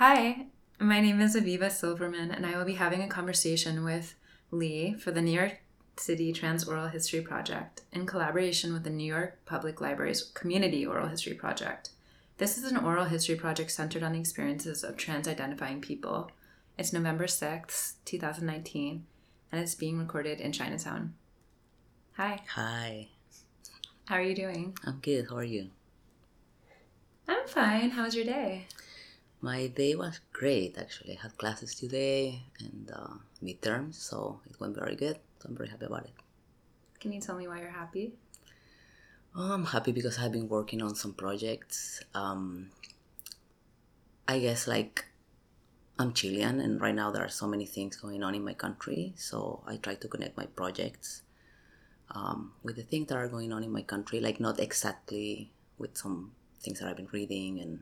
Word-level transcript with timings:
Hi, 0.00 0.46
my 0.78 0.98
name 0.98 1.20
is 1.20 1.36
Aviva 1.36 1.70
Silverman, 1.70 2.30
and 2.30 2.46
I 2.46 2.56
will 2.56 2.64
be 2.64 2.76
having 2.76 3.02
a 3.02 3.06
conversation 3.06 3.84
with 3.84 4.14
Lee 4.50 4.94
for 4.94 5.10
the 5.10 5.20
New 5.20 5.30
York 5.30 5.58
City 5.98 6.32
Trans 6.32 6.66
Oral 6.66 6.88
History 6.88 7.20
Project 7.20 7.82
in 7.92 8.06
collaboration 8.06 8.72
with 8.72 8.84
the 8.84 8.88
New 8.88 9.04
York 9.04 9.44
Public 9.44 9.78
Library's 9.78 10.22
Community 10.22 10.86
Oral 10.86 11.08
History 11.08 11.34
Project. 11.34 11.90
This 12.38 12.56
is 12.56 12.64
an 12.64 12.78
oral 12.78 13.04
history 13.04 13.34
project 13.34 13.72
centered 13.72 14.02
on 14.02 14.12
the 14.12 14.18
experiences 14.18 14.82
of 14.82 14.96
trans 14.96 15.28
identifying 15.28 15.82
people. 15.82 16.30
It's 16.78 16.94
November 16.94 17.26
6th, 17.26 17.96
2019, 18.06 19.04
and 19.52 19.60
it's 19.60 19.74
being 19.74 19.98
recorded 19.98 20.40
in 20.40 20.52
Chinatown. 20.52 21.12
Hi, 22.12 22.40
Hi, 22.54 23.08
how 24.06 24.14
are 24.14 24.22
you 24.22 24.34
doing? 24.34 24.78
I'm 24.82 25.00
good. 25.02 25.26
How 25.28 25.36
are 25.36 25.44
you? 25.44 25.68
I'm 27.28 27.46
fine. 27.46 27.90
How 27.90 28.04
was 28.04 28.14
your 28.16 28.24
day? 28.24 28.66
My 29.40 29.68
day 29.68 29.94
was 29.94 30.20
great 30.32 30.76
actually. 30.76 31.16
I 31.16 31.22
had 31.22 31.38
classes 31.38 31.74
today 31.74 32.42
and 32.58 32.90
uh, 32.94 33.14
midterms, 33.42 33.94
so 33.94 34.40
it 34.48 34.60
went 34.60 34.76
very 34.76 34.96
good. 34.96 35.18
So 35.38 35.48
I'm 35.48 35.56
very 35.56 35.70
happy 35.70 35.86
about 35.86 36.04
it. 36.04 36.12
Can 37.00 37.12
you 37.12 37.20
tell 37.20 37.36
me 37.36 37.48
why 37.48 37.60
you're 37.60 37.70
happy? 37.70 38.12
Oh, 39.34 39.52
I'm 39.52 39.64
happy 39.64 39.92
because 39.92 40.18
I've 40.18 40.32
been 40.32 40.48
working 40.48 40.82
on 40.82 40.94
some 40.94 41.14
projects. 41.14 42.02
Um, 42.14 42.70
I 44.28 44.38
guess 44.40 44.66
like 44.68 45.06
I'm 45.98 46.12
Chilean, 46.12 46.60
and 46.60 46.80
right 46.80 46.94
now 46.94 47.10
there 47.10 47.24
are 47.24 47.28
so 47.28 47.46
many 47.46 47.64
things 47.64 47.96
going 47.96 48.22
on 48.22 48.34
in 48.34 48.44
my 48.44 48.54
country. 48.54 49.14
So 49.16 49.62
I 49.66 49.76
try 49.76 49.94
to 49.94 50.08
connect 50.08 50.36
my 50.36 50.46
projects 50.46 51.22
um, 52.10 52.52
with 52.62 52.76
the 52.76 52.82
things 52.82 53.08
that 53.08 53.16
are 53.16 53.28
going 53.28 53.52
on 53.52 53.62
in 53.62 53.70
my 53.70 53.82
country, 53.82 54.20
like 54.20 54.40
not 54.40 54.60
exactly 54.60 55.52
with 55.78 55.96
some 55.96 56.32
things 56.60 56.80
that 56.80 56.88
I've 56.88 56.96
been 56.96 57.08
reading 57.12 57.60
and 57.60 57.80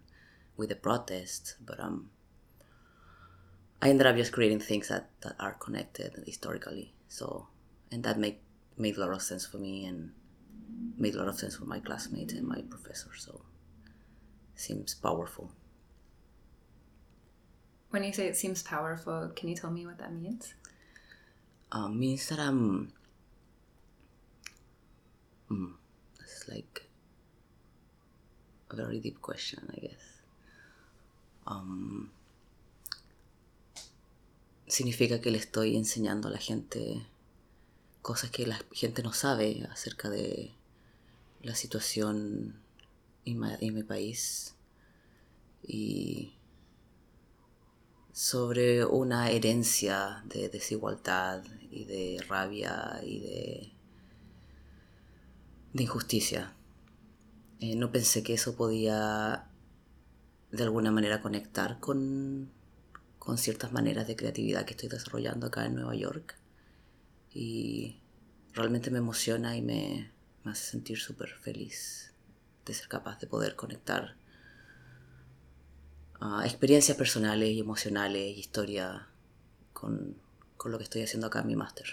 with 0.59 0.69
the 0.69 0.77
protests, 0.77 1.55
but 1.65 1.81
um, 1.81 2.11
I 3.81 3.89
ended 3.89 4.07
up 4.07 4.17
just 4.17 4.33
creating 4.33 4.61
things 4.61 4.89
that, 4.89 5.09
that 5.23 5.37
are 5.39 5.55
connected 5.55 6.13
historically. 6.27 6.93
So, 7.09 7.47
and 7.91 8.03
that 8.03 8.19
make 8.19 8.43
made 8.77 8.97
a 8.97 9.01
lot 9.01 9.13
of 9.13 9.23
sense 9.23 9.47
for 9.47 9.59
me 9.59 9.87
and 9.87 10.13
made 10.99 11.15
a 11.15 11.19
lot 11.19 11.29
of 11.29 11.39
sense 11.39 11.57
for 11.57 11.65
my 11.65 11.81
classmates 11.81 12.35
and 12.35 12.47
my 12.47 12.61
professor. 12.69 13.11
So, 13.17 13.41
seems 14.57 14.95
powerful. 14.95 15.53
When 17.91 18.05
you 18.05 18.13
say 18.13 18.27
it 18.27 18.37
seems 18.37 18.63
powerful, 18.63 19.33
can 19.35 19.49
you 19.49 19.55
tell 19.55 19.71
me 19.71 19.87
what 19.87 19.99
that 19.99 20.13
means? 20.13 20.55
Um, 21.71 21.99
means 21.99 22.29
that 22.29 22.41
I'm. 22.41 22.93
Hmm, 25.49 25.73
it's 26.21 26.49
like 26.49 26.83
a 28.71 28.77
very 28.77 28.99
deep 28.99 29.23
question, 29.23 29.71
I 29.75 29.81
guess. 29.81 30.18
Significa 34.67 35.21
que 35.21 35.31
le 35.31 35.39
estoy 35.39 35.77
enseñando 35.77 36.29
a 36.29 36.31
la 36.31 36.39
gente 36.39 37.07
cosas 38.03 38.31
que 38.31 38.47
la 38.47 38.59
gente 38.73 39.03
no 39.03 39.13
sabe 39.13 39.67
acerca 39.71 40.09
de 40.09 40.53
la 41.43 41.55
situación 41.55 42.61
en 43.25 43.75
mi 43.75 43.83
país 43.83 44.55
y 45.63 46.33
sobre 48.13 48.85
una 48.85 49.31
herencia 49.31 50.25
de 50.25 50.49
desigualdad 50.49 51.45
y 51.71 51.85
de 51.85 52.25
rabia 52.29 53.01
y 53.05 53.21
de, 53.21 53.73
de 55.75 55.83
injusticia. 55.83 56.55
Eh, 57.61 57.77
no 57.77 57.93
pensé 57.93 58.23
que 58.23 58.35
eso 58.35 58.57
podía 58.57 59.51
de 60.51 60.63
alguna 60.63 60.91
manera 60.91 61.21
conectar 61.21 61.79
con, 61.81 62.51
con 63.19 63.39
ciertas 63.39 63.73
maneras 63.73 64.07
de 64.07 64.17
creatividad 64.17 64.65
que 64.65 64.73
estoy 64.73 64.89
desarrollando 64.89 65.47
acá 65.47 65.67
en 65.67 65.75
Nueva 65.75 65.95
York. 65.95 66.37
Y 67.33 68.01
realmente 68.55 68.91
me 68.91 68.99
emociona 68.99 69.57
y 69.57 69.63
me, 69.63 70.13
hace 70.45 70.71
sentir 70.71 70.99
súper 70.99 71.31
feliz 71.31 72.15
de 72.65 72.75
ser 72.75 72.89
capaz 72.89 73.19
de 73.21 73.27
poder 73.27 73.55
conectar 73.55 74.17
ah, 76.21 76.43
experiencias 76.45 76.97
personales 76.97 77.51
y 77.51 77.61
emocionales, 77.61 78.37
historia 78.37 79.09
con, 79.73 80.17
con 80.57 80.73
lo 80.73 80.79
que 80.79 80.85
estoy 80.85 81.03
haciendo 81.03 81.27
acá 81.27 81.41
en 81.41 81.47
mi 81.49 81.57
máster. 81.57 81.87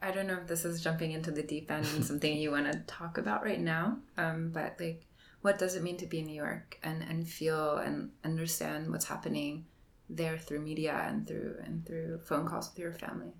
I 0.00 0.10
don't 0.10 0.26
know 0.26 0.38
if 0.40 0.46
this 0.46 0.64
is 0.64 0.82
jumping 0.82 1.12
into 1.12 1.30
the 1.30 1.42
deep 1.42 1.70
end 1.70 1.86
and 1.94 2.04
something 2.04 2.36
you 2.36 2.50
want 2.50 2.70
to 2.70 2.78
talk 2.80 3.18
about 3.18 3.42
right 3.42 3.60
now, 3.60 3.98
um, 4.18 4.50
but 4.52 4.76
like, 4.78 5.06
what 5.40 5.58
does 5.58 5.74
it 5.74 5.82
mean 5.82 5.96
to 5.98 6.06
be 6.06 6.18
in 6.18 6.26
New 6.26 6.34
York 6.34 6.78
and, 6.82 7.02
and 7.02 7.28
feel 7.28 7.76
and 7.76 8.10
understand 8.24 8.90
what's 8.90 9.06
happening 9.06 9.64
there 10.08 10.38
through 10.38 10.60
media 10.60 11.04
and 11.08 11.26
through 11.26 11.56
and 11.64 11.86
through 11.86 12.18
phone 12.18 12.46
calls 12.46 12.70
with 12.70 12.78
your 12.78 12.92
family? 12.92 13.32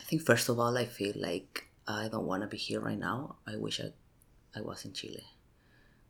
I 0.00 0.04
think 0.04 0.22
first 0.22 0.48
of 0.48 0.58
all, 0.60 0.76
I 0.76 0.84
feel 0.84 1.14
like 1.16 1.68
I 1.88 2.08
don't 2.08 2.26
want 2.26 2.42
to 2.42 2.48
be 2.48 2.56
here 2.56 2.80
right 2.80 2.98
now. 2.98 3.36
I 3.46 3.56
wish 3.56 3.80
I, 3.80 3.92
I 4.56 4.60
was 4.60 4.84
in 4.84 4.92
Chile. 4.92 5.24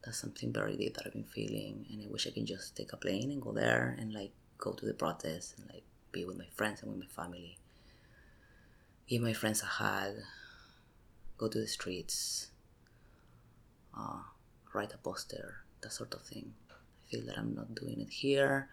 That's 0.04 0.18
something 0.18 0.52
very 0.52 0.76
deep 0.76 0.96
that 0.96 1.06
I've 1.06 1.12
been 1.12 1.24
feeling, 1.24 1.86
and 1.90 2.02
I 2.02 2.06
wish 2.10 2.26
I 2.26 2.30
can 2.30 2.46
just 2.46 2.76
take 2.76 2.92
a 2.92 2.96
plane 2.96 3.30
and 3.30 3.40
go 3.40 3.52
there 3.52 3.96
and 3.98 4.12
like 4.12 4.32
go 4.58 4.72
to 4.72 4.86
the 4.86 4.94
protest 4.94 5.54
and 5.58 5.68
like 5.72 5.84
be 6.12 6.24
with 6.24 6.38
my 6.38 6.48
friends 6.54 6.82
and 6.82 6.90
with 6.90 7.00
my 7.00 7.22
family. 7.22 7.58
Give 9.06 9.22
my 9.22 9.32
friends 9.32 9.62
a 9.62 9.66
hug. 9.66 10.14
Go 11.38 11.48
to 11.48 11.60
the 11.60 11.66
streets. 11.66 12.48
Uh, 13.96 14.20
write 14.72 14.92
a 14.92 14.98
poster. 14.98 15.58
That 15.82 15.92
sort 15.92 16.14
of 16.14 16.22
thing. 16.22 16.54
I 16.70 17.10
feel 17.10 17.26
that 17.26 17.38
I'm 17.38 17.54
not 17.54 17.74
doing 17.74 18.00
it 18.00 18.10
here. 18.10 18.68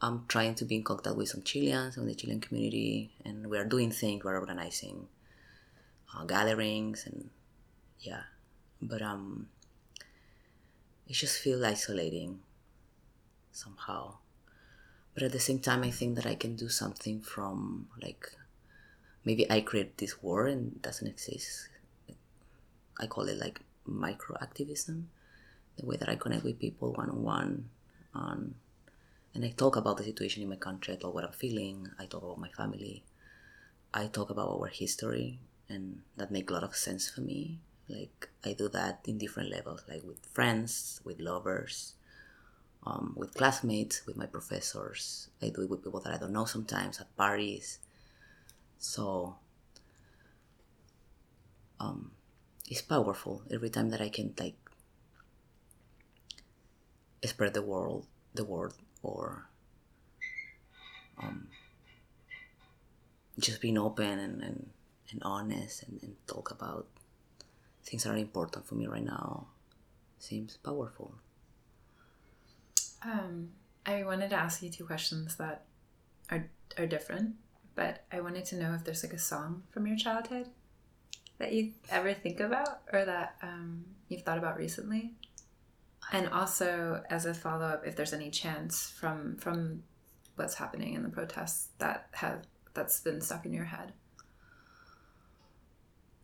I'm 0.00 0.24
trying 0.26 0.56
to 0.56 0.64
be 0.64 0.74
in 0.74 0.82
contact 0.82 1.16
with 1.16 1.28
some 1.28 1.42
Chileans 1.42 1.96
and 1.96 2.08
the 2.08 2.14
Chilean 2.14 2.40
community, 2.40 3.12
and 3.24 3.46
we 3.46 3.56
are 3.56 3.64
doing 3.64 3.92
things. 3.92 4.24
We're 4.24 4.38
organizing 4.38 5.06
uh, 6.12 6.24
gatherings, 6.24 7.06
and 7.06 7.30
yeah, 8.00 8.22
but 8.80 9.00
um, 9.00 9.46
it 11.06 11.12
just 11.12 11.38
feels 11.38 11.62
isolating 11.62 12.40
somehow. 13.52 14.14
But 15.14 15.24
at 15.24 15.32
the 15.32 15.40
same 15.40 15.58
time, 15.58 15.82
I 15.82 15.90
think 15.90 16.16
that 16.16 16.26
I 16.26 16.34
can 16.34 16.56
do 16.56 16.68
something 16.68 17.20
from 17.20 17.88
like 18.00 18.34
maybe 19.24 19.50
I 19.50 19.60
create 19.60 19.98
this 19.98 20.22
war 20.22 20.46
and 20.46 20.80
doesn't 20.80 21.06
exist. 21.06 21.68
I 22.98 23.06
call 23.06 23.28
it 23.28 23.38
like 23.38 23.60
micro 23.84 24.36
activism, 24.40 25.10
the 25.76 25.86
way 25.86 25.96
that 25.96 26.08
I 26.08 26.16
connect 26.16 26.44
with 26.44 26.58
people 26.58 26.92
one 26.92 27.10
on 27.10 27.22
one, 27.22 27.68
on 28.14 28.54
and 29.34 29.44
I 29.44 29.50
talk 29.50 29.76
about 29.76 29.96
the 29.96 30.04
situation 30.04 30.42
in 30.42 30.48
my 30.48 30.56
country. 30.56 30.94
I 30.94 30.96
talk 30.96 31.14
what 31.14 31.24
I'm 31.24 31.32
feeling. 31.32 31.88
I 31.98 32.06
talk 32.06 32.22
about 32.22 32.38
my 32.38 32.50
family. 32.50 33.02
I 33.92 34.06
talk 34.06 34.30
about 34.30 34.48
our 34.48 34.68
history, 34.68 35.38
and 35.68 36.02
that 36.16 36.30
make 36.30 36.50
a 36.50 36.52
lot 36.54 36.64
of 36.64 36.76
sense 36.76 37.10
for 37.10 37.20
me. 37.20 37.58
Like 37.88 38.30
I 38.44 38.52
do 38.52 38.68
that 38.70 39.00
in 39.06 39.18
different 39.18 39.50
levels, 39.50 39.84
like 39.88 40.02
with 40.04 40.24
friends, 40.32 41.00
with 41.04 41.20
lovers, 41.20 41.94
um, 42.84 43.14
with 43.16 43.34
classmates, 43.34 44.06
with 44.06 44.16
my 44.16 44.26
professors. 44.26 45.28
I 45.40 45.48
do 45.48 45.62
it 45.62 45.70
with 45.70 45.84
people 45.84 46.00
that 46.00 46.14
I 46.14 46.18
don't 46.18 46.32
know 46.32 46.44
sometimes 46.44 47.00
at 47.00 47.16
parties. 47.16 47.78
So 48.78 49.36
um, 51.78 52.10
it's 52.68 52.82
powerful 52.82 53.42
every 53.50 53.70
time 53.70 53.90
that 53.90 54.00
I 54.00 54.08
can 54.08 54.34
like 54.38 54.56
spread 57.24 57.54
the 57.54 57.62
world, 57.62 58.06
the 58.34 58.44
word, 58.44 58.72
or 59.02 59.48
um, 61.18 61.48
just 63.38 63.60
being 63.60 63.78
open 63.78 64.18
and, 64.18 64.42
and, 64.42 64.70
and 65.10 65.22
honest 65.22 65.84
and, 65.84 66.00
and 66.02 66.16
talk 66.26 66.50
about 66.50 66.86
things 67.84 68.04
that 68.04 68.10
are 68.10 68.16
important 68.16 68.66
for 68.66 68.74
me 68.74 68.86
right 68.86 69.04
now 69.04 69.46
seems 70.18 70.56
powerful. 70.56 71.14
Um, 73.04 73.50
I 73.84 74.04
wanted 74.04 74.30
to 74.30 74.36
ask 74.36 74.62
you 74.62 74.70
two 74.70 74.84
questions 74.84 75.36
that 75.36 75.64
are 76.30 76.48
are 76.78 76.86
different, 76.86 77.34
but 77.74 78.04
I 78.12 78.20
wanted 78.20 78.44
to 78.46 78.56
know 78.56 78.74
if 78.74 78.84
there's 78.84 79.02
like 79.02 79.12
a 79.12 79.18
song 79.18 79.64
from 79.70 79.86
your 79.86 79.96
childhood 79.96 80.48
that 81.38 81.52
you 81.52 81.72
ever 81.90 82.14
think 82.14 82.40
about 82.40 82.80
or 82.92 83.04
that 83.04 83.36
um, 83.42 83.84
you've 84.08 84.22
thought 84.22 84.38
about 84.38 84.56
recently, 84.56 85.12
and 86.12 86.28
also 86.28 87.02
as 87.10 87.26
a 87.26 87.34
follow 87.34 87.66
up, 87.66 87.86
if 87.86 87.96
there's 87.96 88.12
any 88.12 88.30
chance 88.30 88.90
from 88.90 89.36
from 89.36 89.82
what's 90.36 90.54
happening 90.54 90.94
in 90.94 91.02
the 91.02 91.08
protests 91.08 91.68
that 91.78 92.08
have 92.12 92.46
that's 92.74 93.00
been 93.00 93.20
stuck 93.20 93.44
in 93.44 93.52
your 93.52 93.66
head. 93.66 93.92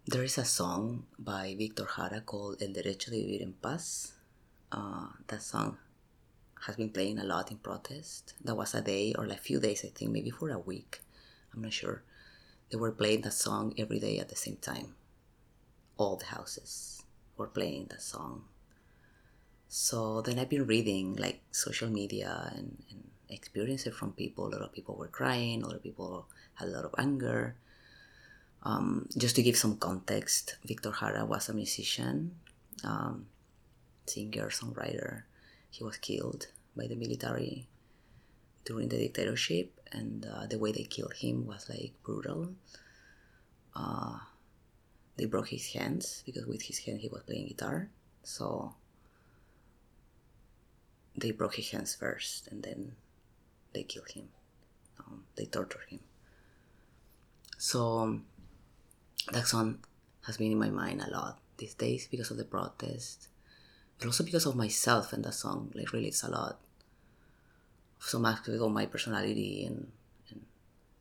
There 0.07 0.25
is 0.25 0.39
a 0.39 0.45
song 0.45 1.05
by 1.19 1.55
Victor 1.59 1.87
Jara 1.95 2.23
called 2.23 2.63
El 2.63 2.69
Derecho 2.69 3.11
de 3.11 3.21
Vivir 3.21 3.43
en 3.43 3.55
Paz. 3.61 4.15
Uh, 4.73 5.09
that 5.27 5.43
song 5.43 5.77
has 6.67 6.77
been 6.77 6.91
playing 6.91 7.19
a 7.19 7.25
lot 7.25 7.51
in 7.51 7.59
protest. 7.59 8.35
That 8.45 8.57
was 8.57 8.75
a 8.75 8.81
day 8.83 9.15
or 9.17 9.27
like 9.27 9.41
few 9.41 9.61
days, 9.61 9.85
I 9.85 9.89
think, 9.89 10.11
maybe 10.13 10.31
for 10.31 10.51
a 10.51 10.59
week. 10.59 11.01
I'm 11.55 11.63
not 11.63 11.73
sure. 11.73 12.03
They 12.71 12.77
were 12.79 12.93
playing 12.93 13.23
that 13.23 13.33
song 13.33 13.75
every 13.79 13.99
day 14.01 14.19
at 14.19 14.29
the 14.29 14.37
same 14.37 14.57
time. 14.57 14.95
all 15.97 16.17
the 16.17 16.27
houses 16.27 17.03
were 17.37 17.47
playing 17.49 17.87
that 17.91 18.03
song. 18.03 18.45
So 19.69 20.23
then 20.23 20.39
I've 20.39 20.49
been 20.49 20.67
reading 20.67 21.17
like 21.17 21.43
social 21.51 21.89
media 21.91 22.53
and, 22.55 22.83
and 22.91 23.05
experience 23.29 23.87
it 23.87 23.95
from 23.95 24.13
people. 24.13 24.47
A 24.49 24.51
lot 24.55 24.63
of 24.63 24.73
people 24.73 24.97
were 24.97 25.09
crying, 25.09 25.65
other 25.65 25.79
people 25.79 26.27
had 26.55 26.69
a 26.69 26.71
lot 26.71 26.85
of 26.85 26.95
anger. 26.99 27.57
Um, 28.63 29.09
just 29.17 29.37
to 29.37 29.43
give 29.43 29.57
some 29.57 29.77
context, 29.77 30.57
Victor 30.65 30.93
Jara 30.99 31.25
was 31.25 31.49
a 31.49 31.55
musician, 31.55 32.35
um, 32.85 33.27
singer, 34.07 34.49
songwriter. 34.51 35.23
He 35.71 35.85
was 35.85 35.97
killed 35.97 36.49
by 36.77 36.87
the 36.87 36.97
military 36.97 37.69
during 38.65 38.89
the 38.89 38.99
dictatorship, 38.99 39.81
and 39.93 40.27
uh, 40.27 40.47
the 40.47 40.59
way 40.59 40.73
they 40.73 40.85
killed 40.85 41.15
him 41.15 41.47
was 41.47 41.69
like 41.69 41.93
brutal. 42.03 42.55
Uh, 43.75 44.19
they 45.17 45.25
broke 45.27 45.49
his 45.49 45.73
hands 45.73 46.23
because 46.27 46.47
with 46.47 46.63
his 46.63 46.79
hand 46.81 47.01
he 47.01 47.09
was 47.09 47.23
playing 47.23 47.49
guitar. 47.49 47.91
So 48.23 48.75
they 51.17 51.33
broke 51.33 51.57
his 51.57 51.71
hands 51.71 51.95
first, 51.95 52.49
and 52.49 52.63
then 52.63 52.93
they 53.73 53.83
killed 53.83 54.11
him. 54.11 54.29
Um, 55.01 55.25
they 55.37 55.47
tortured 55.47 55.89
him. 55.89 56.01
So 57.57 58.21
that 59.33 59.47
song 59.47 59.85
has 60.27 60.37
been 60.37 60.53
in 60.53 60.59
my 60.59 60.71
mind 60.71 61.03
a 61.03 61.11
lot 61.11 61.41
these 61.57 61.75
days 61.75 62.07
because 62.09 62.31
of 62.31 62.37
the 62.37 62.45
protest, 62.45 63.29
but 63.99 64.07
also 64.07 64.25
because 64.25 64.47
of 64.47 64.57
myself. 64.57 65.13
And 65.13 65.25
the 65.25 65.33
song 65.33 65.73
like 65.75 65.93
relates 65.93 66.23
a 66.23 66.31
lot 66.31 66.59
so 68.01 68.19
much 68.19 68.47
of 68.47 68.71
my 68.71 68.87
personality 68.87 69.65
and 69.67 69.91
and 70.31 70.43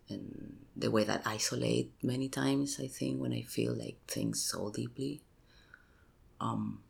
and 0.10 0.58
the 0.76 0.92
way 0.92 1.04
that 1.04 1.22
I 1.26 1.36
isolate 1.36 1.92
many 2.02 2.30
times. 2.30 2.80
I 2.80 2.88
think 2.88 3.22
when 3.22 3.34
I 3.34 3.42
feel 3.42 3.74
like 3.74 3.98
things 4.08 4.42
so 4.42 4.72
deeply. 4.72 5.22
Um. 6.40 6.82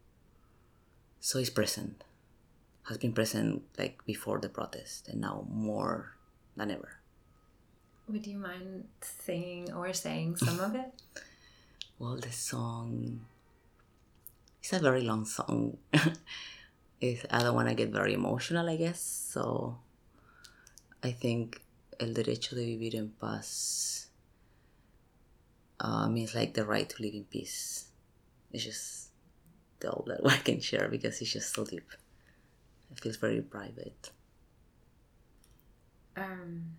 So 1.20 1.40
it's 1.40 1.50
present 1.50 2.04
has 2.88 2.98
been 2.98 3.14
present 3.14 3.64
like 3.78 4.04
before 4.06 4.40
the 4.40 4.50
protest 4.50 5.08
and 5.10 5.22
now 5.22 5.46
more 5.50 6.16
than 6.56 6.72
ever. 6.72 7.00
Would 8.08 8.26
you 8.26 8.38
mind 8.38 8.86
singing 9.02 9.74
or 9.74 9.92
saying 9.92 10.38
some 10.38 10.60
of 10.60 10.74
it? 10.76 10.94
well, 12.00 12.16
the 12.16 12.32
song 12.32 13.22
it's 14.68 14.74
a 14.74 14.84
very 14.84 15.02
long 15.02 15.24
song. 15.24 15.78
I 15.94 17.16
don't 17.32 17.56
want 17.56 17.70
to 17.70 17.74
get 17.74 17.90
very 17.90 18.14
emotional, 18.14 18.68
I 18.68 18.76
guess. 18.76 19.00
So 19.00 19.78
I 21.02 21.12
think 21.12 21.62
El 22.00 22.10
derecho 22.10 22.54
de 22.54 22.66
vivir 22.66 22.96
en 22.96 23.14
paz 23.18 24.10
uh, 25.80 26.10
means 26.10 26.36
like 26.36 26.54
the 26.54 26.66
right 26.66 26.90
to 26.90 27.02
live 27.02 27.14
in 27.14 27.24
peace. 27.24 27.86
It's 28.52 28.66
just 28.66 29.08
the 29.80 29.90
all 29.90 30.04
that 30.08 30.20
I 30.26 30.38
can 30.38 30.60
share 30.60 30.90
because 30.90 31.22
it's 31.22 31.32
just 31.32 31.54
so 31.54 31.64
deep. 31.64 31.90
It 32.92 33.00
feels 33.00 33.16
very 33.16 33.42
private. 33.42 34.12
Um, 36.18 36.76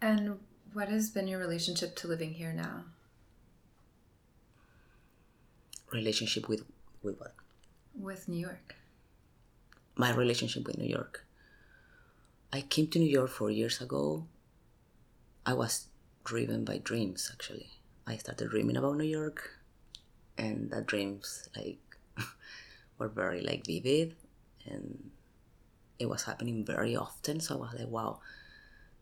and 0.00 0.38
what 0.72 0.88
has 0.90 1.10
been 1.10 1.26
your 1.26 1.40
relationship 1.40 1.96
to 1.96 2.06
living 2.06 2.34
here 2.34 2.52
now? 2.52 2.84
Relationship 5.92 6.48
with 6.48 6.64
with 7.02 7.18
what? 7.18 7.34
With 7.94 8.28
New 8.28 8.40
York. 8.40 8.76
My 9.96 10.12
relationship 10.12 10.66
with 10.66 10.78
New 10.78 10.88
York. 10.88 11.24
I 12.52 12.62
came 12.62 12.86
to 12.88 12.98
New 12.98 13.10
York 13.10 13.30
four 13.30 13.50
years 13.50 13.80
ago. 13.80 14.26
I 15.44 15.54
was 15.54 15.88
driven 16.24 16.64
by 16.64 16.78
dreams 16.78 17.30
actually. 17.32 17.68
I 18.06 18.16
started 18.16 18.50
dreaming 18.50 18.76
about 18.76 18.96
New 18.96 19.04
York 19.04 19.58
and 20.38 20.70
the 20.70 20.80
dreams 20.80 21.48
like 21.56 21.78
were 22.98 23.08
very 23.08 23.42
like 23.42 23.66
vivid 23.66 24.14
and 24.64 25.10
it 25.98 26.08
was 26.08 26.22
happening 26.24 26.64
very 26.64 26.96
often 26.96 27.40
so 27.40 27.56
i 27.56 27.58
was 27.58 27.74
like 27.78 27.88
wow 27.88 28.20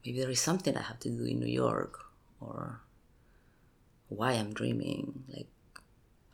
maybe 0.05 0.19
there 0.19 0.31
is 0.31 0.41
something 0.41 0.77
i 0.77 0.83
have 0.83 0.99
to 0.99 1.11
do 1.11 1.25
in 1.25 1.39
new 1.39 1.47
york 1.47 2.01
or 2.41 2.81
why 4.09 4.33
i'm 4.33 4.53
dreaming 4.53 5.25
like 5.29 5.47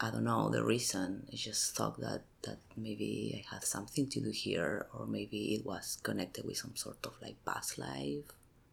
i 0.03 0.11
don't 0.11 0.25
know 0.25 0.51
the 0.51 0.63
reason 0.63 1.27
i 1.33 1.37
just 1.37 1.75
thought 1.75 1.99
that 2.01 2.23
that 2.43 2.59
maybe 2.77 3.11
i 3.35 3.55
had 3.55 3.65
something 3.65 4.07
to 4.09 4.21
do 4.21 4.31
here 4.31 4.87
or 4.93 5.07
maybe 5.07 5.55
it 5.55 5.65
was 5.65 5.99
connected 6.03 6.45
with 6.45 6.57
some 6.57 6.77
sort 6.77 6.99
of 7.07 7.15
like 7.23 7.37
past 7.47 7.79
life 7.79 8.29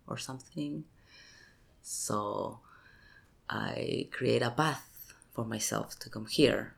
or 0.08 0.18
something 0.18 0.84
so 1.82 2.60
i 3.50 4.08
create 4.12 4.42
a 4.42 4.52
path 4.52 5.14
for 5.34 5.46
myself 5.46 5.98
to 6.00 6.10
come 6.10 6.26
here 6.26 6.76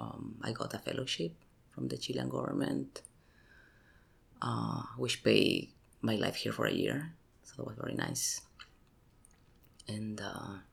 um, 0.00 0.36
I 0.42 0.52
got 0.52 0.74
a 0.74 0.78
fellowship 0.78 1.32
from 1.70 1.88
the 1.88 1.98
Chilean 1.98 2.28
government, 2.28 3.02
uh, 4.40 4.82
which 4.96 5.22
paid 5.22 5.70
my 6.00 6.16
life 6.16 6.36
here 6.36 6.52
for 6.52 6.66
a 6.66 6.72
year. 6.72 7.12
So 7.44 7.54
that 7.58 7.66
was 7.66 7.76
very 7.76 7.94
nice. 7.94 8.40
And 9.86 10.20
uh, 10.20 10.64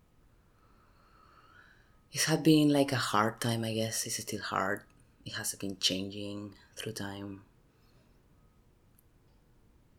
it 2.18 2.24
had 2.30 2.42
been 2.44 2.70
like 2.70 2.92
a 2.92 3.04
hard 3.12 3.36
time, 3.40 3.64
I 3.64 3.74
guess. 3.74 4.06
It's 4.08 4.18
still 4.26 4.42
hard. 4.42 4.82
It 5.26 5.34
has 5.34 5.54
been 5.56 5.78
changing 5.78 6.54
through 6.76 6.94
time. 6.94 7.42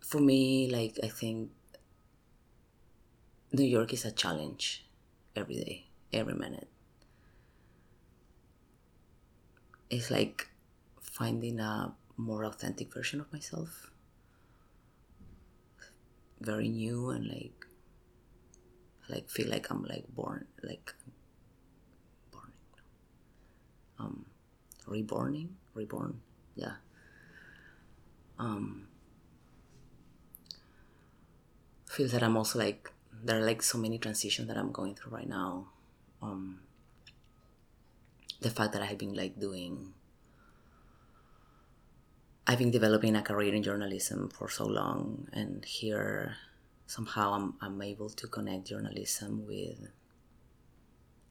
For 0.00 0.20
me, 0.20 0.68
like, 0.70 0.98
I 1.02 1.08
think 1.08 1.50
New 3.52 3.68
York 3.76 3.92
is 3.92 4.04
a 4.04 4.10
challenge 4.10 4.86
every 5.36 5.56
day, 5.56 5.86
every 6.12 6.34
minute 6.34 6.68
it's 9.90 10.10
like 10.10 10.48
finding 11.00 11.60
a 11.60 11.92
more 12.16 12.44
authentic 12.44 12.92
version 12.92 13.20
of 13.20 13.32
myself 13.32 13.90
very 16.40 16.68
new 16.68 17.10
and 17.10 17.26
like 17.26 17.66
like 19.08 19.28
feel 19.28 19.48
like 19.48 19.70
i'm 19.70 19.82
like 19.84 20.04
born 20.14 20.46
like 20.62 20.94
born 22.30 22.52
um 23.98 24.24
reborning 24.86 25.56
reborn 25.74 26.20
yeah. 26.54 26.76
Um 28.38 28.88
feel 31.86 32.08
that 32.08 32.22
i'm 32.22 32.36
also 32.36 32.58
like 32.58 32.92
there 33.24 33.38
are 33.38 33.44
like 33.44 33.62
so 33.62 33.78
many 33.78 33.98
transitions 33.98 34.46
that 34.48 34.56
i'm 34.56 34.72
going 34.72 34.94
through 34.94 35.12
right 35.12 35.28
now. 35.28 35.66
Um 36.22 36.60
the 38.40 38.50
fact 38.50 38.72
that 38.72 38.82
I've 38.82 38.98
been 38.98 39.14
like 39.14 39.38
doing 39.38 39.94
I've 42.46 42.58
been 42.58 42.70
developing 42.70 43.16
a 43.16 43.22
career 43.22 43.54
in 43.54 43.62
journalism 43.62 44.30
for 44.30 44.48
so 44.48 44.66
long 44.66 45.28
and 45.32 45.64
here 45.64 46.36
somehow 46.86 47.34
I'm, 47.34 47.54
I'm 47.60 47.82
able 47.82 48.08
to 48.08 48.26
connect 48.26 48.66
journalism 48.66 49.46
with 49.46 49.90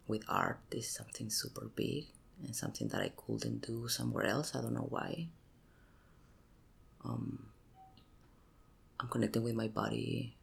with 0.07 0.23
art 0.27 0.59
is 0.71 0.87
something 0.89 1.29
super 1.29 1.69
big 1.75 2.07
and 2.43 2.55
something 2.55 2.87
that 2.89 3.01
I 3.01 3.11
couldn't 3.15 3.65
do 3.65 3.87
somewhere 3.87 4.25
else. 4.25 4.55
I 4.55 4.61
don't 4.61 4.73
know 4.73 4.87
why. 4.89 5.27
Um, 7.03 7.47
I'm 8.99 9.07
connecting 9.07 9.43
with 9.43 9.55
my 9.55 9.67
body 9.67 10.35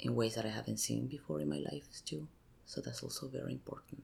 in 0.00 0.14
ways 0.14 0.34
that 0.36 0.44
I 0.44 0.50
haven't 0.50 0.78
seen 0.78 1.06
before 1.06 1.40
in 1.40 1.48
my 1.48 1.58
life 1.58 1.86
too. 2.04 2.26
So 2.66 2.80
that's 2.80 3.02
also 3.02 3.28
very 3.28 3.52
important 3.52 4.02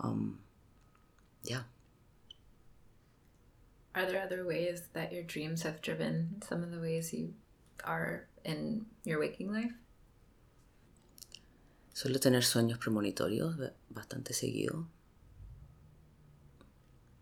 um, 0.00 0.40
yeah. 1.42 1.62
Are 3.94 4.06
there 4.06 4.22
other 4.22 4.44
ways 4.44 4.82
that 4.92 5.12
your 5.12 5.22
dreams 5.22 5.62
have 5.62 5.80
driven 5.80 6.42
some 6.46 6.62
of 6.62 6.72
the 6.72 6.80
ways 6.80 7.12
you 7.12 7.34
are 7.84 8.26
in 8.44 8.86
your 9.04 9.20
waking 9.20 9.52
life? 9.52 9.72
Suelo 11.94 12.18
tener 12.18 12.42
sueños 12.42 12.80
premonitorios 12.80 13.56
bastante 13.88 14.34
seguido. 14.34 14.88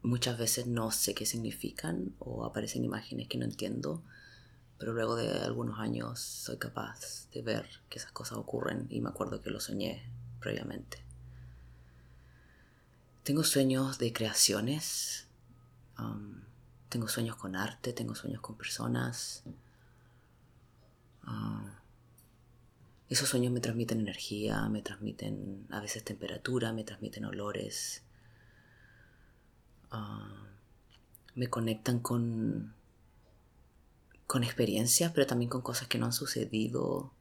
Muchas 0.00 0.38
veces 0.38 0.66
no 0.66 0.90
sé 0.90 1.14
qué 1.14 1.26
significan 1.26 2.14
o 2.18 2.46
aparecen 2.46 2.82
imágenes 2.82 3.28
que 3.28 3.36
no 3.36 3.44
entiendo, 3.44 4.02
pero 4.78 4.94
luego 4.94 5.14
de 5.14 5.30
algunos 5.30 5.78
años 5.78 6.20
soy 6.20 6.56
capaz 6.56 7.28
de 7.32 7.42
ver 7.42 7.68
que 7.90 7.98
esas 7.98 8.12
cosas 8.12 8.38
ocurren 8.38 8.86
y 8.88 9.02
me 9.02 9.10
acuerdo 9.10 9.42
que 9.42 9.50
lo 9.50 9.60
soñé 9.60 10.10
previamente. 10.40 11.04
Tengo 13.24 13.44
sueños 13.44 13.98
de 13.98 14.14
creaciones, 14.14 15.28
um, 15.98 16.40
tengo 16.88 17.08
sueños 17.08 17.36
con 17.36 17.56
arte, 17.56 17.92
tengo 17.92 18.14
sueños 18.14 18.40
con 18.40 18.56
personas. 18.56 19.44
Uh, 21.26 21.81
esos 23.12 23.28
sueños 23.28 23.52
me 23.52 23.60
transmiten 23.60 24.00
energía, 24.00 24.68
me 24.68 24.82
transmiten 24.82 25.66
a 25.70 25.80
veces 25.80 26.04
temperatura, 26.04 26.72
me 26.72 26.84
transmiten 26.84 27.24
olores. 27.24 28.02
Uh, 29.92 30.46
me 31.34 31.48
conectan 31.48 32.00
con, 32.00 32.74
con 34.26 34.44
experiencias, 34.44 35.12
pero 35.12 35.26
también 35.26 35.50
con 35.50 35.62
cosas 35.62 35.88
que 35.88 35.98
no 35.98 36.06
han 36.06 36.12
sucedido 36.12 37.12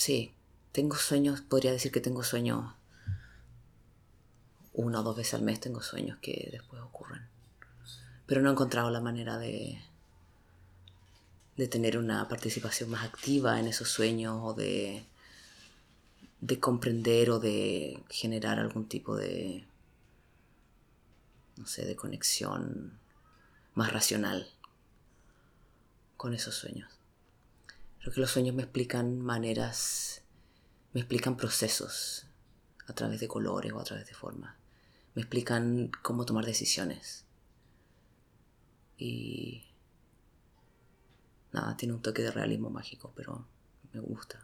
sí, 0.00 0.34
tengo 0.72 0.96
sueños, 0.96 1.42
podría 1.42 1.72
decir 1.72 1.92
que 1.92 2.00
tengo 2.00 2.24
sueños 2.24 2.72
una 4.72 5.00
o 5.00 5.02
dos 5.02 5.16
veces 5.16 5.34
al 5.34 5.42
mes, 5.42 5.60
tengo 5.60 5.82
sueños 5.82 6.18
que 6.22 6.48
después 6.50 6.80
ocurren. 6.80 7.28
Pero 8.24 8.40
no 8.40 8.48
he 8.48 8.52
encontrado 8.52 8.90
la 8.90 9.02
manera 9.02 9.36
de, 9.38 9.78
de 11.60 11.68
tener 11.68 11.98
una 11.98 12.26
participación 12.26 12.88
más 12.88 13.04
activa 13.04 13.60
en 13.60 13.66
esos 13.66 13.90
sueños 13.90 14.40
o 14.42 14.54
de, 14.54 15.04
de 16.40 16.58
comprender 16.58 17.28
o 17.28 17.38
de 17.38 18.02
generar 18.08 18.58
algún 18.58 18.88
tipo 18.88 19.14
de, 19.14 19.66
no 21.58 21.66
sé, 21.66 21.84
de 21.84 21.96
conexión 21.96 22.98
más 23.74 23.92
racional 23.92 24.48
con 26.16 26.32
esos 26.32 26.54
sueños. 26.54 26.90
Creo 27.98 28.14
que 28.14 28.20
los 28.22 28.30
sueños 28.30 28.54
me 28.54 28.62
explican 28.62 29.20
maneras, 29.20 30.22
me 30.94 31.00
explican 31.00 31.36
procesos 31.36 32.24
a 32.86 32.94
través 32.94 33.20
de 33.20 33.28
colores 33.28 33.70
o 33.74 33.80
a 33.80 33.84
través 33.84 34.06
de 34.06 34.14
formas. 34.14 34.56
Me 35.14 35.20
explican 35.20 35.90
cómo 36.00 36.24
tomar 36.24 36.46
decisiones. 36.46 37.26
Y 38.96 39.69
nada, 41.52 41.76
tiene 41.76 41.94
un 41.94 42.02
toque 42.02 42.22
de 42.22 42.30
realismo 42.30 42.70
mágico, 42.70 43.12
pero 43.14 43.44
me 43.92 44.00
gusta. 44.00 44.38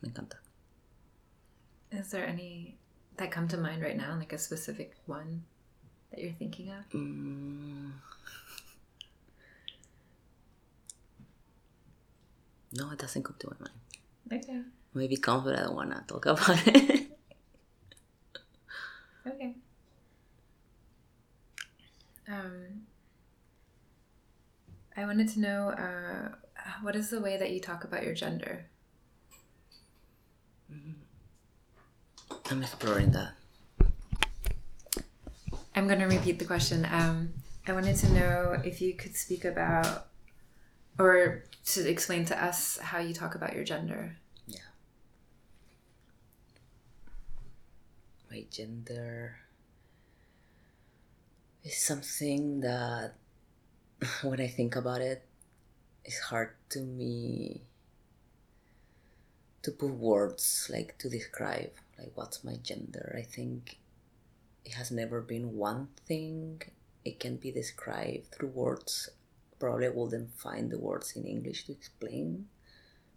Me 0.00 0.08
encanta. 0.08 0.40
Is 1.90 2.10
there 2.10 2.26
any 2.26 2.76
that 3.16 3.30
come 3.30 3.48
to 3.48 3.56
mind 3.56 3.82
right 3.82 3.96
now, 3.96 4.16
like 4.16 4.32
a 4.32 4.38
specific 4.38 4.94
one 5.06 5.42
that 6.10 6.20
you're 6.20 6.36
thinking 6.38 6.70
of? 6.70 6.88
Mm. 6.92 7.92
No, 12.72 12.90
it 12.92 12.98
doesn't 12.98 13.22
come 13.22 13.36
to 13.38 13.48
my 13.48 13.56
mind. 13.58 14.44
Okay. 14.44 14.62
Maybe 14.94 15.16
comes, 15.16 15.44
but 15.44 15.58
I 15.58 15.62
don't 15.62 15.74
want 15.74 15.90
to 15.90 16.02
talk 16.06 16.26
about 16.26 16.66
it. 16.66 17.06
Okay. 19.26 19.54
Um, 22.26 22.86
I 24.98 25.06
wanted 25.06 25.28
to 25.28 25.40
know 25.40 25.68
uh, 25.68 26.34
what 26.82 26.96
is 26.96 27.08
the 27.08 27.20
way 27.20 27.36
that 27.36 27.52
you 27.52 27.60
talk 27.60 27.84
about 27.84 28.02
your 28.02 28.14
gender? 28.14 28.66
I'm 32.50 32.62
exploring 32.62 33.12
that. 33.12 33.34
I'm 35.76 35.86
going 35.86 36.00
to 36.00 36.06
repeat 36.06 36.40
the 36.40 36.44
question. 36.44 36.84
Um, 36.90 37.32
I 37.68 37.74
wanted 37.74 37.94
to 37.98 38.12
know 38.12 38.60
if 38.64 38.80
you 38.80 38.94
could 38.94 39.14
speak 39.14 39.44
about 39.44 40.08
or 40.98 41.44
to 41.66 41.88
explain 41.88 42.24
to 42.24 42.44
us 42.44 42.78
how 42.78 42.98
you 42.98 43.14
talk 43.14 43.36
about 43.36 43.54
your 43.54 43.62
gender. 43.62 44.16
Yeah. 44.48 44.58
My 48.28 48.46
gender 48.50 49.36
is 51.62 51.76
something 51.76 52.62
that, 52.62 53.12
when 54.22 54.40
I 54.40 54.46
think 54.46 54.76
about 54.76 55.00
it, 55.00 55.22
it's 56.04 56.20
hard 56.20 56.50
to 56.70 56.80
me 56.80 57.62
to 59.62 59.70
put 59.72 59.90
words 59.90 60.70
like 60.72 60.96
to 60.98 61.08
describe 61.08 61.72
like 61.98 62.12
what's 62.14 62.44
my 62.44 62.56
gender. 62.62 63.14
I 63.18 63.22
think 63.22 63.78
it 64.64 64.74
has 64.74 64.90
never 64.90 65.20
been 65.20 65.56
one 65.56 65.88
thing. 66.06 66.62
It 67.04 67.20
can 67.20 67.36
be 67.36 67.50
described 67.50 68.32
through 68.32 68.48
words 68.48 69.10
probably 69.58 69.88
wouldn't 69.88 70.38
find 70.38 70.70
the 70.70 70.78
words 70.78 71.16
in 71.16 71.24
English 71.24 71.66
to 71.66 71.72
explain 71.72 72.46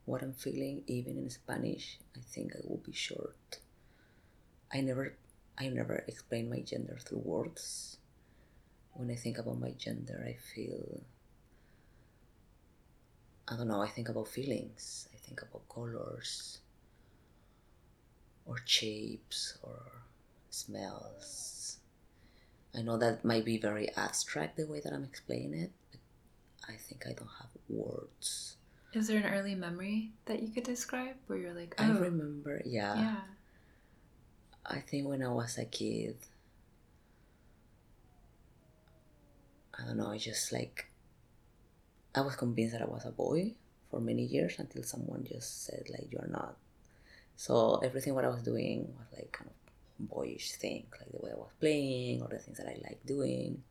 what 0.05 0.23
I'm 0.23 0.33
feeling, 0.33 0.83
even 0.87 1.17
in 1.17 1.29
Spanish. 1.29 1.99
I 2.15 2.19
think 2.21 2.53
I 2.55 2.59
will 2.67 2.81
be 2.83 2.93
short. 2.93 3.59
I 4.73 4.81
never, 4.81 5.15
I 5.57 5.67
never 5.67 6.03
explain 6.07 6.49
my 6.49 6.61
gender 6.61 6.97
through 6.99 7.21
words. 7.23 7.97
When 8.93 9.09
I 9.09 9.15
think 9.15 9.37
about 9.37 9.59
my 9.59 9.71
gender, 9.71 10.23
I 10.25 10.33
feel. 10.53 11.01
I 13.47 13.57
don't 13.57 13.67
know. 13.67 13.81
I 13.81 13.89
think 13.89 14.09
about 14.09 14.27
feelings. 14.27 15.07
I 15.13 15.17
think 15.17 15.41
about 15.41 15.67
colors, 15.67 16.59
or 18.45 18.57
shapes, 18.65 19.57
or 19.63 19.79
smells. 20.49 21.77
I 22.75 22.81
know 22.81 22.97
that 22.97 23.25
might 23.25 23.43
be 23.43 23.57
very 23.57 23.89
abstract 23.97 24.57
the 24.57 24.65
way 24.65 24.79
that 24.79 24.93
I'm 24.93 25.03
explaining 25.03 25.53
it, 25.59 25.71
but 25.91 25.99
I 26.69 26.77
think 26.77 27.05
I 27.05 27.13
don't 27.13 27.29
have 27.39 27.49
words. 27.67 28.55
Is 28.93 29.07
there 29.07 29.17
an 29.17 29.33
early 29.33 29.55
memory 29.55 30.11
that 30.25 30.41
you 30.41 30.49
could 30.49 30.63
describe 30.63 31.15
where 31.27 31.37
you're 31.39 31.53
like, 31.53 31.75
oh, 31.77 31.83
I 31.83 31.87
remember, 31.89 32.61
yeah. 32.65 32.95
yeah, 32.95 33.21
I 34.65 34.79
think 34.79 35.07
when 35.07 35.23
I 35.23 35.29
was 35.29 35.57
a 35.57 35.65
kid, 35.65 36.17
I 39.81 39.87
don't 39.87 39.97
know, 39.97 40.11
I 40.11 40.17
just 40.17 40.51
like, 40.51 40.87
I 42.13 42.21
was 42.21 42.35
convinced 42.35 42.73
that 42.73 42.81
I 42.81 42.85
was 42.85 43.05
a 43.05 43.11
boy 43.11 43.53
for 43.89 43.99
many 43.99 44.23
years 44.23 44.59
until 44.59 44.83
someone 44.83 45.25
just 45.29 45.65
said, 45.65 45.83
like, 45.89 46.07
you're 46.11 46.27
not. 46.29 46.55
So 47.35 47.77
everything 47.83 48.13
what 48.13 48.25
I 48.25 48.29
was 48.29 48.43
doing 48.43 48.93
was 48.97 49.07
like 49.17 49.31
kind 49.31 49.49
of 49.49 50.07
boyish 50.07 50.51
thing, 50.53 50.85
like 50.99 51.11
the 51.11 51.25
way 51.25 51.31
I 51.31 51.35
was 51.37 51.51
playing 51.59 52.21
or 52.21 52.27
the 52.27 52.37
things 52.37 52.57
that 52.57 52.67
I 52.67 52.77
like 52.83 52.99
doing 53.05 53.63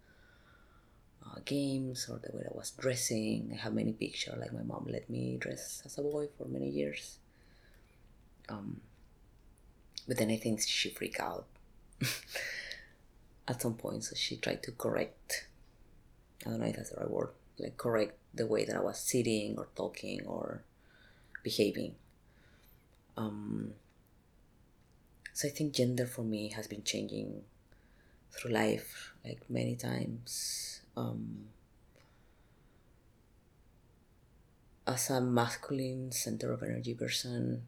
uh, 1.24 1.38
games 1.44 2.08
or 2.10 2.18
the 2.18 2.36
way 2.36 2.44
I 2.50 2.56
was 2.56 2.70
dressing. 2.70 3.50
I 3.52 3.62
have 3.62 3.74
many 3.74 3.92
pictures. 3.92 4.34
Like 4.38 4.52
my 4.52 4.62
mom 4.62 4.86
let 4.90 5.08
me 5.08 5.36
dress 5.38 5.82
as 5.84 5.98
a 5.98 6.02
boy 6.02 6.28
for 6.36 6.46
many 6.46 6.68
years. 6.68 7.18
Um, 8.48 8.80
but 10.08 10.16
then 10.16 10.30
I 10.30 10.36
think 10.36 10.60
she 10.62 10.90
freaked 10.90 11.20
out 11.20 11.46
at 13.48 13.62
some 13.62 13.74
point, 13.74 14.04
so 14.04 14.16
she 14.16 14.36
tried 14.36 14.62
to 14.64 14.72
correct. 14.72 15.46
I 16.44 16.50
don't 16.50 16.60
know 16.60 16.66
if 16.66 16.76
that's 16.76 16.90
the 16.90 17.00
right 17.00 17.10
word. 17.10 17.30
Like 17.58 17.76
correct 17.76 18.16
the 18.32 18.46
way 18.46 18.64
that 18.64 18.76
I 18.76 18.80
was 18.80 18.98
sitting 18.98 19.56
or 19.58 19.68
talking 19.76 20.20
or 20.26 20.62
behaving. 21.42 21.94
Um, 23.16 23.74
so 25.32 25.48
I 25.48 25.50
think 25.50 25.74
gender 25.74 26.06
for 26.06 26.22
me 26.22 26.48
has 26.50 26.66
been 26.66 26.82
changing 26.82 27.42
through 28.32 28.52
life, 28.52 29.12
like 29.24 29.42
many 29.48 29.76
times 29.76 30.80
um, 30.96 31.46
as 34.86 35.10
a 35.10 35.20
masculine 35.20 36.12
center 36.12 36.52
of 36.52 36.62
energy 36.62 36.94
person 36.94 37.62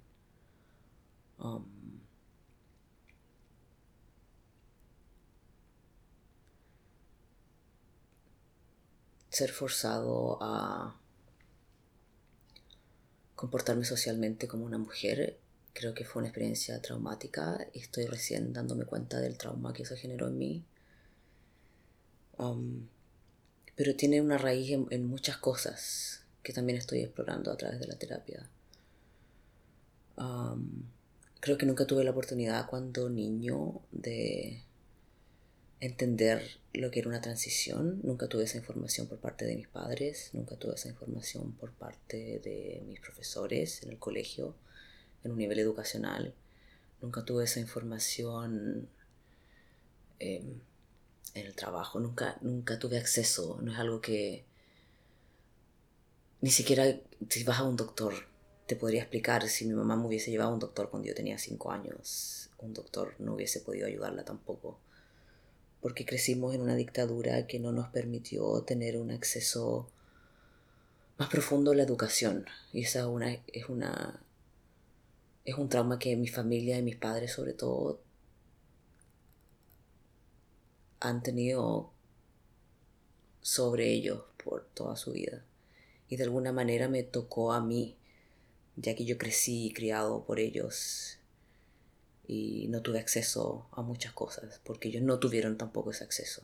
um, 1.41 1.67
ser 9.33 9.51
forzado 9.51 10.39
a 10.43 10.95
comportarme 13.35 13.85
socialmente 13.85 14.47
como 14.47 14.67
una 14.67 14.79
mujer 14.79 15.39
creo 15.73 15.95
que 15.95 16.05
fue 16.05 16.21
una 16.21 16.29
experiencia 16.29 16.81
traumática 16.83 17.67
y 17.73 17.81
estoy 17.81 18.07
recién 18.07 18.53
dándome 18.53 18.85
cuenta 18.85 19.19
del 19.21 19.39
trauma 19.39 19.73
que 19.73 19.85
eso 19.85 19.97
generó 19.97 20.29
en 20.29 20.39
mí 20.39 20.65
um, 22.39 22.87
pero 23.75 23.97
tiene 23.97 24.21
una 24.21 24.37
raíz 24.37 24.71
en, 24.91 25.07
muchas 25.07 25.39
cosas 25.39 26.25
que 26.43 26.53
también 26.53 26.79
estoy 26.79 27.01
explorando 27.01 27.51
a 27.51 27.57
través 27.57 27.81
de 27.81 27.87
la 27.87 27.97
terapia. 27.97 28.49
creo 31.41 31.59
que 31.59 31.67
nunca 31.67 31.87
tuve 31.87 32.05
la 32.05 32.11
oportunidad 32.11 32.67
cuando 32.69 33.09
niño 33.09 33.81
de 33.91 34.63
entender 35.83 36.61
lo 36.73 36.93
que 36.93 37.01
era 37.01 37.09
una 37.09 37.21
transición. 37.21 38.01
Nunca 38.05 38.29
tuve 38.29 38.45
esa 38.45 38.57
información 38.57 39.09
por 39.09 39.19
parte 39.19 39.45
de 39.45 39.57
mis 39.57 39.67
padres, 39.67 40.31
nunca 40.33 40.57
tuve 40.57 40.75
esa 40.75 40.89
información 40.89 41.53
por 41.55 41.73
parte 41.73 42.39
de 42.39 42.83
mis 42.87 43.01
profesores 43.01 43.83
en 43.83 43.91
el 43.91 43.99
colegio, 43.99 44.55
en 45.25 45.33
un 45.33 45.39
nivel 45.39 45.59
educacional. 45.59 46.35
Nunca 47.01 47.25
tuve 47.25 47.45
esa 47.45 47.59
información 47.59 48.89
em, 50.21 50.61
en 51.35 51.47
el 51.47 51.55
trabajo, 51.57 51.99
nunca, 51.99 52.39
nunca 52.43 52.79
tuve 52.79 52.97
acceso, 52.97 53.59
no 53.61 53.73
es 53.73 53.79
algo 53.79 54.01
que 54.01 54.45
ni 56.43 56.51
siquiera 56.51 56.85
si 57.29 57.43
vas 57.43 57.59
a 57.59 57.65
un 57.65 57.77
doctor 57.77 58.15
te 58.67 58.77
podría 58.77 59.03
explicar 59.03 59.49
si 59.49 59.67
mi 59.67 59.75
mamá 59.75 59.97
me 59.97 60.07
hubiese 60.07 60.31
llevado 60.31 60.51
a 60.51 60.55
un 60.55 60.61
doctor 60.61 60.91
cuando 60.91 61.09
yo 61.09 61.15
tenía 61.15 61.39
cinco 61.39 61.73
años, 61.73 62.51
un 62.59 62.73
doctor 62.73 63.17
no 63.19 63.35
hubiese 63.35 63.61
podido 63.61 63.89
ayudarla 63.89 64.25
tampoco, 64.25 64.79
porque 65.83 66.07
crecimos 66.07 66.55
en 66.55 66.63
una 66.63 66.77
dictadura 66.77 67.47
que 67.47 67.59
no 67.59 67.73
nos 67.73 67.89
permitió 67.89 68.63
tener 68.63 68.97
un 68.97 69.11
acceso 69.11 69.91
más 71.19 71.29
profundo 71.29 71.73
a 71.73 71.75
la 71.75 71.83
educación 71.83 72.47
y 72.73 72.83
esa 72.83 73.01
es 73.01 73.69
una, 73.69 74.23
es 75.45 75.59
un 75.59 75.69
trauma 75.69 75.99
que 75.99 76.17
mi 76.17 76.29
familia 76.29 76.79
y 76.79 76.83
mis 76.83 76.97
padres 76.97 77.33
sobre 77.33 77.53
todo 77.53 78.01
han 81.01 81.21
tenido 81.25 81.91
sobre 83.41 83.91
ellos 83.91 84.23
por 84.43 84.65
toda 84.67 84.95
su 84.97 85.11
vida. 85.13 85.45
Y 86.09 86.17
de 86.17 86.25
alguna 86.25 86.53
manera 86.53 86.89
me 86.89 87.03
tocó 87.03 87.53
a 87.53 87.61
mí 87.61 87.97
ya 88.77 88.95
que 88.95 89.05
yo 89.05 89.19
crecí 89.19 89.73
criado 89.75 90.25
por 90.25 90.39
ellos 90.39 91.19
y 92.33 92.67
no 92.69 92.81
tuve 92.81 92.99
acceso 92.99 93.67
a 93.73 93.83
muchas 93.83 94.13
cosas, 94.13 94.61
porque 94.65 94.89
ellos 94.89 95.03
no 95.03 95.19
tuvieron 95.19 95.59
tampoco 95.59 95.91
ese 95.91 96.05
acceso. 96.05 96.43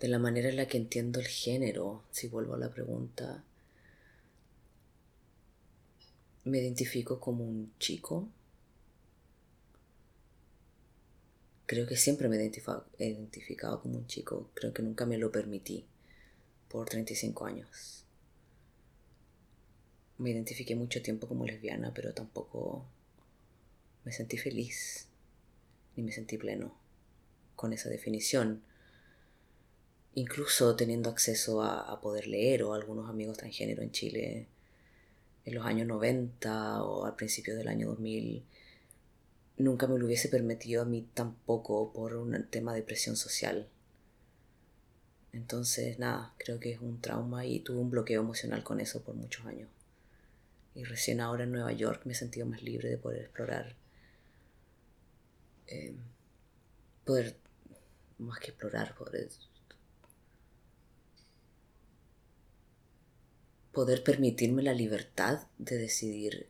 De 0.00 0.08
la 0.08 0.18
manera 0.18 0.48
en 0.48 0.56
la 0.56 0.66
que 0.66 0.78
entiendo 0.78 1.20
el 1.20 1.26
género, 1.26 2.04
si 2.10 2.28
vuelvo 2.28 2.54
a 2.54 2.58
la 2.58 2.70
pregunta, 2.70 3.44
me 6.44 6.58
identifico 6.58 7.20
como 7.20 7.44
un 7.44 7.72
chico. 7.78 8.28
Creo 11.66 11.86
que 11.86 11.96
siempre 11.96 12.28
me 12.28 12.36
he 12.38 13.06
identificado 13.06 13.82
como 13.82 13.98
un 13.98 14.06
chico, 14.06 14.50
creo 14.54 14.72
que 14.72 14.82
nunca 14.82 15.04
me 15.04 15.18
lo 15.18 15.30
permití 15.30 15.84
por 16.68 16.88
35 16.88 17.44
años. 17.44 18.04
Me 20.16 20.30
identifiqué 20.30 20.74
mucho 20.74 21.02
tiempo 21.02 21.28
como 21.28 21.44
lesbiana, 21.44 21.92
pero 21.92 22.14
tampoco 22.14 22.86
me 24.04 24.12
sentí 24.12 24.38
feliz 24.38 25.08
ni 25.96 26.04
me 26.04 26.12
sentí 26.12 26.38
pleno 26.38 26.74
con 27.56 27.72
esa 27.72 27.90
definición. 27.90 28.62
Incluso 30.14 30.76
teniendo 30.76 31.10
acceso 31.10 31.62
a, 31.62 32.00
poder 32.00 32.28
leer 32.28 32.62
o 32.62 32.72
algunos 32.72 33.10
amigos 33.10 33.36
transgénero 33.36 33.82
en 33.82 33.90
Chile 33.90 34.46
en 35.44 35.54
los 35.54 35.66
años 35.66 35.86
90 35.88 36.82
o 36.84 37.04
al 37.04 37.16
principio 37.16 37.56
del 37.56 37.68
año 37.68 37.88
2000, 37.88 38.44
nunca 39.58 39.86
me 39.88 39.98
lo 39.98 40.06
hubiese 40.06 40.28
permitido 40.28 40.82
a 40.82 40.84
mí 40.84 41.08
tampoco 41.14 41.92
por 41.92 42.14
un 42.14 42.46
tema 42.48 42.74
de 42.74 42.82
presión 42.82 43.16
social. 43.16 43.68
Entonces, 45.32 45.98
nada, 45.98 46.34
creo 46.38 46.60
que 46.60 46.72
es 46.72 46.80
un 46.80 47.00
trauma 47.00 47.44
y 47.44 47.60
tuve 47.60 47.78
un 47.78 47.90
bloqueo 47.90 48.20
emocional 48.20 48.62
con 48.62 48.80
eso 48.80 49.02
por 49.02 49.14
muchos 49.14 49.46
años. 49.46 49.68
Y 50.74 50.84
recién 50.84 51.20
ahora 51.20 51.44
en 51.44 51.52
Nueva 51.52 51.72
York 51.72 52.02
me 52.04 52.12
he 52.12 52.16
sentido 52.16 52.46
más 52.46 52.62
libre 52.62 52.88
de 52.88 52.98
poder 52.98 53.22
explorar. 53.22 53.74
Eh, 55.68 55.94
poder, 57.04 57.36
más 58.18 58.38
que 58.40 58.48
explorar, 58.48 58.94
poder, 58.94 59.28
poder 63.72 64.02
permitirme 64.02 64.62
la 64.62 64.72
libertad 64.72 65.46
de 65.58 65.76
decidir 65.76 66.48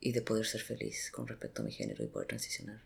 y 0.00 0.12
de 0.12 0.22
poder 0.22 0.46
ser 0.46 0.62
feliz 0.62 1.10
con 1.10 1.26
respecto 1.26 1.60
a 1.60 1.64
mi 1.64 1.72
género 1.72 2.02
y 2.02 2.08
poder 2.08 2.28
transicionar. 2.28 2.80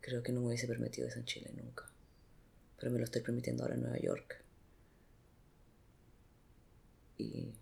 Creo 0.00 0.22
que 0.22 0.32
no 0.32 0.40
me 0.40 0.48
hubiese 0.48 0.66
permitido 0.66 1.08
eso 1.08 1.18
en 1.18 1.26
Chile 1.26 1.50
nunca, 1.54 1.88
pero 2.78 2.90
me 2.90 2.98
lo 2.98 3.04
estoy 3.04 3.20
permitiendo 3.20 3.62
ahora 3.62 3.74
en 3.74 3.82
Nueva 3.82 3.98
York. 3.98 4.42
Y 7.18 7.52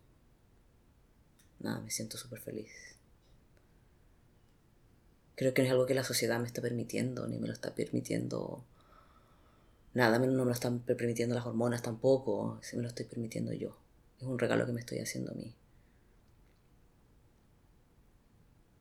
nada, 1.58 1.80
me 1.80 1.90
siento 1.90 2.16
súper 2.16 2.40
feliz. 2.40 2.89
Creo 5.40 5.54
que 5.54 5.62
no 5.62 5.68
es 5.68 5.72
algo 5.72 5.86
que 5.86 5.94
la 5.94 6.04
sociedad 6.04 6.38
me 6.38 6.46
está 6.46 6.60
permitiendo, 6.60 7.26
ni 7.26 7.38
me 7.38 7.46
lo 7.46 7.54
está 7.54 7.74
permitiendo. 7.74 8.62
Nada, 9.94 10.18
no 10.18 10.26
me 10.26 10.44
lo 10.44 10.50
están 10.50 10.80
permitiendo 10.80 11.34
las 11.34 11.46
hormonas 11.46 11.80
tampoco, 11.80 12.58
si 12.60 12.76
me 12.76 12.82
lo 12.82 12.88
estoy 12.88 13.06
permitiendo 13.06 13.54
yo. 13.54 13.74
Es 14.18 14.24
un 14.24 14.38
regalo 14.38 14.66
que 14.66 14.72
me 14.72 14.80
estoy 14.80 14.98
haciendo 14.98 15.32
a 15.32 15.34
mí. 15.34 15.56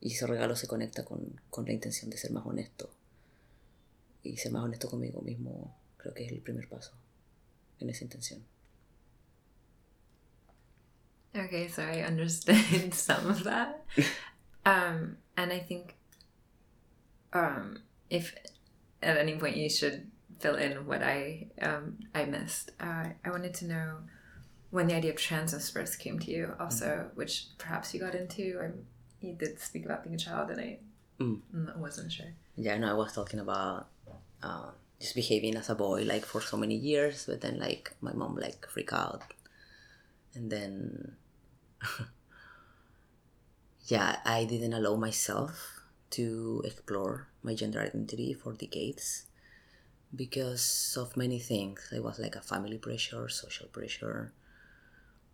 Y 0.02 0.12
ese 0.12 0.28
regalo 0.28 0.58
se 0.58 0.68
conecta 0.68 1.06
con, 1.06 1.40
con 1.50 1.64
la 1.64 1.72
intención 1.72 2.10
de 2.10 2.18
ser 2.18 2.32
más 2.32 2.46
honesto. 2.46 2.90
Y 4.22 4.36
ser 4.36 4.52
más 4.52 4.66
honesto 4.66 4.90
conmigo 4.90 5.22
mismo 5.22 5.78
creo 5.96 6.14
que 6.14 6.26
es 6.26 6.32
el 6.34 6.42
primer 6.42 6.68
paso 6.68 6.92
en 7.80 7.90
esa 7.90 8.04
intención. 8.04 8.44
Okay, 11.34 11.70
so 11.70 11.84
I 11.84 12.06
understood 12.06 12.58
some 12.94 13.30
of 13.30 13.46
that. 13.46 13.86
Um, 14.66 15.20
and 15.38 15.54
I 15.54 15.60
think 15.60 15.96
um, 17.34 17.80
if 18.10 18.36
at 19.02 19.18
any 19.18 19.36
point 19.38 19.58
you 19.58 19.70
should 19.70 20.10
fill 20.40 20.56
in 20.56 20.86
what 20.86 21.04
I 21.04 21.48
um, 21.62 22.00
I 22.14 22.26
missed, 22.26 22.72
uh, 22.80 23.06
I 23.24 23.30
wanted 23.30 23.54
to 23.56 23.66
know 23.66 23.98
when 24.72 24.88
the 24.88 24.96
idea 24.96 25.12
of 25.12 25.18
transness 25.18 25.72
first 25.72 26.00
came 26.00 26.20
to 26.20 26.32
you, 26.32 26.54
also, 26.60 26.86
mm-hmm. 26.86 27.18
which 27.18 27.48
perhaps 27.58 27.94
you 27.94 28.00
got 28.00 28.16
into. 28.16 28.60
I, 28.62 29.26
you 29.26 29.34
did 29.34 29.60
speak 29.60 29.86
about 29.86 30.04
being 30.04 30.16
a 30.16 30.20
child, 30.20 30.50
and 30.52 30.62
I 30.62 30.80
mm. 31.20 31.78
wasn't 31.78 32.12
sure. 32.12 32.28
Yeah, 32.56 32.78
no, 32.78 32.90
I 32.90 32.94
was 32.94 33.14
talking 33.14 33.40
about 33.40 33.88
uh, 34.42 34.70
just 35.00 35.16
behaving 35.16 35.56
as 35.56 35.70
a 35.70 35.76
boy 35.76 36.04
like 36.04 36.26
for 36.26 36.42
so 36.42 36.58
many 36.58 36.76
years, 36.76 37.26
but 37.28 37.42
then 37.42 37.60
like 37.60 37.94
my 38.02 38.14
mom 38.14 38.36
like 38.36 38.66
freak 38.68 38.94
out, 38.94 39.24
and 40.36 40.50
then 40.50 41.14
yeah, 43.88 44.18
I 44.24 44.46
didn't 44.46 44.74
allow 44.74 44.96
myself 44.96 45.79
to 46.12 46.62
explore 46.66 47.28
my 47.44 47.54
gender 47.54 47.80
identity 47.80 48.34
for 48.34 48.54
decades 48.54 49.26
because 50.16 50.98
of 51.00 51.16
many 51.16 51.40
things. 51.40 51.90
It 51.96 52.04
was 52.04 52.20
like 52.20 52.36
a 52.36 52.42
family 52.42 52.78
pressure, 52.78 53.30
social 53.30 53.68
pressure. 53.68 54.34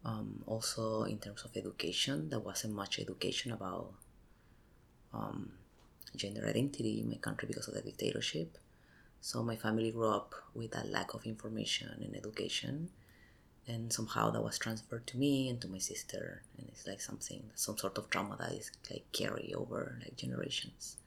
Um, 0.03 0.43
also, 0.45 1.03
in 1.03 1.17
terms 1.17 1.43
of 1.43 1.55
education, 1.55 2.29
there 2.29 2.39
wasn't 2.39 2.75
much 2.75 2.99
education 2.99 3.51
about 3.51 3.93
um, 5.13 5.53
gender 6.15 6.45
identity 6.47 6.99
in 7.01 7.09
my 7.09 7.15
country 7.15 7.47
because 7.47 7.67
of 7.67 7.73
the 7.73 7.81
dictatorship. 7.81 8.57
So, 9.21 9.41
my 9.41 9.55
family 9.55 9.91
grew 9.91 10.09
up 10.09 10.35
with 10.53 10.75
a 10.77 10.85
lack 10.87 11.13
of 11.15 11.25
information 11.25 11.89
and 11.99 12.15
education 12.15 12.89
and 13.67 13.91
somehow 13.91 14.29
that 14.29 14.43
was 14.43 14.57
transferred 14.59 15.07
to 15.07 15.17
me 15.17 15.49
and 15.49 15.59
to 15.59 15.67
my 15.67 15.79
sister 15.79 16.43
and 16.57 16.67
it's 16.69 16.85
like 16.85 17.01
something 17.01 17.43
some 17.55 17.77
sort 17.77 17.97
of 17.97 18.09
trauma 18.09 18.35
that 18.37 18.51
is 18.51 18.71
like 18.91 19.05
carry 19.11 19.53
over 19.55 19.97
like 20.03 20.15
generations 20.15 20.97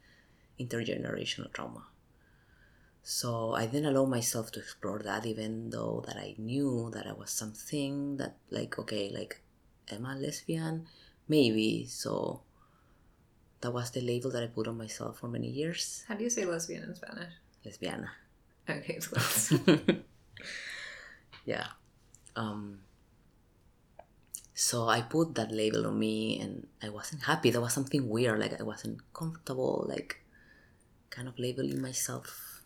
intergenerational 0.58 1.52
trauma. 1.52 1.86
So 3.02 3.54
i 3.54 3.64
didn't 3.66 3.94
allow 3.94 4.04
myself 4.04 4.50
to 4.52 4.60
explore 4.60 4.98
that 4.98 5.24
even 5.24 5.70
though 5.70 6.04
that 6.06 6.16
i 6.16 6.34
knew 6.36 6.90
that 6.92 7.06
i 7.06 7.12
was 7.12 7.30
something 7.30 8.16
that 8.18 8.36
like 8.50 8.78
okay 8.78 9.10
like 9.14 9.40
am 9.90 10.04
i 10.04 10.14
lesbian? 10.14 10.86
Maybe. 11.28 11.84
So 11.86 12.40
that 13.60 13.72
was 13.72 13.90
the 13.90 14.00
label 14.00 14.30
that 14.30 14.42
i 14.42 14.46
put 14.46 14.66
on 14.68 14.78
myself 14.78 15.18
for 15.18 15.28
many 15.28 15.48
years. 15.48 16.04
How 16.08 16.14
do 16.14 16.24
you 16.24 16.30
say 16.30 16.44
lesbian 16.44 16.82
in 16.84 16.94
spanish? 16.94 17.32
Lesbiana. 17.64 18.08
Okay 18.68 18.98
yeah 21.46 21.68
um, 22.38 22.78
so 24.54 24.88
I 24.88 25.02
put 25.02 25.34
that 25.34 25.50
label 25.50 25.86
on 25.86 25.98
me 25.98 26.38
and 26.40 26.68
I 26.82 26.88
wasn't 26.88 27.22
happy. 27.22 27.50
There 27.50 27.60
was 27.60 27.72
something 27.72 28.08
weird, 28.08 28.38
like 28.38 28.58
I 28.58 28.62
wasn't 28.62 29.00
comfortable, 29.12 29.84
like 29.88 30.22
kind 31.10 31.26
of 31.26 31.38
labeling 31.38 31.82
myself 31.82 32.62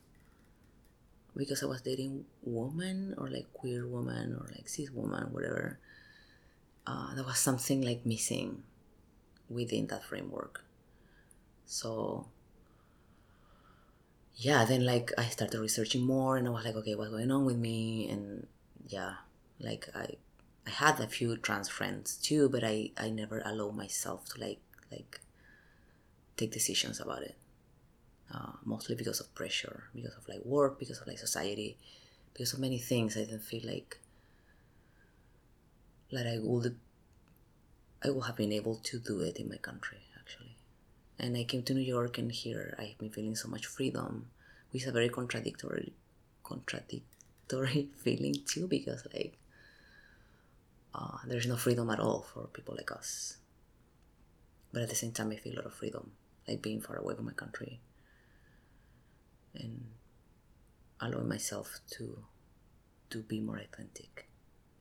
because 1.35 1.63
I 1.63 1.67
was 1.67 1.81
dating 1.81 2.27
woman 2.43 3.15
or 3.17 3.31
like 3.31 3.51
queer 3.55 3.87
woman 3.87 4.37
or 4.39 4.47
like 4.55 4.69
cis 4.69 4.91
woman, 4.91 5.33
whatever. 5.33 5.79
Uh, 6.87 7.15
there 7.15 7.25
was 7.25 7.39
something 7.39 7.81
like 7.81 8.05
missing 8.05 8.63
within 9.49 9.87
that 9.87 10.05
framework. 10.05 10.65
So 11.65 12.27
yeah, 14.37 14.67
then 14.67 14.85
like 14.85 15.13
I 15.17 15.27
started 15.27 15.61
researching 15.61 16.03
more 16.05 16.37
and 16.37 16.47
I 16.47 16.51
was 16.51 16.65
like, 16.65 16.77
okay, 16.77 16.95
what's 16.95 17.11
going 17.11 17.31
on 17.31 17.47
with 17.47 17.57
me? 17.57 18.11
And 18.11 18.47
yeah, 18.89 19.15
like 19.63 19.89
I 19.95 20.17
I 20.67 20.71
had 20.71 21.01
a 21.01 21.07
few 21.07 21.37
trans 21.37 21.69
friends 21.69 22.17
too, 22.17 22.49
but 22.49 22.63
I 22.65 22.91
I 22.97 23.11
never 23.11 23.43
allow 23.45 23.71
myself 23.71 24.27
to 24.31 24.41
like 24.41 24.61
like 24.91 25.21
take 26.37 26.53
decisions 26.53 27.01
about 27.01 27.23
it. 27.23 27.37
Uh, 28.33 28.53
mostly 28.65 28.95
because 28.95 29.21
of 29.21 29.35
pressure, 29.35 29.85
because 29.95 30.15
of 30.17 30.27
like 30.29 30.43
work, 30.45 30.79
because 30.79 30.99
of 31.01 31.07
like 31.07 31.19
society, 31.19 31.77
because 32.33 32.53
of 32.55 32.61
many 32.61 32.79
things. 32.79 33.17
I 33.17 33.21
didn't 33.21 33.41
feel 33.41 33.63
like 33.65 33.99
like 36.11 36.27
I 36.27 36.39
would 36.39 36.79
I 38.03 38.11
would 38.11 38.25
have 38.25 38.37
been 38.37 38.53
able 38.53 38.77
to 38.77 38.99
do 38.99 39.21
it 39.21 39.37
in 39.37 39.49
my 39.49 39.57
country 39.57 39.99
actually. 40.19 40.57
And 41.19 41.37
I 41.37 41.45
came 41.45 41.63
to 41.65 41.75
New 41.75 41.81
York 41.97 42.19
and 42.19 42.33
here 42.33 42.75
I've 42.79 42.99
been 42.99 43.11
feeling 43.11 43.37
so 43.37 43.49
much 43.49 43.67
freedom, 43.67 44.31
which 44.71 44.83
is 44.83 44.89
a 44.89 44.93
very 44.93 45.09
contradictory 45.09 45.93
contradictory 46.43 47.89
feeling 48.05 48.37
too 48.47 48.67
because 48.67 49.07
like 49.13 49.37
uh, 50.95 51.19
there's 51.27 51.47
no 51.47 51.57
freedom 51.57 51.91
at 51.91 52.01
all 52.01 52.27
for 52.33 52.47
people 52.49 52.75
like 52.77 52.93
us. 52.93 53.37
But 54.73 54.83
at 54.83 54.89
the 54.89 54.95
same 54.95 55.13
time, 55.13 55.31
I 55.31 55.37
feel 55.37 55.55
a 55.55 55.57
lot 55.57 55.67
of 55.67 55.75
freedom, 55.75 56.13
like 56.49 56.63
being 56.63 56.81
far 56.81 56.97
away 56.97 57.15
from 57.15 57.27
my 57.27 57.33
country 57.33 57.81
and 59.55 59.85
allowing 61.01 61.29
myself 61.29 61.81
to 61.91 62.25
to 63.11 63.19
be 63.19 63.41
more 63.41 63.59
authentic 63.59 64.31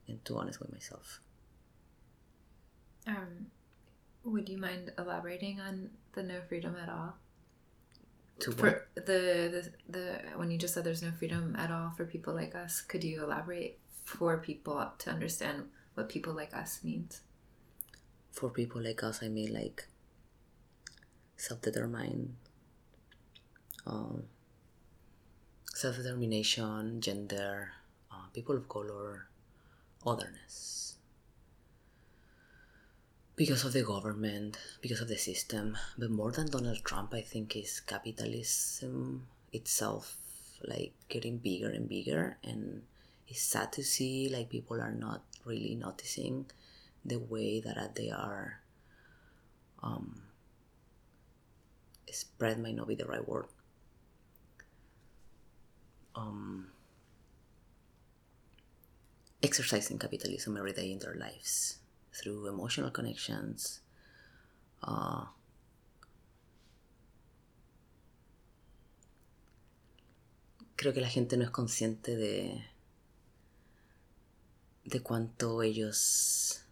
and 0.08 0.24
to 0.24 0.38
honest 0.38 0.58
with 0.60 0.72
myself. 0.72 1.20
Um, 3.06 3.48
would 4.24 4.48
you 4.48 4.56
mind 4.56 4.92
elaborating 4.96 5.60
on 5.60 5.90
the 6.14 6.22
no 6.22 6.40
freedom 6.48 6.76
at 6.80 6.88
all? 6.88 7.16
To 8.40 8.52
for 8.52 8.88
the, 8.94 9.02
the 9.02 9.72
the 9.88 10.20
when 10.36 10.50
you 10.50 10.58
just 10.58 10.74
said 10.74 10.84
there's 10.84 11.02
no 11.02 11.12
freedom 11.12 11.54
at 11.58 11.70
all 11.70 11.90
for 11.90 12.04
people 12.06 12.34
like 12.34 12.54
us, 12.54 12.80
could 12.80 13.04
you 13.04 13.22
elaborate 13.22 13.78
for 14.04 14.38
people 14.38 14.92
to 14.98 15.10
understand 15.10 15.64
what 15.94 16.08
people 16.08 16.32
like 16.32 16.54
us 16.54 16.80
means. 16.82 17.20
For 18.32 18.50
people 18.50 18.82
like 18.82 19.02
us, 19.02 19.22
I 19.22 19.28
mean 19.28 19.52
like 19.52 19.86
self-determined, 21.36 22.34
um, 23.86 24.24
self-determination, 25.74 27.00
gender, 27.00 27.72
uh, 28.10 28.26
people 28.32 28.56
of 28.56 28.68
color, 28.68 29.26
otherness. 30.06 30.96
Because 33.34 33.64
of 33.64 33.72
the 33.72 33.82
government, 33.82 34.56
because 34.80 35.00
of 35.00 35.08
the 35.08 35.16
system, 35.16 35.76
but 35.98 36.10
more 36.10 36.30
than 36.30 36.46
Donald 36.50 36.84
Trump, 36.84 37.12
I 37.14 37.22
think 37.22 37.56
is 37.56 37.80
capitalism 37.80 39.26
itself, 39.52 40.16
like 40.64 40.92
getting 41.08 41.38
bigger 41.38 41.68
and 41.68 41.88
bigger, 41.88 42.38
and 42.44 42.82
it's 43.26 43.42
sad 43.42 43.72
to 43.72 43.82
see 43.82 44.28
like 44.28 44.48
people 44.48 44.80
are 44.80 44.92
not 44.92 45.22
really 45.44 45.74
noticing 45.74 46.46
the 47.04 47.16
way 47.18 47.60
that 47.60 47.94
they 47.94 48.10
are. 48.10 48.60
Um, 49.82 50.22
spread 52.10 52.60
might 52.60 52.76
not 52.76 52.88
be 52.88 52.94
the 52.94 53.06
right 53.06 53.26
word. 53.26 53.46
Um, 56.14 56.68
exercising 59.42 59.98
capitalism 59.98 60.56
every 60.56 60.72
day 60.72 60.92
in 60.92 60.98
their 60.98 61.14
lives 61.14 61.78
through 62.12 62.46
emotional 62.46 62.90
connections. 62.90 63.80
Uh, 64.82 65.24
creo 70.76 70.92
que 70.92 71.00
la 71.00 71.08
gente 71.08 71.36
no 71.36 71.44
es 71.44 71.50
consciente 71.50 72.16
de, 72.16 72.64
de 74.84 75.00
cuánto 75.00 75.62
ellos 75.62 76.64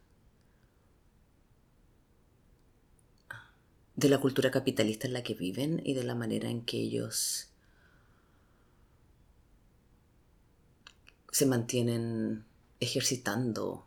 de 3.97 4.09
la 4.09 4.19
cultura 4.19 4.51
capitalista 4.51 5.07
en 5.07 5.13
la 5.13 5.23
que 5.23 5.35
viven 5.35 5.83
y 5.85 5.95
de 5.95 6.05
la 6.05 6.15
manera 6.15 6.49
en 6.49 6.65
que 6.65 6.79
ellos 6.79 7.49
se 11.31 11.47
mantienen 11.47 12.45
ejercitando 12.81 13.87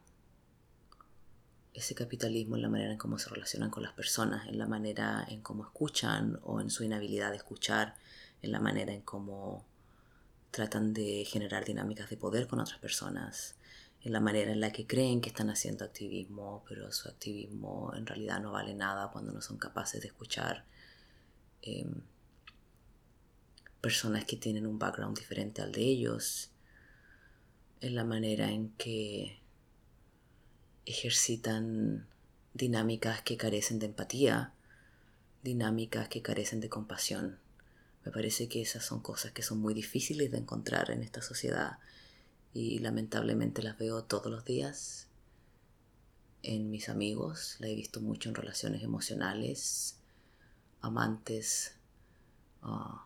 ese 1.74 1.96
capitalismo 1.96 2.56
en 2.56 2.62
la 2.62 2.70
manera 2.70 2.92
en 2.92 2.98
cómo 2.98 3.18
se 3.18 3.30
relacionan 3.30 3.72
con 3.72 3.82
las 3.82 3.94
personas, 3.94 4.48
en 4.48 4.60
la 4.60 4.68
manera 4.68 5.26
en 5.28 5.42
cómo 5.42 5.64
escuchan 5.64 6.40
o 6.44 6.62
en 6.62 6.70
su 6.70 6.84
inhabilidad 6.84 7.32
de 7.32 7.38
escuchar, 7.38 7.96
en 8.44 8.52
la 8.52 8.60
manera 8.60 8.94
en 8.94 9.02
cómo 9.02 9.66
tratan 10.52 10.94
de 10.94 11.26
generar 11.26 11.66
dinámicas 11.66 12.10
de 12.12 12.18
poder 12.18 12.48
con 12.48 12.60
otras 12.60 12.78
personas, 12.78 13.56
en 14.04 14.12
la 14.12 14.20
manera 14.20 14.52
en 14.52 14.60
la 14.60 14.72
que 14.72 14.86
creen 14.86 15.22
que 15.22 15.30
están 15.30 15.50
haciendo 15.50 15.86
activismo, 15.86 16.63
pero 16.68 16.92
su 16.92 17.08
activismo 17.08 17.94
en 17.96 18.06
realidad 18.06 18.42
no 18.42 18.52
vale 18.52 18.74
nada 18.74 19.10
cuando 19.12 19.32
no 19.32 19.42
son 19.42 19.58
capaces 19.58 20.02
de 20.02 20.08
escuchar 20.08 20.66
em, 21.62 22.02
personas 23.80 24.26
que 24.26 24.36
tienen 24.36 24.68
un 24.68 24.78
background 24.78 25.18
diferente 25.18 25.62
al 25.62 25.72
de 25.72 25.82
ellos, 25.82 26.52
en 27.80 27.96
la 27.96 28.04
manera 28.04 28.52
en 28.52 28.70
que 28.72 29.39
ejercitan 30.86 32.06
dinámicas 32.54 33.22
que 33.22 33.38
carecen 33.38 33.80
de 33.80 33.86
empatía, 33.86 34.54
dinámicas 35.44 36.10
que 36.10 36.22
carecen 36.22 36.60
de 36.60 36.70
compasión. 36.70 37.39
Me 38.04 38.12
parece 38.12 38.50
que 38.50 38.62
esas 38.62 38.84
son 38.84 39.00
cosas 39.02 39.32
que 39.32 39.44
son 39.44 39.60
muy 39.60 39.74
difíciles 39.74 40.30
de 40.30 40.38
encontrar 40.38 40.92
en 40.92 41.04
esta 41.04 41.22
sociedad 41.22 41.78
y 42.54 42.80
lamentablemente 42.80 43.63
las 43.63 43.78
veo 43.78 44.04
todos 44.04 44.32
los 44.32 44.46
días 44.46 45.08
en 46.44 46.70
mis 46.70 46.89
amigos, 46.89 47.56
la 47.60 47.68
he 47.68 47.76
visto 47.76 48.02
mucho 48.02 48.30
en 48.30 48.36
relaciones 48.36 48.84
emocionales, 48.84 49.98
amantes, 50.82 51.76
ah, 52.62 53.06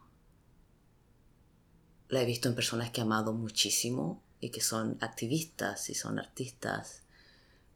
la 2.09 2.21
he 2.21 2.25
visto 2.25 2.49
en 2.49 2.55
personas 2.55 2.89
que 2.89 3.01
he 3.01 3.03
amado 3.03 3.33
muchísimo 3.33 4.23
y 4.39 4.49
que 4.49 4.61
son 4.61 4.97
activistas 5.01 5.89
y 5.89 5.93
son 5.93 6.19
artistas, 6.19 7.03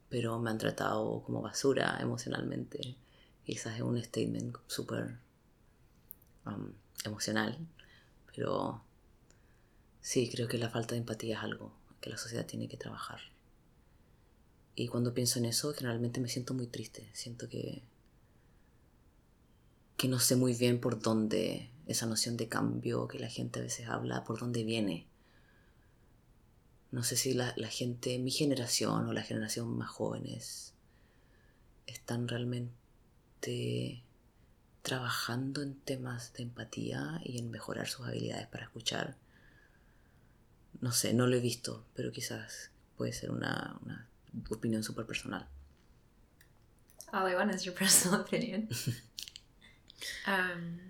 pero 0.08 0.38
me 0.40 0.50
han 0.50 0.58
tratado 0.58 1.22
como 1.22 1.42
basura 1.42 1.98
emocionalmente. 2.00 2.96
Quizás 3.44 3.76
es 3.76 3.82
un 3.82 4.02
statement 4.02 4.56
súper 4.66 5.18
um, 6.46 6.72
emocional, 7.04 7.58
pero 8.34 8.82
Sí, 10.02 10.28
creo 10.28 10.48
que 10.48 10.58
la 10.58 10.68
falta 10.68 10.94
de 10.94 10.98
empatía 10.98 11.38
es 11.38 11.42
algo 11.44 11.72
que 12.00 12.10
la 12.10 12.18
sociedad 12.18 12.44
tiene 12.44 12.68
que 12.68 12.76
trabajar. 12.76 13.20
Y 14.74 14.88
cuando 14.88 15.14
pienso 15.14 15.38
en 15.38 15.44
eso, 15.44 15.72
generalmente 15.72 16.20
me 16.20 16.28
siento 16.28 16.54
muy 16.54 16.66
triste. 16.66 17.08
Siento 17.12 17.48
que, 17.48 17.82
que 19.96 20.08
no 20.08 20.18
sé 20.18 20.34
muy 20.34 20.54
bien 20.54 20.80
por 20.80 21.00
dónde 21.00 21.70
esa 21.86 22.06
noción 22.06 22.36
de 22.36 22.48
cambio 22.48 23.06
que 23.06 23.20
la 23.20 23.28
gente 23.28 23.60
a 23.60 23.62
veces 23.62 23.88
habla, 23.88 24.24
por 24.24 24.40
dónde 24.40 24.64
viene. 24.64 25.06
No 26.90 27.04
sé 27.04 27.16
si 27.16 27.32
la, 27.32 27.54
la 27.56 27.68
gente, 27.68 28.18
mi 28.18 28.32
generación 28.32 29.06
o 29.06 29.12
la 29.12 29.22
generación 29.22 29.76
más 29.78 29.88
jóvenes, 29.88 30.74
están 31.86 32.26
realmente 32.26 34.02
trabajando 34.82 35.62
en 35.62 35.76
temas 35.76 36.32
de 36.32 36.42
empatía 36.42 37.20
y 37.24 37.38
en 37.38 37.52
mejorar 37.52 37.88
sus 37.88 38.06
habilidades 38.06 38.48
para 38.48 38.64
escuchar 38.64 39.16
no 40.80 40.90
sé, 40.92 41.12
no 41.12 41.26
lo 41.26 41.36
he 41.36 41.40
visto, 41.40 41.84
pero 41.94 42.12
quizás 42.12 42.70
puede 42.96 43.12
ser 43.12 43.30
una, 43.30 43.78
una 43.82 44.08
opinión 44.50 44.82
súper 44.82 45.06
personal. 45.06 45.48
All 47.12 47.26
I 47.26 47.34
want 47.34 47.54
is 47.54 47.66
your 47.66 47.74
personal 47.74 48.20
opinion. 48.20 48.68
um, 50.26 50.80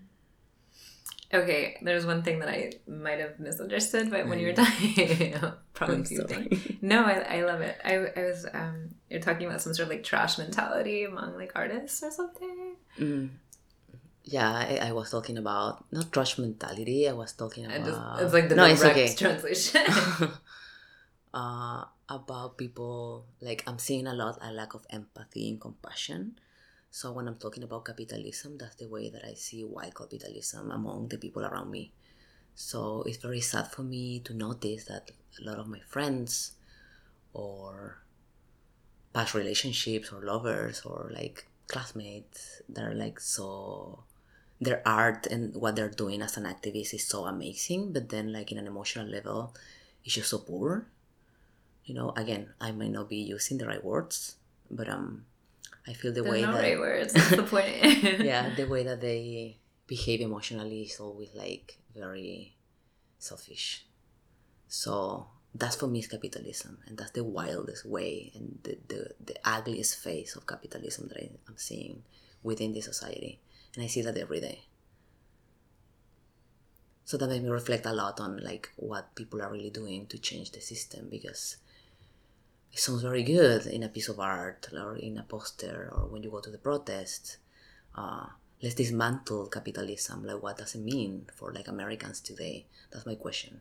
okay, 1.34 1.78
there's 1.82 2.06
one 2.06 2.22
thing 2.22 2.38
that 2.38 2.48
I 2.48 2.72
might 2.86 3.18
have 3.18 3.40
misunderstood, 3.40 4.08
but 4.10 4.28
when 4.28 4.38
you 4.38 4.46
were 4.46 4.52
talking, 4.52 5.34
probably. 5.74 6.78
No, 6.80 7.04
I, 7.04 7.38
I 7.38 7.42
love 7.44 7.60
it. 7.60 7.76
I, 7.84 7.94
I 8.16 8.22
was 8.22 8.46
um, 8.54 8.94
you're 9.10 9.20
talking 9.20 9.48
about 9.48 9.62
some 9.62 9.74
sort 9.74 9.88
of 9.88 9.90
like 9.90 10.04
trash 10.04 10.38
mentality 10.38 11.04
among 11.04 11.34
like 11.36 11.52
artists 11.56 12.02
or 12.04 12.12
something. 12.12 12.76
Mm 12.98 13.30
yeah, 14.24 14.50
I, 14.50 14.88
I, 14.88 14.92
was 14.92 15.10
talking 15.10 15.38
about 15.38 15.84
not 15.90 16.12
trash 16.12 16.38
mentality. 16.38 17.08
I 17.08 17.12
was 17.12 17.32
talking 17.32 17.66
about 17.66 17.84
just, 17.84 18.22
it's 18.22 18.34
like 18.34 18.48
the 18.48 18.54
no, 18.54 18.66
direct 18.66 18.84
okay. 18.84 19.14
translation. 19.14 19.82
uh, 21.34 21.84
about 22.08 22.58
people 22.58 23.24
like 23.40 23.64
I'm 23.66 23.78
seeing 23.78 24.06
a 24.06 24.14
lot 24.14 24.38
a 24.42 24.52
lack 24.52 24.74
of 24.74 24.86
empathy 24.90 25.48
and 25.48 25.60
compassion. 25.60 26.38
So 26.90 27.12
when 27.12 27.26
I'm 27.26 27.36
talking 27.36 27.62
about 27.62 27.86
capitalism, 27.86 28.58
that's 28.58 28.76
the 28.76 28.86
way 28.86 29.08
that 29.08 29.24
I 29.24 29.34
see 29.34 29.64
white 29.64 29.94
capitalism 29.94 30.70
among 30.70 31.08
the 31.08 31.16
people 31.16 31.44
around 31.44 31.70
me. 31.70 31.92
So 32.54 33.02
it's 33.06 33.16
very 33.16 33.40
sad 33.40 33.72
for 33.72 33.82
me 33.82 34.20
to 34.20 34.34
notice 34.34 34.84
that 34.84 35.10
a 35.40 35.44
lot 35.44 35.58
of 35.58 35.68
my 35.68 35.80
friends 35.80 36.52
or 37.32 38.02
past 39.14 39.34
relationships 39.34 40.12
or 40.12 40.22
lovers 40.22 40.82
or 40.82 41.10
like 41.14 41.46
classmates 41.66 42.60
they're 42.68 42.94
like 42.94 43.18
so 43.20 44.04
their 44.62 44.80
art 44.86 45.26
and 45.26 45.54
what 45.56 45.74
they're 45.74 45.90
doing 45.90 46.22
as 46.22 46.36
an 46.36 46.44
activist 46.44 46.94
is 46.94 47.06
so 47.06 47.26
amazing, 47.26 47.92
but 47.92 48.08
then 48.08 48.32
like 48.32 48.52
in 48.52 48.58
an 48.58 48.66
emotional 48.66 49.06
level, 49.06 49.54
it's 50.04 50.14
just 50.14 50.30
so 50.30 50.38
poor. 50.38 50.86
You 51.84 51.94
know, 51.94 52.12
again, 52.16 52.54
I 52.60 52.70
might 52.70 52.92
not 52.92 53.08
be 53.08 53.16
using 53.16 53.58
the 53.58 53.66
right 53.66 53.84
words, 53.84 54.36
but 54.70 54.88
um, 54.88 55.24
I 55.86 55.92
feel 55.94 56.12
the 56.12 56.22
There's 56.22 56.32
way 56.32 56.42
no 56.42 56.52
that 56.52 56.62
right 56.62 56.78
words. 56.78 57.12
That's 57.14 57.30
the 57.30 57.42
point. 57.42 57.74
yeah, 58.22 58.54
the 58.54 58.66
way 58.66 58.84
that 58.84 59.00
they 59.00 59.58
behave 59.86 60.20
emotionally 60.20 60.82
is 60.82 61.00
always 61.00 61.34
like 61.34 61.78
very 61.94 62.54
selfish. 63.18 63.84
So 64.68 65.26
that's 65.54 65.76
for 65.76 65.88
me 65.88 65.98
is 65.98 66.06
capitalism, 66.06 66.78
and 66.86 66.96
that's 66.96 67.10
the 67.10 67.24
wildest 67.24 67.84
way 67.84 68.30
and 68.34 68.58
the 68.62 68.78
the, 68.88 69.00
the 69.20 69.36
ugliest 69.44 69.98
face 69.98 70.36
of 70.36 70.46
capitalism 70.46 71.08
that 71.08 71.18
I, 71.18 71.30
I'm 71.48 71.58
seeing 71.58 72.04
within 72.42 72.72
the 72.72 72.80
society 72.80 73.40
and 73.74 73.84
I 73.84 73.86
see 73.86 74.02
that 74.02 74.18
every 74.18 74.40
day. 74.40 74.64
So 77.04 77.16
that 77.18 77.28
made 77.28 77.42
me 77.42 77.50
reflect 77.50 77.86
a 77.86 77.92
lot 77.92 78.20
on 78.20 78.38
like 78.42 78.70
what 78.76 79.14
people 79.14 79.42
are 79.42 79.52
really 79.52 79.70
doing 79.70 80.06
to 80.06 80.18
change 80.18 80.52
the 80.52 80.60
system 80.60 81.08
because 81.10 81.56
it 82.72 82.78
sounds 82.78 83.02
very 83.02 83.22
good 83.22 83.66
in 83.66 83.82
a 83.82 83.88
piece 83.88 84.08
of 84.08 84.18
art 84.18 84.68
or 84.72 84.96
in 84.96 85.18
a 85.18 85.22
poster 85.22 85.90
or 85.92 86.06
when 86.06 86.22
you 86.22 86.30
go 86.30 86.40
to 86.40 86.50
the 86.50 86.58
protest. 86.58 87.36
Uh, 87.94 88.26
let's 88.62 88.76
dismantle 88.76 89.48
capitalism. 89.48 90.24
Like, 90.24 90.42
what 90.42 90.58
does 90.58 90.74
it 90.74 90.80
mean 90.80 91.26
for 91.34 91.52
like 91.52 91.68
Americans 91.68 92.20
today? 92.20 92.64
That's 92.90 93.04
my 93.04 93.16
question. 93.16 93.60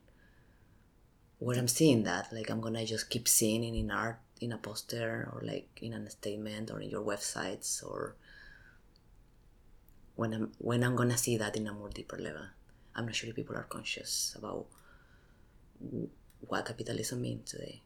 Where 1.40 1.58
I'm 1.58 1.68
seeing 1.68 2.04
that, 2.04 2.32
like, 2.32 2.50
I'm 2.50 2.62
gonna 2.62 2.86
just 2.86 3.10
keep 3.10 3.28
seeing 3.28 3.64
it 3.64 3.78
in 3.78 3.90
art, 3.92 4.20
in 4.40 4.54
a 4.54 4.58
poster, 4.58 5.28
or 5.34 5.42
like 5.44 5.68
in 5.82 5.94
a 5.94 6.10
statement, 6.10 6.70
or 6.70 6.80
in 6.80 6.90
your 6.90 7.04
websites, 7.04 7.84
or 7.84 8.16
when 10.16 10.34
I'm 10.34 10.52
when 10.58 10.84
I'm 10.84 10.96
gonna 10.96 11.18
see 11.18 11.38
that 11.38 11.56
in 11.56 11.68
a 11.68 11.74
more 11.74 11.90
deeper 11.90 12.18
level. 12.18 12.46
I'm 12.96 13.06
not 13.06 13.16
sure 13.16 13.30
if 13.30 13.36
people 13.36 13.56
are 13.56 13.64
conscious 13.64 14.36
about 14.38 14.66
what 16.42 16.66
capitalism 16.66 17.22
means 17.22 17.52
today. 17.52 17.82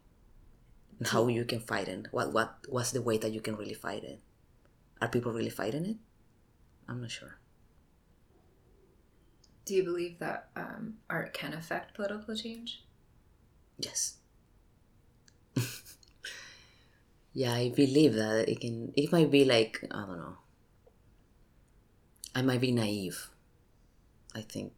how 1.06 1.28
you 1.28 1.44
can 1.46 1.60
fight 1.60 1.88
it. 1.88 2.08
What 2.12 2.34
what 2.34 2.58
what's 2.70 2.92
the 2.92 3.02
way 3.02 3.18
that 3.18 3.32
you 3.32 3.42
can 3.42 3.56
really 3.56 3.74
fight 3.74 4.04
it? 4.04 4.20
Are 5.02 5.10
people 5.10 5.34
really 5.34 5.50
fighting 5.50 5.86
it? 5.86 5.98
I'm 6.88 7.02
not 7.02 7.12
sure. 7.12 7.38
Do 9.66 9.74
you 9.74 9.84
believe 9.84 10.20
that 10.20 10.50
um, 10.56 10.98
art 11.10 11.34
can 11.34 11.54
affect 11.54 11.96
political 11.96 12.36
change? 12.36 12.84
Yes. 13.80 14.18
yeah, 17.34 17.54
I 17.54 17.70
believe 17.70 18.14
that 18.14 18.48
it 18.48 18.62
can. 18.62 18.94
It 18.96 19.12
might 19.12 19.32
be 19.32 19.44
like 19.44 19.84
I 19.92 20.06
don't 20.06 20.18
know. 20.18 20.38
I 22.36 22.42
might 22.42 22.62
be 22.62 22.72
naive. 22.72 23.30
I 24.36 24.42
think, 24.42 24.74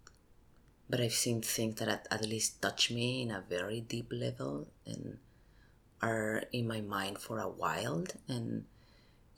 but 0.89 1.01
I've 1.01 1.13
seen 1.13 1.41
things 1.41 1.75
that 1.79 1.89
at, 1.89 2.07
at 2.11 2.25
least 2.25 2.61
touch 2.61 2.91
me 2.91 3.23
in 3.23 3.31
a 3.31 3.43
very 3.49 3.81
deep 3.81 4.11
level 4.11 4.67
and 4.85 5.17
are 6.01 6.43
in 6.53 6.67
my 6.67 6.81
mind 6.81 7.17
for 7.17 7.39
a 7.39 7.49
while, 7.49 8.05
and 8.27 8.65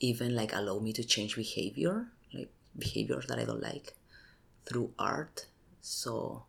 even 0.01 0.36
like 0.36 0.53
allow 0.53 0.79
me 0.79 0.91
to 0.93 1.03
change 1.03 1.38
behavior, 1.38 2.08
like 2.34 2.51
behaviors 2.77 3.27
that 3.27 3.39
I 3.39 3.45
don't 3.45 3.63
like, 3.63 3.95
through 4.65 4.91
art. 4.99 5.47
So, 5.82 6.43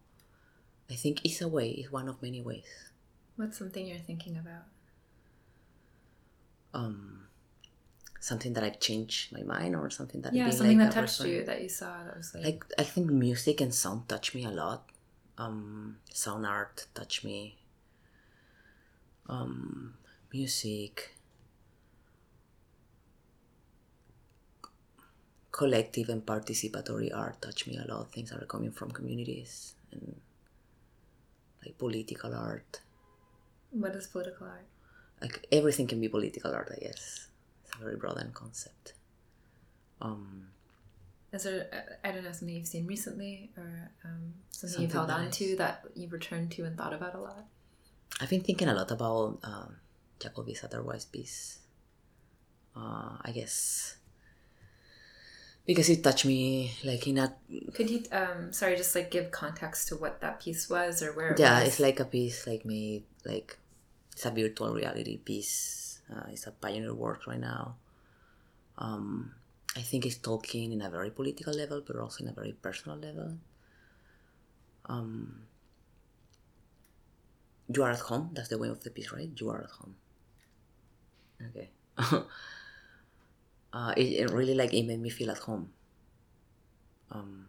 I 0.90 0.94
think 0.94 1.24
it's 1.24 1.40
a 1.40 1.48
way. 1.48 1.70
It's 1.70 1.92
one 1.92 2.08
of 2.08 2.20
many 2.20 2.42
ways. 2.42 2.90
What's 3.36 3.58
something 3.58 3.86
you're 3.86 3.98
thinking 3.98 4.36
about? 4.36 4.64
um 6.74 7.26
something 8.20 8.52
that 8.52 8.62
I've 8.62 8.78
changed 8.80 9.32
my 9.32 9.42
mind 9.42 9.74
or 9.74 9.88
something 9.90 10.20
that 10.22 10.32
Yeah, 10.34 10.50
something 10.50 10.78
like 10.78 10.88
that 10.88 10.94
touched 10.94 11.20
reference. 11.20 11.38
you 11.38 11.44
that 11.44 11.62
you 11.62 11.68
saw 11.68 12.04
that 12.04 12.16
was 12.16 12.34
like, 12.34 12.44
Like 12.44 12.64
I 12.78 12.82
think 12.84 13.10
music 13.10 13.60
and 13.60 13.74
sound 13.74 14.08
touch 14.08 14.34
me 14.34 14.44
a 14.44 14.50
lot. 14.50 14.88
Um, 15.38 15.96
sound 16.12 16.44
art 16.46 16.86
touch 16.94 17.24
me. 17.24 17.56
Um, 19.26 19.94
music, 20.32 21.14
collective 25.52 26.08
and 26.08 26.24
participatory 26.24 27.10
art 27.14 27.40
touch 27.40 27.66
me 27.66 27.78
a 27.78 27.86
lot. 27.92 28.12
Things 28.12 28.30
that 28.30 28.42
are 28.42 28.46
coming 28.46 28.70
from 28.72 28.90
communities 28.90 29.74
and 29.92 30.20
like 31.64 31.76
political 31.78 32.34
art. 32.34 32.80
what 33.70 33.94
is 33.94 34.06
political 34.06 34.46
art? 34.46 34.66
like 35.22 35.46
everything 35.52 35.86
can 35.86 36.00
be 36.00 36.08
political 36.08 36.52
art, 36.52 36.72
I 36.76 36.80
guess. 36.84 37.28
Very 37.80 37.96
broad 37.96 38.22
concept. 38.34 38.94
Um, 40.00 40.48
Is 41.32 41.44
there, 41.44 41.98
I 42.04 42.12
don't 42.12 42.24
know, 42.24 42.32
something 42.32 42.54
you've 42.56 42.66
seen 42.66 42.86
recently 42.86 43.50
or 43.56 43.90
um, 44.04 44.34
something, 44.50 44.82
you've 44.82 44.92
Something 44.92 45.08
held 45.08 45.26
on 45.26 45.30
to 45.30 45.56
that 45.56 45.84
you've 45.94 46.12
returned 46.12 46.50
to 46.52 46.64
and 46.64 46.76
thought 46.76 46.92
about 46.92 47.14
a 47.14 47.20
lot? 47.20 47.44
I've 48.20 48.30
been 48.30 48.42
thinking 48.42 48.68
a 48.68 48.74
lot 48.74 48.90
about 48.90 49.38
um, 49.42 49.76
Jacolby 50.18 50.56
Satterwhite's 50.56 51.06
piece. 51.06 51.58
Uh, 52.76 53.16
I 53.22 53.32
guess 53.34 53.96
because 55.66 55.88
it 55.88 56.02
touched 56.02 56.24
me 56.24 56.72
like 56.84 57.06
in 57.06 57.18
a 57.18 57.32
Could 57.74 57.90
you, 57.90 58.02
um, 58.12 58.52
sorry, 58.52 58.76
just 58.76 58.94
like 58.94 59.10
give 59.10 59.30
context 59.30 59.88
to 59.88 59.96
what 59.96 60.20
that 60.20 60.40
piece 60.40 60.68
was 60.68 61.02
or 61.02 61.12
where 61.12 61.30
it 61.30 61.38
yeah, 61.38 61.60
was? 61.60 61.68
it's 61.68 61.80
like 61.80 62.00
a 62.00 62.04
piece 62.04 62.46
like 62.46 62.64
made 62.64 63.04
like 63.24 63.58
it's 64.12 64.26
a 64.26 64.30
virtual 64.30 64.74
reality 64.74 65.18
piece. 65.18 65.89
Uh, 66.12 66.24
it's 66.28 66.46
a 66.46 66.50
pioneer 66.50 66.94
work 66.94 67.26
right 67.26 67.40
now. 67.40 67.76
Um, 68.78 69.32
I 69.76 69.80
think 69.80 70.04
it's 70.06 70.16
talking 70.16 70.72
in 70.72 70.82
a 70.82 70.90
very 70.90 71.10
political 71.10 71.52
level, 71.54 71.82
but 71.86 71.96
also 71.96 72.24
in 72.24 72.30
a 72.30 72.32
very 72.32 72.52
personal 72.52 72.98
level. 72.98 73.38
Um, 74.86 75.42
you 77.72 77.82
are 77.84 77.90
at 77.90 78.00
home. 78.00 78.30
That's 78.32 78.48
the 78.48 78.58
way 78.58 78.68
of 78.68 78.82
the 78.82 78.90
piece, 78.90 79.12
right? 79.12 79.30
You 79.36 79.50
are 79.50 79.62
at 79.62 79.70
home. 79.70 79.94
Okay. 81.48 81.70
uh, 83.72 83.94
it, 83.96 84.02
it 84.02 84.30
really 84.30 84.54
like 84.54 84.74
it 84.74 84.84
made 84.84 85.00
me 85.00 85.10
feel 85.10 85.30
at 85.30 85.38
home. 85.38 85.70
Um, 87.12 87.46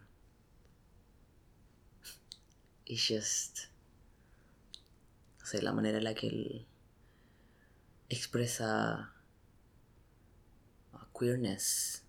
it's 2.86 3.06
just 3.06 3.68
sé, 5.44 5.62
la 5.62 5.72
manera 5.72 6.00
la 6.00 6.14
que 6.14 6.28
él 6.28 6.66
expresa 8.12 9.12
uh, 10.92 11.06
queerness, 11.18 12.02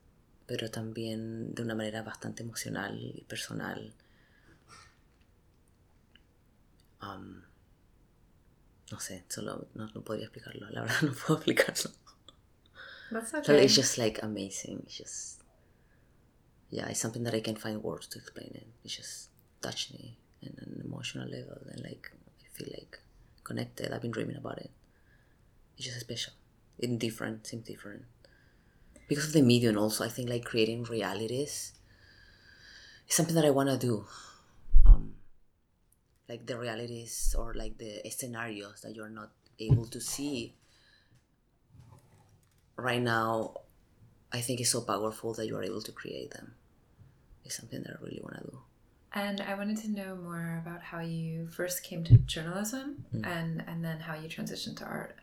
pero 0.45 0.69
también 0.69 1.53
de 1.55 1.61
una 1.63 1.75
manera 1.75 2.03
bastante 2.03 2.43
emocional 2.43 2.99
y 3.15 3.23
personal. 3.23 3.93
Um, 7.01 7.43
no 8.91 8.99
sé, 8.99 9.25
solo 9.29 9.67
no, 9.75 9.87
no 9.93 10.03
podría 10.03 10.25
explicarlo, 10.25 10.69
la 10.69 10.81
verdad 10.81 11.01
no 11.01 11.13
puedo 11.13 11.35
explicarlo. 11.39 11.91
That's 13.11 13.31
So 13.43 13.53
okay. 13.53 13.65
it's 13.65 13.75
just 13.75 13.97
like 13.97 14.19
amazing. 14.23 14.83
It's 14.85 14.97
just 14.97 15.41
yeah, 16.69 16.87
it's 16.89 16.99
something 16.99 17.23
that 17.23 17.35
I 17.35 17.41
can 17.41 17.55
find 17.55 17.83
words 17.83 18.07
to 18.07 18.19
explain 18.19 18.51
it. 18.55 18.67
It 18.83 18.87
just 18.87 19.29
touched 19.61 19.93
me 19.93 20.17
in 20.41 20.53
an 20.57 20.81
emotional 20.83 21.27
level 21.29 21.57
and 21.71 21.81
like 21.83 22.11
I 22.41 22.47
feel 22.57 22.69
like 22.73 22.99
connected. 23.43 23.91
I've 23.93 24.01
been 24.01 24.11
dreaming 24.11 24.37
about 24.37 24.57
it. 24.59 24.71
It's 25.77 25.85
just 25.87 25.99
special. 26.01 26.33
It's 26.79 26.95
different, 26.97 27.47
seems 27.47 27.65
different. 27.67 28.03
Because 29.07 29.27
of 29.27 29.33
the 29.33 29.41
medium 29.41 29.77
also, 29.77 30.03
I 30.05 30.09
think 30.09 30.29
like 30.29 30.45
creating 30.45 30.83
realities 30.85 31.73
is 33.07 33.15
something 33.15 33.35
that 33.35 33.45
I 33.45 33.49
wanna 33.51 33.77
do. 33.77 34.05
Um 34.85 35.15
like 36.29 36.45
the 36.47 36.57
realities 36.57 37.35
or 37.37 37.53
like 37.53 37.77
the 37.77 38.01
scenarios 38.09 38.81
that 38.81 38.95
you're 38.95 39.09
not 39.09 39.31
able 39.59 39.85
to 39.87 39.99
see 40.01 40.55
right 42.77 43.01
now 43.01 43.53
i 44.31 44.41
think 44.41 44.59
it's 44.59 44.71
so 44.71 44.81
powerful 44.81 45.33
that 45.33 45.45
you 45.45 45.55
are 45.55 45.63
able 45.63 45.81
to 45.81 45.91
create 45.91 46.31
them 46.31 46.53
it's 47.45 47.55
something 47.57 47.83
that 47.83 47.91
i 47.99 48.03
really 48.03 48.19
want 48.23 48.35
to 48.35 48.51
do 48.51 48.57
And 49.13 49.41
I 49.41 49.53
wanted 49.53 49.77
to 49.85 49.89
know 49.91 50.15
more 50.15 50.57
about 50.63 50.81
how 50.81 51.01
you 51.01 51.45
first 51.47 51.83
came 51.83 52.03
to 52.09 52.17
journalism 52.25 53.05
Mm. 53.13 53.25
and, 53.33 53.63
and 53.69 53.85
then 53.85 53.99
how 54.07 54.15
you 54.21 54.27
transitioned 54.27 54.77
to 54.81 54.85
art. 54.85 55.17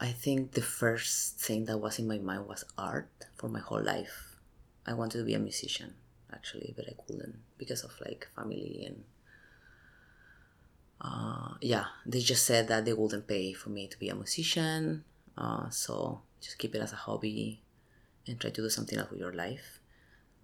I 0.00 0.10
think 0.10 0.52
the 0.52 0.62
first 0.62 1.38
thing 1.38 1.64
that 1.64 1.78
was 1.78 1.98
in 1.98 2.06
my 2.06 2.18
mind 2.18 2.46
was 2.46 2.64
art 2.76 3.08
for 3.36 3.48
my 3.48 3.60
whole 3.60 3.82
life 3.82 4.36
i 4.86 4.92
wanted 4.92 5.18
to 5.18 5.24
be 5.24 5.34
a 5.34 5.38
musician 5.38 5.94
actually 6.32 6.72
but 6.76 6.86
i 6.88 6.94
couldn't 7.06 7.36
because 7.58 7.82
of 7.82 7.92
like 8.04 8.28
family 8.34 8.84
and 8.86 9.04
uh, 11.00 11.54
yeah 11.60 11.84
they 12.04 12.20
just 12.20 12.46
said 12.46 12.68
that 12.68 12.84
they 12.84 12.92
wouldn't 12.92 13.26
pay 13.26 13.52
for 13.52 13.70
me 13.70 13.86
to 13.86 13.98
be 13.98 14.08
a 14.08 14.14
musician 14.14 15.04
uh, 15.36 15.68
so 15.70 16.20
just 16.40 16.58
keep 16.58 16.74
it 16.74 16.80
as 16.80 16.92
a 16.92 16.96
hobby 16.96 17.60
and 18.26 18.40
try 18.40 18.50
to 18.50 18.62
do 18.62 18.70
something 18.70 18.98
else 18.98 19.10
with 19.10 19.20
your 19.20 19.32
life 19.32 19.80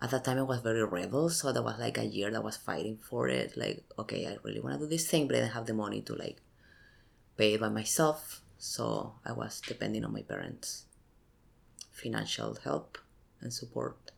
at 0.02 0.10
that 0.10 0.24
time 0.24 0.38
I 0.38 0.42
was 0.42 0.60
very 0.60 0.84
rebel, 0.84 1.30
so 1.30 1.52
that 1.52 1.62
was 1.62 1.78
like 1.78 1.96
a 1.96 2.04
year 2.04 2.28
that 2.32 2.42
was 2.42 2.56
fighting 2.56 2.98
for 3.00 3.28
it. 3.28 3.56
Like, 3.56 3.84
okay, 3.96 4.26
I 4.26 4.36
really 4.42 4.58
want 4.58 4.74
to 4.74 4.80
do 4.80 4.90
this 4.90 5.08
thing, 5.08 5.28
but 5.28 5.36
I 5.36 5.40
didn't 5.40 5.52
have 5.52 5.66
the 5.66 5.74
money 5.74 6.00
to 6.02 6.14
like 6.16 6.38
pay 7.36 7.54
it 7.54 7.60
by 7.60 7.68
myself, 7.68 8.42
so 8.62 9.18
I 9.26 9.32
was 9.32 9.60
depending 9.60 10.04
on 10.04 10.12
my 10.12 10.22
parents' 10.22 10.86
financial 11.90 12.54
help 12.62 12.96
and 13.40 13.52
support. 13.52 14.12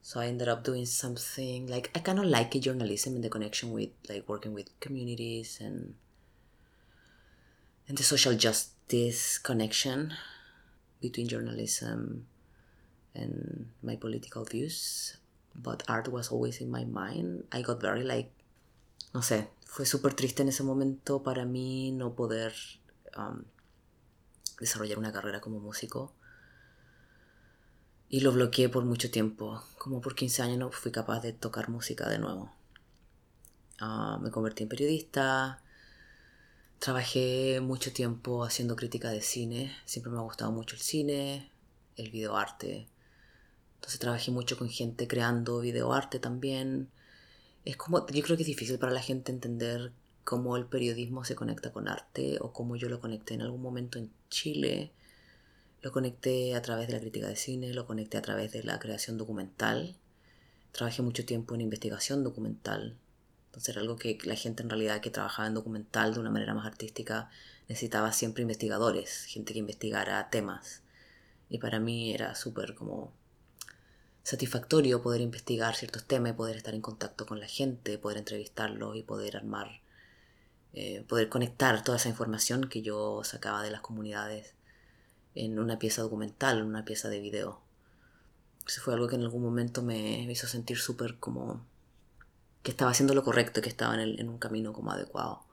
So 0.00 0.20
I 0.20 0.28
ended 0.28 0.48
up 0.48 0.64
doing 0.64 0.86
something 0.86 1.66
like 1.66 1.90
I 1.94 1.98
kind 1.98 2.18
of 2.18 2.24
like 2.24 2.56
it, 2.56 2.60
journalism 2.60 3.14
and 3.14 3.22
the 3.22 3.28
connection 3.28 3.72
with 3.72 3.90
like 4.08 4.26
working 4.26 4.54
with 4.54 4.72
communities 4.80 5.58
and 5.60 5.96
and 7.86 7.98
the 7.98 8.02
social 8.02 8.32
justice 8.34 9.36
connection 9.36 10.14
between 11.02 11.28
journalism 11.28 12.24
and 13.14 13.68
my 13.82 13.96
political 13.96 14.44
views. 14.44 15.18
But 15.54 15.82
art 15.88 16.08
was 16.08 16.32
always 16.32 16.62
in 16.62 16.70
my 16.70 16.84
mind. 16.84 17.44
I 17.52 17.60
got 17.60 17.82
very 17.82 18.02
like, 18.02 18.32
no 19.12 19.20
sé, 19.20 19.48
fue 19.66 19.84
súper 19.84 20.16
triste 20.16 20.40
en 20.40 20.48
ese 20.48 20.62
momento 20.62 21.22
para 21.22 21.44
mí 21.44 21.92
no 21.92 22.14
poder 22.14 22.54
desarrollar 24.60 24.98
una 24.98 25.12
carrera 25.12 25.40
como 25.40 25.60
músico. 25.60 26.12
Y 28.08 28.20
lo 28.20 28.32
bloqueé 28.32 28.68
por 28.68 28.84
mucho 28.84 29.10
tiempo. 29.10 29.62
Como 29.78 30.00
por 30.00 30.14
15 30.14 30.42
años 30.42 30.58
no 30.58 30.70
fui 30.70 30.92
capaz 30.92 31.20
de 31.20 31.32
tocar 31.32 31.68
música 31.68 32.08
de 32.08 32.18
nuevo. 32.18 32.52
Ah, 33.80 34.18
me 34.22 34.30
convertí 34.30 34.62
en 34.62 34.68
periodista. 34.68 35.62
Trabajé 36.78 37.60
mucho 37.60 37.92
tiempo 37.92 38.44
haciendo 38.44 38.76
crítica 38.76 39.10
de 39.10 39.22
cine. 39.22 39.76
Siempre 39.84 40.12
me 40.12 40.18
ha 40.18 40.22
gustado 40.22 40.52
mucho 40.52 40.76
el 40.76 40.82
cine, 40.82 41.50
el 41.96 42.10
videoarte. 42.10 42.86
Entonces 43.76 43.98
trabajé 43.98 44.30
mucho 44.30 44.56
con 44.58 44.68
gente 44.68 45.08
creando 45.08 45.60
videoarte 45.60 46.18
también. 46.18 46.90
Es 47.64 47.76
como, 47.76 48.06
yo 48.08 48.22
creo 48.22 48.36
que 48.36 48.42
es 48.42 48.48
difícil 48.48 48.78
para 48.78 48.92
la 48.92 49.02
gente 49.02 49.32
entender 49.32 49.92
cómo 50.26 50.56
el 50.56 50.66
periodismo 50.66 51.24
se 51.24 51.36
conecta 51.36 51.72
con 51.72 51.86
arte 51.86 52.38
o 52.40 52.52
cómo 52.52 52.74
yo 52.74 52.88
lo 52.88 52.98
conecté 52.98 53.34
en 53.34 53.42
algún 53.42 53.62
momento 53.62 53.96
en 53.96 54.10
Chile. 54.28 54.90
Lo 55.82 55.92
conecté 55.92 56.56
a 56.56 56.62
través 56.62 56.88
de 56.88 56.94
la 56.94 57.00
crítica 57.00 57.28
de 57.28 57.36
cine, 57.36 57.72
lo 57.72 57.86
conecté 57.86 58.18
a 58.18 58.22
través 58.22 58.50
de 58.50 58.64
la 58.64 58.80
creación 58.80 59.18
documental. 59.18 59.94
Trabajé 60.72 61.02
mucho 61.02 61.24
tiempo 61.24 61.54
en 61.54 61.60
investigación 61.60 62.24
documental. 62.24 62.98
Entonces 63.46 63.68
era 63.68 63.82
algo 63.82 63.94
que 63.94 64.18
la 64.24 64.34
gente 64.34 64.64
en 64.64 64.68
realidad 64.68 65.00
que 65.00 65.10
trabajaba 65.10 65.46
en 65.46 65.54
documental 65.54 66.14
de 66.14 66.18
una 66.18 66.30
manera 66.30 66.54
más 66.54 66.66
artística 66.66 67.30
necesitaba 67.68 68.12
siempre 68.12 68.42
investigadores, 68.42 69.26
gente 69.26 69.52
que 69.52 69.60
investigara 69.60 70.28
temas. 70.28 70.82
Y 71.48 71.58
para 71.58 71.78
mí 71.78 72.12
era 72.12 72.34
súper 72.34 72.74
como 72.74 73.12
satisfactorio 74.24 75.02
poder 75.02 75.20
investigar 75.20 75.76
ciertos 75.76 76.04
temas, 76.04 76.32
poder 76.32 76.56
estar 76.56 76.74
en 76.74 76.82
contacto 76.82 77.26
con 77.26 77.38
la 77.38 77.46
gente, 77.46 77.96
poder 77.96 78.18
entrevistarlos 78.18 78.96
y 78.96 79.04
poder 79.04 79.36
armar, 79.36 79.82
eh, 80.74 81.04
poder 81.08 81.28
conectar 81.28 81.82
toda 81.84 81.98
esa 81.98 82.08
información 82.08 82.68
que 82.68 82.82
yo 82.82 83.22
sacaba 83.24 83.62
de 83.62 83.70
las 83.70 83.80
comunidades 83.80 84.54
en 85.34 85.58
una 85.58 85.78
pieza 85.78 86.02
documental, 86.02 86.58
en 86.58 86.64
una 86.64 86.84
pieza 86.84 87.08
de 87.08 87.20
video. 87.20 87.60
Eso 88.66 88.80
fue 88.80 88.94
algo 88.94 89.08
que 89.08 89.16
en 89.16 89.22
algún 89.22 89.42
momento 89.42 89.82
me 89.82 90.30
hizo 90.30 90.46
sentir 90.46 90.78
súper 90.78 91.18
como 91.18 91.64
que 92.66 92.72
estaba 92.72 92.90
haciendo 92.90 93.14
lo 93.14 93.22
correcto, 93.22 93.62
que 93.62 93.68
estaba 93.68 93.94
en, 94.02 94.28
un 94.28 94.38
camino 94.38 94.72
como 94.72 94.90
adecuado. 94.90 95.44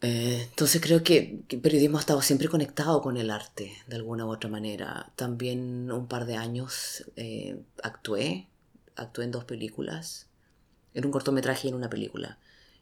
Eh, 0.00 0.48
entonces 0.50 0.80
creo 0.82 1.04
que, 1.04 1.44
el 1.48 1.60
periodismo 1.60 1.98
ha 1.98 2.00
estado 2.00 2.20
siempre 2.22 2.48
conectado 2.48 3.00
con 3.00 3.16
el 3.16 3.30
arte, 3.30 3.72
de 3.86 3.94
alguna 3.94 4.26
u 4.26 4.30
otra 4.30 4.50
manera. 4.50 5.12
También 5.14 5.92
un 5.92 6.08
par 6.08 6.26
de 6.26 6.34
años 6.34 7.04
eh, 7.14 7.62
actué, 7.84 8.48
actué 8.96 9.26
en 9.26 9.30
dos 9.30 9.44
películas, 9.44 10.26
en 10.92 11.06
un 11.06 11.12
cortometraje 11.12 11.68
y 11.68 11.70
en 11.70 11.76
una 11.76 11.88
película. 11.88 12.40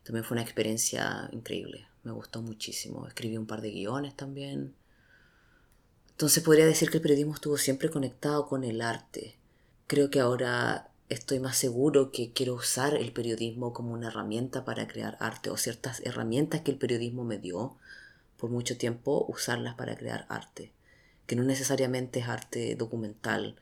También 0.09 0.25
fue 0.25 0.37
una 0.37 0.43
experiencia 0.43 1.29
increíble, 1.33 1.87
me 2.03 2.13
gustó 2.13 2.41
muchísimo. 2.41 3.07
Escribí 3.07 3.37
un 3.37 3.45
par 3.45 3.61
de 3.61 3.73
guiones 3.73 4.17
también. 4.17 4.75
Entonces 6.13 6.43
podría 6.43 6.65
decir 6.65 6.89
que 6.89 6.97
el 6.97 7.03
periodismo 7.03 7.35
estuvo 7.35 7.59
siempre 7.59 7.91
conectado 7.91 8.49
con 8.49 8.65
el 8.65 8.81
arte. 8.81 9.37
Creo 9.87 10.09
que 10.09 10.21
ahora 10.21 10.89
estoy 11.11 11.41
más 11.41 11.59
seguro 11.59 12.11
que 12.11 12.33
quiero 12.33 12.55
usar 12.55 12.95
el 12.95 13.13
periodismo 13.13 13.75
como 13.75 13.93
una 13.93 14.07
herramienta 14.07 14.65
para 14.65 14.89
crear 14.89 15.19
arte 15.21 15.51
o 15.51 15.59
ciertas 15.59 16.01
herramientas 16.01 16.63
que 16.63 16.71
el 16.71 16.79
periodismo 16.79 17.25
me 17.25 17.37
dio 17.37 17.77
por 18.39 18.49
mucho 18.49 18.79
tiempo 18.79 19.27
usarlas 19.29 19.75
para 19.75 19.95
crear 19.99 20.25
arte, 20.31 20.73
que 21.27 21.37
no 21.37 21.43
necesariamente 21.43 22.21
es 22.21 22.29
arte 22.29 22.77
documental 22.77 23.57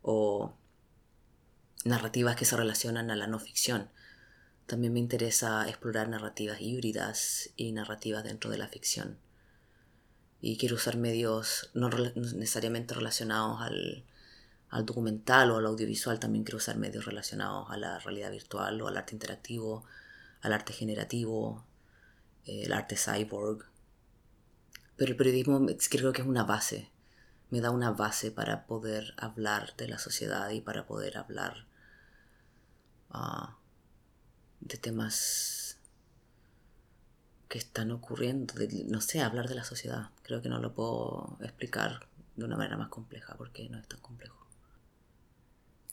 o 0.00 0.54
narrativas 1.84 2.36
que 2.36 2.46
se 2.46 2.56
relacionan 2.56 3.10
a 3.10 3.16
la 3.16 3.26
no 3.26 3.38
ficción. 3.38 3.90
También 4.66 4.92
me 4.92 5.00
interesa 5.00 5.68
explorar 5.68 6.08
narrativas 6.08 6.60
híbridas 6.60 7.50
y 7.56 7.72
narrativas 7.72 8.24
dentro 8.24 8.50
de 8.50 8.58
la 8.58 8.68
ficción. 8.68 9.18
Y 10.40 10.56
quiero 10.56 10.76
usar 10.76 10.96
medios 10.96 11.70
no 11.74 11.88
necesariamente 11.88 12.94
relacionados 12.94 13.60
al, 13.60 14.04
al 14.74 14.84
documental 14.84 15.52
o 15.52 15.58
al 15.58 15.66
audiovisual 15.66 16.18
también 16.18 16.42
quiero 16.42 16.56
usar 16.56 16.76
medios 16.76 17.04
relacionados 17.04 17.70
a 17.70 17.76
la 17.76 18.00
realidad 18.00 18.32
virtual 18.32 18.82
o 18.82 18.88
al 18.88 18.96
arte 18.96 19.14
interactivo, 19.14 19.84
al 20.40 20.52
arte 20.52 20.72
generativo, 20.72 21.64
el 22.44 22.72
arte 22.72 22.96
cyborg. 22.96 23.64
Pero 24.96 25.12
el 25.12 25.16
periodismo 25.16 25.64
creo 25.88 26.12
que 26.12 26.22
es 26.22 26.26
una 26.26 26.42
base, 26.42 26.90
me 27.50 27.60
da 27.60 27.70
una 27.70 27.92
base 27.92 28.32
para 28.32 28.66
poder 28.66 29.14
hablar 29.16 29.76
de 29.76 29.86
la 29.86 29.98
sociedad 30.00 30.50
y 30.50 30.60
para 30.60 30.86
poder 30.86 31.18
hablar 31.18 31.66
ah, 33.10 33.56
de 34.64 34.78
temas 34.78 35.78
que 37.48 37.58
están 37.58 37.90
ocurriendo, 37.92 38.54
no 38.86 39.00
sé, 39.00 39.20
hablar 39.20 39.48
de 39.48 39.54
la 39.54 39.64
sociedad. 39.64 40.10
Creo 40.22 40.42
que 40.42 40.48
no 40.48 40.58
lo 40.58 40.74
puedo 40.74 41.38
explicar 41.40 42.08
de 42.34 42.44
una 42.44 42.56
manera 42.56 42.76
más 42.76 42.88
compleja 42.88 43.34
porque 43.36 43.68
no 43.68 43.78
es 43.78 43.86
tan 43.86 44.00
complejo. 44.00 44.44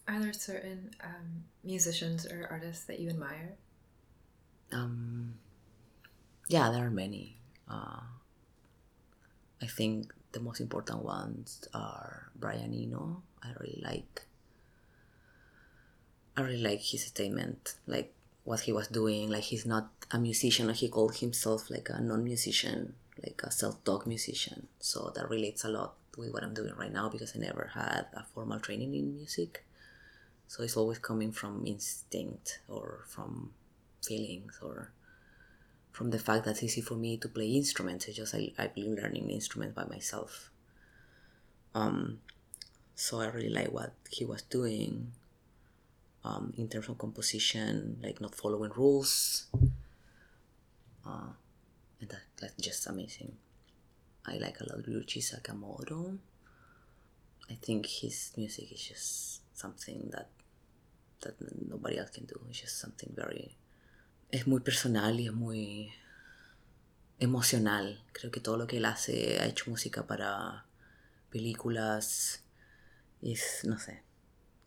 Are 0.07 0.19
there 0.19 0.33
certain 0.33 0.89
um, 1.03 1.43
musicians 1.63 2.25
or 2.25 2.47
artists 2.49 2.85
that 2.85 2.99
you 2.99 3.09
admire? 3.09 3.55
Um, 4.71 5.35
yeah, 6.49 6.71
there 6.71 6.83
are 6.83 6.89
many. 6.89 7.37
Uh, 7.69 8.01
I 9.61 9.67
think 9.67 10.11
the 10.31 10.39
most 10.39 10.59
important 10.59 11.03
ones 11.03 11.67
are 11.73 12.31
Brian 12.35 12.73
Eno. 12.73 13.21
I 13.43 13.51
really 13.59 13.81
like. 13.83 14.25
I 16.35 16.41
really 16.41 16.63
like 16.63 16.81
his 16.81 17.05
statement, 17.05 17.75
like 17.85 18.15
what 18.43 18.61
he 18.61 18.71
was 18.71 18.87
doing. 18.87 19.29
Like 19.29 19.43
he's 19.43 19.65
not 19.65 19.89
a 20.11 20.17
musician. 20.17 20.69
He 20.73 20.89
called 20.89 21.17
himself 21.17 21.69
like 21.69 21.89
a 21.89 22.01
non-musician, 22.01 22.93
like 23.23 23.41
a 23.43 23.51
self-taught 23.51 24.07
musician. 24.07 24.67
So 24.79 25.11
that 25.15 25.29
relates 25.29 25.63
a 25.63 25.69
lot 25.69 25.95
with 26.17 26.33
what 26.33 26.43
I'm 26.43 26.53
doing 26.53 26.73
right 26.77 26.91
now 26.91 27.09
because 27.09 27.35
I 27.35 27.39
never 27.39 27.71
had 27.73 28.07
a 28.13 28.23
formal 28.23 28.59
training 28.59 28.93
in 28.95 29.15
music. 29.15 29.65
So 30.47 30.63
it's 30.63 30.75
always 30.75 30.99
coming 30.99 31.31
from 31.31 31.65
instinct 31.65 32.59
or 32.67 33.05
from 33.07 33.51
feelings 34.05 34.59
or 34.61 34.91
from 35.91 36.09
the 36.09 36.19
fact 36.19 36.45
that 36.45 36.51
it's 36.51 36.63
easy 36.63 36.81
for 36.81 36.95
me 36.95 37.17
to 37.17 37.27
play 37.27 37.47
instruments. 37.47 38.07
It's 38.07 38.17
just 38.17 38.35
I, 38.35 38.51
I've 38.57 38.75
been 38.75 38.95
learning 38.95 39.29
instruments 39.29 39.75
by 39.75 39.85
myself. 39.85 40.49
Um, 41.73 42.19
so 42.95 43.21
I 43.21 43.27
really 43.27 43.49
like 43.49 43.71
what 43.71 43.93
he 44.09 44.25
was 44.25 44.41
doing 44.41 45.13
um, 46.23 46.53
in 46.57 46.67
terms 46.67 46.89
of 46.89 46.97
composition, 46.97 47.97
like 48.01 48.21
not 48.21 48.35
following 48.35 48.71
rules. 48.75 49.47
Uh, 51.05 51.33
and 51.99 52.09
that, 52.09 52.21
that's 52.39 52.55
just 52.61 52.87
amazing. 52.87 53.35
I 54.25 54.37
like 54.37 54.59
a 54.61 54.65
lot 54.69 54.85
Ryuichi 54.85 55.21
Sakamoto. 55.21 56.17
I 57.49 57.55
think 57.61 57.85
his 57.87 58.31
music 58.37 58.71
is 58.71 58.81
just 58.81 59.41
something 59.57 60.09
that 60.11 60.29
that 61.21 61.35
nobody 61.69 61.97
else 61.97 62.11
can 62.11 62.25
do. 62.25 62.39
It's 62.49 62.61
just 62.61 62.79
something 62.79 63.13
very... 63.15 63.55
Es 64.31 64.47
muy 64.47 64.61
personal 64.61 65.19
y 65.19 65.27
es 65.27 65.33
muy 65.33 65.91
emocional. 67.19 67.99
Creo 68.13 68.31
que 68.31 68.39
todo 68.39 68.57
lo 68.57 68.65
que 68.65 68.77
él 68.77 68.85
hace 68.85 69.39
ha 69.39 69.45
hecho 69.45 69.69
música 69.69 70.07
para 70.07 70.65
películas. 71.29 72.41
Es, 73.21 73.61
no 73.65 73.77
sé, 73.77 74.01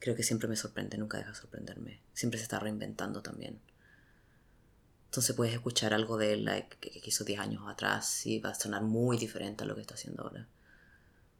creo 0.05 0.14
que 0.14 0.23
siempre 0.23 0.51
me 0.51 0.57
sorprende, 0.57 0.99
nunca 0.99 1.17
deja 1.17 1.33
sorprenderme. 1.33 2.03
Siempre 2.12 2.37
se 2.37 2.43
está 2.43 2.59
reinventando 2.59 3.23
también. 3.23 3.59
Entonces 5.07 5.35
puedes 5.35 5.55
escuchar 5.55 5.95
algo 5.95 6.19
de 6.19 6.35
él 6.35 6.67
que, 6.79 7.01
hizo 7.03 7.25
10 7.25 7.40
años 7.40 7.62
atrás 7.67 8.27
y 8.27 8.38
va 8.38 8.51
a 8.51 8.55
sonar 8.55 8.83
muy 8.83 9.17
diferente 9.17 9.64
a 9.64 9.67
lo 9.67 9.75
que 9.75 9.81
está 9.81 9.95
haciendo 9.95 10.25
ahora. 10.25 10.47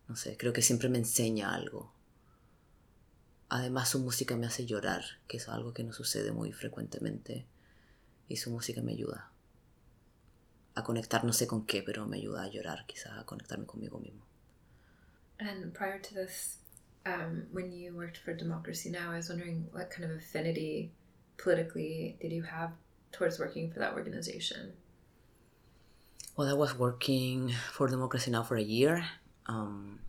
No 0.09 0.17
sé, 0.17 0.39
creo 0.39 0.55
que 0.55 0.63
siempre 0.63 0.89
me 0.89 0.97
enseña 0.97 1.55
algo. 1.55 1.93
Además 3.51 3.91
su 3.91 3.99
música 3.99 4.35
me 4.35 4.47
hace 4.47 4.65
llorar, 4.65 5.05
que 5.29 5.37
es 5.37 5.47
algo 5.51 5.75
que 5.75 5.85
no 5.85 5.93
sucede 5.93 6.33
muy 6.33 6.51
frecuentemente. 6.51 7.45
Y 8.29 8.39
su 8.39 8.51
música 8.51 8.81
me 8.81 8.93
ayuda 8.93 9.31
a 10.75 10.83
conectar 10.85 11.23
no 11.23 11.35
sé 11.35 11.47
con 11.47 11.67
qué, 11.67 11.83
pero 11.83 12.07
me 12.07 12.17
ayuda 12.17 12.45
a 12.45 12.49
llorar, 12.49 12.87
quizás 12.87 13.19
a 13.19 13.27
conectarme 13.27 13.67
conmigo 13.67 13.99
mismo. 13.99 14.25
And 15.39 15.71
prior 15.77 16.01
to 16.01 16.15
this, 16.15 16.64
um, 17.07 17.45
when 17.53 17.73
you 17.73 17.95
worked 17.95 18.19
for 18.19 18.33
Democracy 18.35 18.91
Now, 18.91 19.13
I 19.13 19.17
was 19.17 19.29
wondering 19.29 19.69
what 19.73 19.91
kind 19.91 20.11
of 20.11 20.17
affinity 20.17 20.93
politically 21.37 22.17
did 22.21 22.33
you 22.33 22.43
have 22.43 22.73
towards 23.13 23.39
working 23.39 23.71
for 23.71 23.79
that 23.81 23.95
organization? 23.95 24.73
Well, 26.37 26.49
I 26.49 26.55
was 26.55 26.77
working 26.77 27.53
for 27.73 27.87
Democracy 27.89 28.31
Now 28.31 28.43
for 28.43 28.57
a 28.57 28.63
year. 28.63 29.05
Um, 29.47 30.01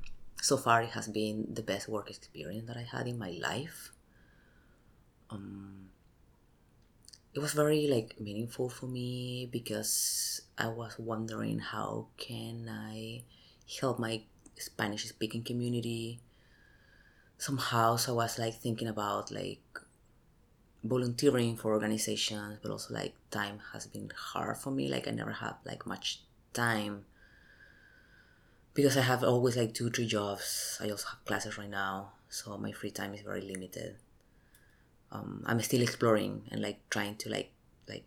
so 0.41 0.57
far 0.57 0.81
it 0.81 0.91
has 0.91 1.07
been 1.07 1.47
the 1.53 1.61
best 1.61 1.87
work 1.87 2.09
experience 2.09 2.67
that 2.67 2.77
I 2.77 2.83
had 2.83 3.07
in 3.07 3.17
my 3.17 3.37
life. 3.41 3.91
Um, 5.29 5.89
it 7.33 7.39
was 7.39 7.53
very 7.53 7.87
like 7.87 8.19
meaningful 8.19 8.69
for 8.69 8.87
me 8.87 9.49
because 9.51 10.41
I 10.57 10.67
was 10.67 10.97
wondering 10.97 11.59
how 11.59 12.07
can 12.17 12.69
I 12.69 13.23
help 13.79 13.99
my 13.99 14.21
Spanish 14.57 15.03
speaking 15.05 15.43
community. 15.43 16.21
Somehow, 17.37 17.97
so 17.97 18.13
I 18.13 18.15
was 18.15 18.39
like 18.39 18.55
thinking 18.55 18.87
about 18.87 19.31
like 19.31 19.61
volunteering 20.83 21.57
for 21.57 21.73
organizations, 21.73 22.59
but 22.61 22.71
also 22.71 22.93
like 22.93 23.15
time 23.31 23.59
has 23.73 23.87
been 23.87 24.11
hard 24.15 24.57
for 24.57 24.71
me. 24.71 24.87
Like 24.87 25.07
I 25.07 25.11
never 25.11 25.31
have 25.31 25.57
like 25.65 25.85
much 25.85 26.21
time 26.53 27.05
because 28.73 28.97
I 28.97 29.01
have 29.01 29.23
always 29.23 29.57
like 29.57 29.73
two, 29.73 29.89
three 29.89 30.07
jobs. 30.07 30.77
I 30.81 30.89
also 30.89 31.07
have 31.09 31.25
classes 31.25 31.57
right 31.57 31.69
now, 31.69 32.13
so 32.29 32.57
my 32.57 32.71
free 32.71 32.91
time 32.91 33.13
is 33.13 33.21
very 33.21 33.41
limited. 33.41 33.97
Um, 35.11 35.43
I'm 35.45 35.61
still 35.61 35.81
exploring 35.81 36.43
and 36.51 36.61
like 36.61 36.79
trying 36.89 37.15
to 37.17 37.29
like 37.29 37.51
like 37.87 38.05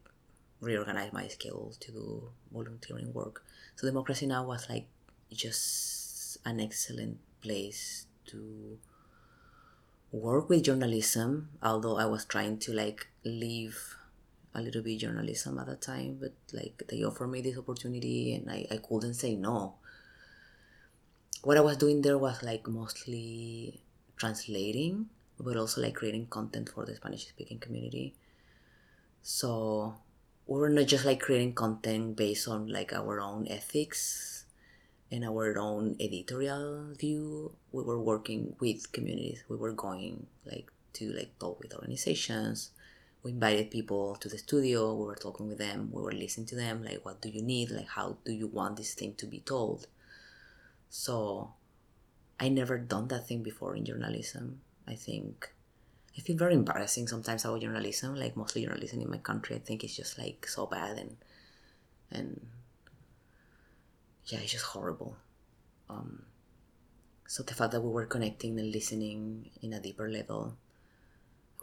reorganize 0.60 1.12
my 1.12 1.28
schedule 1.28 1.74
to 1.80 1.92
do 1.92 2.22
volunteering 2.52 3.12
work. 3.12 3.44
So 3.76 3.86
Democracy 3.86 4.26
Now 4.26 4.44
was 4.44 4.68
like 4.68 4.86
just 5.32 6.38
an 6.44 6.60
excellent 6.60 7.18
place 7.40 8.06
to 8.26 8.78
work 10.12 10.48
with 10.48 10.64
journalism. 10.64 11.50
Although 11.62 11.96
I 11.96 12.06
was 12.06 12.24
trying 12.24 12.58
to 12.60 12.72
like 12.72 13.08
leave 13.24 13.96
a 14.54 14.62
little 14.62 14.82
bit 14.82 14.98
journalism 14.98 15.58
at 15.58 15.66
the 15.66 15.76
time, 15.76 16.18
but 16.20 16.34
like 16.52 16.82
they 16.88 17.02
offered 17.04 17.28
me 17.28 17.40
this 17.40 17.58
opportunity 17.58 18.34
and 18.34 18.50
I, 18.50 18.66
I 18.70 18.78
couldn't 18.78 19.14
say 19.14 19.36
no 19.36 19.74
what 21.42 21.56
I 21.56 21.60
was 21.60 21.76
doing 21.76 22.02
there 22.02 22.18
was 22.18 22.42
like 22.42 22.66
mostly 22.66 23.80
translating, 24.16 25.06
but 25.38 25.56
also 25.56 25.80
like 25.80 25.94
creating 25.94 26.26
content 26.26 26.68
for 26.68 26.84
the 26.84 26.96
Spanish 26.96 27.28
speaking 27.28 27.58
community. 27.58 28.14
So 29.22 29.94
we 30.46 30.58
were 30.58 30.70
not 30.70 30.86
just 30.86 31.04
like 31.04 31.20
creating 31.20 31.54
content 31.54 32.16
based 32.16 32.48
on 32.48 32.68
like 32.68 32.92
our 32.92 33.20
own 33.20 33.46
ethics 33.48 34.37
and 35.10 35.24
our 35.24 35.58
own 35.58 35.96
editorial 36.00 36.94
view. 36.94 37.52
We 37.72 37.82
were 37.82 38.00
working 38.00 38.54
with 38.60 38.92
communities. 38.92 39.44
We 39.48 39.56
were 39.56 39.72
going 39.72 40.26
like 40.44 40.70
to 40.94 41.12
like 41.12 41.38
talk 41.38 41.60
with 41.60 41.74
organizations. 41.74 42.70
We 43.22 43.32
invited 43.32 43.70
people 43.70 44.16
to 44.16 44.28
the 44.28 44.38
studio. 44.38 44.94
We 44.94 45.06
were 45.06 45.16
talking 45.16 45.48
with 45.48 45.58
them. 45.58 45.90
We 45.92 46.02
were 46.02 46.12
listening 46.12 46.46
to 46.48 46.56
them. 46.56 46.84
Like, 46.84 47.04
what 47.04 47.20
do 47.20 47.28
you 47.28 47.42
need? 47.42 47.70
Like, 47.70 47.88
how 47.88 48.18
do 48.24 48.32
you 48.32 48.46
want 48.46 48.76
this 48.76 48.94
thing 48.94 49.14
to 49.14 49.26
be 49.26 49.40
told? 49.40 49.88
So, 50.88 51.54
I 52.38 52.48
never 52.48 52.78
done 52.78 53.08
that 53.08 53.26
thing 53.26 53.42
before 53.42 53.74
in 53.74 53.84
journalism. 53.84 54.60
I 54.86 54.94
think 54.94 55.50
I 56.16 56.20
feel 56.20 56.36
very 56.36 56.54
embarrassing 56.54 57.06
sometimes 57.08 57.44
about 57.44 57.60
journalism. 57.60 58.14
Like 58.14 58.36
mostly 58.36 58.64
journalism 58.64 59.00
in 59.00 59.10
my 59.10 59.18
country, 59.18 59.56
I 59.56 59.60
think 59.60 59.84
it's 59.84 59.96
just 59.96 60.18
like 60.18 60.46
so 60.46 60.66
bad 60.66 60.98
and 60.98 61.16
and 62.10 62.46
yeah, 64.28 64.40
it's 64.40 64.52
just 64.52 64.64
horrible. 64.64 65.16
Um, 65.90 66.24
so 67.26 67.42
the 67.42 67.54
fact 67.54 67.72
that 67.72 67.80
we 67.80 67.90
were 67.90 68.06
connecting 68.06 68.58
and 68.58 68.72
listening 68.72 69.50
in 69.62 69.72
a 69.72 69.80
deeper 69.80 70.08
level 70.10 70.56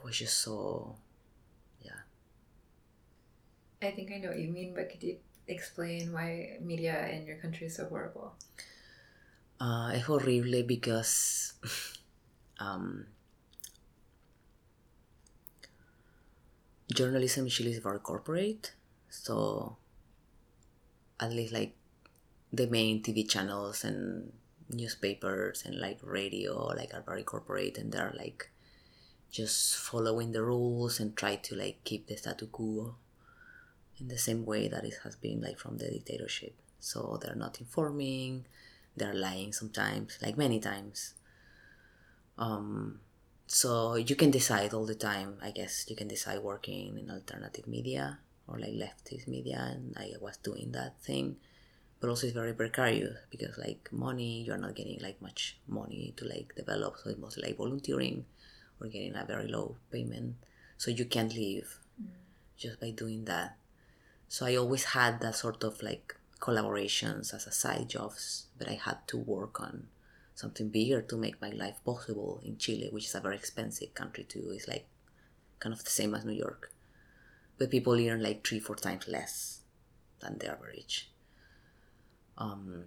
was 0.03 0.17
just 0.17 0.37
so 0.39 0.95
yeah. 1.81 2.01
I 3.81 3.91
think 3.91 4.11
I 4.11 4.17
know 4.17 4.29
what 4.29 4.39
you 4.39 4.49
mean, 4.51 4.73
but 4.73 4.89
could 4.89 5.03
you 5.03 5.17
explain 5.47 6.11
why 6.13 6.57
media 6.61 7.07
in 7.09 7.25
your 7.25 7.37
country 7.37 7.67
is 7.67 7.75
so 7.75 7.85
horrible? 7.85 8.33
Uh, 9.59 9.91
es 9.93 10.03
horrible 10.03 10.63
because 10.63 11.53
um, 12.59 13.07
journalism 16.93 17.45
in 17.45 17.49
Chile 17.49 17.71
is 17.71 17.79
very 17.79 17.99
corporate, 17.99 18.73
so 19.09 19.77
at 21.19 21.31
least 21.31 21.53
like 21.53 21.75
the 22.55 22.67
main 22.67 23.01
TV 23.01 23.27
channels 23.27 23.83
and 23.83 24.31
newspapers 24.69 25.63
and 25.65 25.79
like 25.79 25.99
radio 26.01 26.67
like 26.75 26.93
are 26.93 27.03
very 27.05 27.23
corporate 27.23 27.77
and 27.77 27.91
they're 27.91 28.13
like 28.17 28.49
just 29.31 29.75
following 29.75 30.31
the 30.31 30.41
rules 30.41 30.99
and 30.99 31.15
try 31.15 31.35
to 31.35 31.55
like 31.55 31.83
keep 31.83 32.07
the 32.07 32.15
status 32.15 32.47
quo 32.51 32.95
in 33.99 34.07
the 34.07 34.17
same 34.17 34.45
way 34.45 34.67
that 34.67 34.83
it 34.83 34.95
has 35.03 35.15
been 35.15 35.41
like 35.41 35.57
from 35.59 35.77
the 35.77 35.89
dictatorship. 35.89 36.55
So 36.79 37.19
they're 37.21 37.35
not 37.35 37.59
informing, 37.59 38.45
they're 38.95 39.13
lying 39.13 39.53
sometimes, 39.53 40.17
like 40.21 40.37
many 40.37 40.59
times. 40.59 41.13
Um, 42.37 42.99
so 43.47 43.95
you 43.95 44.15
can 44.15 44.31
decide 44.31 44.73
all 44.73 44.85
the 44.85 44.95
time 44.95 45.37
i 45.41 45.51
guess 45.51 45.85
you 45.87 45.95
can 45.95 46.07
decide 46.07 46.39
working 46.39 46.97
in 46.97 47.11
alternative 47.11 47.67
media 47.67 48.19
or 48.47 48.57
like 48.59 48.73
leftist 48.73 49.27
media 49.27 49.69
and 49.71 49.95
i 49.97 50.11
was 50.19 50.37
doing 50.37 50.71
that 50.71 50.99
thing 51.01 51.35
but 52.05 52.11
also 52.11 52.27
it's 52.27 52.35
very 52.35 52.53
precarious 52.53 53.17
because 53.31 53.57
like 53.57 53.89
money 53.91 54.43
you're 54.43 54.57
not 54.57 54.75
getting 54.75 54.99
like 55.01 55.19
much 55.23 55.57
money 55.67 56.13
to 56.15 56.23
like 56.25 56.53
develop 56.55 56.95
so 56.97 57.09
it's 57.09 57.17
mostly 57.17 57.41
like 57.41 57.57
volunteering 57.57 58.23
or 58.79 58.87
getting 58.87 59.15
a 59.15 59.25
very 59.25 59.47
low 59.47 59.75
payment 59.91 60.35
so 60.77 60.91
you 60.91 61.05
can't 61.05 61.35
live 61.35 61.79
mm. 61.99 62.09
just 62.57 62.79
by 62.79 62.91
doing 62.91 63.25
that 63.25 63.57
so 64.27 64.45
i 64.45 64.55
always 64.55 64.83
had 64.83 65.19
that 65.19 65.33
sort 65.33 65.63
of 65.63 65.81
like 65.81 66.15
collaborations 66.39 67.33
as 67.33 67.47
a 67.47 67.51
side 67.51 67.89
jobs 67.89 68.45
but 68.59 68.69
i 68.69 68.73
had 68.73 68.99
to 69.07 69.17
work 69.17 69.59
on 69.59 69.87
something 70.35 70.69
bigger 70.69 71.01
to 71.01 71.17
make 71.17 71.41
my 71.41 71.49
life 71.49 71.77
possible 71.85 72.39
in 72.43 72.57
Chile, 72.57 72.89
which 72.91 73.05
is 73.05 73.15
a 73.15 73.21
very 73.21 73.37
expensive 73.37 73.93
country 73.93 74.25
too. 74.25 74.51
It's 74.53 74.67
like 74.67 74.85
kind 75.59 75.71
of 75.71 75.81
the 75.81 75.89
same 75.89 76.13
as 76.13 76.25
New 76.25 76.33
York. 76.33 76.73
But 77.57 77.71
people 77.71 77.93
earn 77.93 78.21
like 78.21 78.45
three, 78.45 78.59
four 78.59 78.75
times 78.75 79.07
less 79.07 79.61
than 80.19 80.37
the 80.37 80.51
average. 80.51 81.09
Um, 82.37 82.85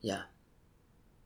yeah. 0.00 0.22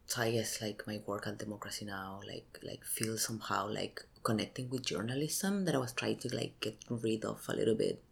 So 0.07 0.23
I 0.23 0.33
guess 0.33 0.61
like 0.61 0.87
my 0.87 1.01
work 1.07 1.27
at 1.27 1.39
Democracy 1.39 1.85
Now! 1.85 2.21
like 2.27 2.59
like 2.62 2.85
feels 2.85 3.25
somehow 3.25 3.68
like 3.68 4.05
connecting 4.23 4.68
with 4.68 4.85
journalism 4.85 5.64
that 5.64 5.75
I 5.75 5.79
was 5.79 5.93
trying 5.93 6.18
to 6.18 6.35
like 6.35 6.61
get 6.61 6.77
rid 6.89 7.25
of 7.25 7.45
a 7.49 7.55
little 7.55 7.77
bit 7.77 8.03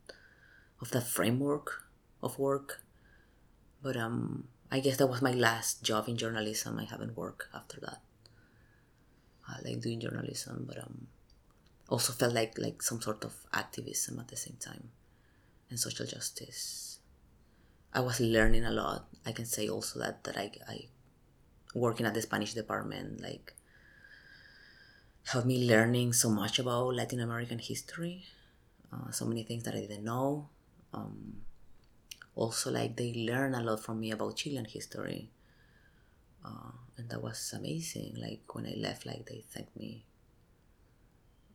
of 0.80 0.90
that 0.92 1.06
framework 1.06 1.84
of 2.22 2.38
work. 2.38 2.82
But 3.82 3.96
um 3.96 4.48
I 4.70 4.80
guess 4.80 4.98
that 4.98 5.06
was 5.06 5.22
my 5.22 5.32
last 5.32 5.82
job 5.82 6.08
in 6.08 6.16
journalism. 6.16 6.78
I 6.78 6.84
haven't 6.84 7.16
worked 7.16 7.48
after 7.54 7.80
that. 7.80 8.00
I 9.48 9.60
like 9.64 9.80
doing 9.80 10.00
journalism, 10.00 10.66
but 10.68 10.78
um, 10.78 11.06
also 11.88 12.12
felt 12.12 12.34
like 12.34 12.58
like 12.58 12.82
some 12.82 13.00
sort 13.00 13.24
of 13.24 13.34
activism 13.52 14.18
at 14.18 14.28
the 14.28 14.36
same 14.36 14.56
time, 14.60 14.90
and 15.70 15.80
social 15.80 16.04
justice. 16.06 16.87
I 17.92 18.00
was 18.00 18.20
learning 18.20 18.64
a 18.64 18.70
lot. 18.70 19.08
I 19.26 19.32
can 19.32 19.44
say 19.46 19.68
also 19.68 19.98
that 20.00 20.24
that 20.24 20.36
I 20.36 20.52
I 20.68 20.88
working 21.74 22.06
at 22.06 22.14
the 22.14 22.22
Spanish 22.22 22.54
department 22.54 23.20
like 23.20 23.54
helped 25.24 25.46
me 25.46 25.68
learning 25.68 26.12
so 26.12 26.30
much 26.30 26.58
about 26.58 26.94
Latin 26.94 27.20
American 27.20 27.58
history, 27.58 28.24
uh, 28.92 29.10
so 29.10 29.26
many 29.26 29.42
things 29.42 29.64
that 29.64 29.74
I 29.74 29.80
didn't 29.80 30.04
know. 30.04 30.48
Um, 30.94 31.42
also 32.34 32.70
like 32.70 32.96
they 32.96 33.12
learn 33.14 33.54
a 33.54 33.62
lot 33.62 33.80
from 33.82 34.00
me 34.00 34.10
about 34.10 34.36
Chilean 34.36 34.64
history. 34.64 35.30
Uh, 36.44 36.72
and 36.96 37.10
that 37.10 37.22
was 37.22 37.52
amazing. 37.56 38.14
Like 38.16 38.54
when 38.54 38.66
I 38.66 38.74
left, 38.76 39.04
like 39.06 39.26
they 39.26 39.44
thanked 39.50 39.76
me 39.76 40.04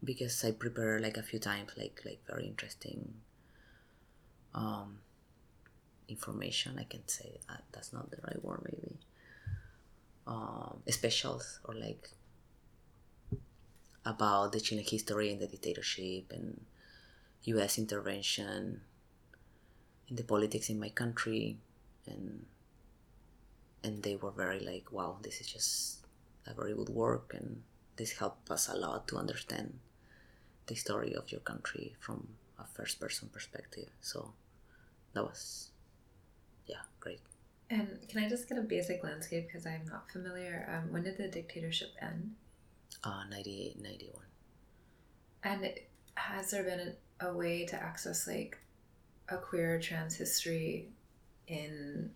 because 0.04 0.44
I 0.44 0.52
prepared 0.52 1.02
like 1.02 1.18
a 1.18 1.24
few 1.24 1.40
times, 1.40 1.72
like 1.78 2.02
like 2.06 2.22
very 2.28 2.46
interesting 2.46 3.22
um, 4.54 5.00
information. 6.08 6.78
I 6.80 6.84
can 6.84 7.08
say 7.08 7.40
that 7.48 7.64
that's 7.72 7.94
not 7.94 8.12
the 8.12 8.18
right 8.24 8.44
word, 8.44 8.62
maybe. 8.66 8.98
Um, 10.26 10.82
specials 10.90 11.60
or 11.66 11.76
like 11.76 12.10
about 14.06 14.52
the 14.52 14.60
Chilean 14.60 14.86
history 14.88 15.32
and 15.32 15.42
the 15.42 15.48
dictatorship 15.48 16.32
and 16.32 16.62
U.S. 17.44 17.78
intervention 17.78 18.82
in 20.10 20.16
the 20.16 20.24
politics 20.24 20.70
in 20.70 20.80
my 20.80 20.90
country 20.90 21.58
and 22.06 22.46
and 23.84 24.04
they 24.04 24.16
were 24.16 24.32
very 24.32 24.60
like 24.60 24.92
wow 24.92 25.18
this 25.22 25.42
is 25.42 25.48
just 25.48 26.06
a 26.48 26.54
very 26.54 26.74
good 26.74 26.90
work 26.90 27.34
and 27.38 27.64
this 27.96 28.14
helped 28.14 28.50
us 28.50 28.70
a 28.70 28.76
lot 28.76 29.08
to 29.08 29.18
understand 29.18 29.80
the 30.68 30.76
story 30.76 31.14
of 31.14 31.32
your 31.32 31.42
country 31.42 31.96
from 32.00 32.28
a 32.60 32.66
first 32.66 33.00
person 33.00 33.30
perspective 33.32 33.90
so 34.02 34.34
that 35.14 35.24
was 35.24 35.70
yeah 36.68 36.82
great 37.00 37.20
and 37.70 38.00
can 38.08 38.24
i 38.24 38.30
just 38.30 38.48
get 38.48 38.58
a 38.58 38.62
basic 38.62 39.04
landscape 39.04 39.48
because 39.48 39.66
i'm 39.66 39.86
not 39.90 40.10
familiar 40.12 40.68
um, 40.72 40.92
when 40.92 41.04
did 41.04 41.18
the 41.18 41.28
dictatorship 41.28 41.90
end 42.02 42.32
uh 43.04 43.24
98 43.30 43.82
91 43.82 44.24
and 45.44 45.70
has 46.16 46.52
there 46.52 46.64
been 46.64 46.96
a, 47.20 47.28
a 47.28 47.34
way 47.34 47.66
to 47.66 47.76
access 47.76 48.28
like 48.28 48.58
a 49.30 49.38
queer 49.38 49.80
trans 49.80 50.16
history 50.16 50.90
in 51.48 52.12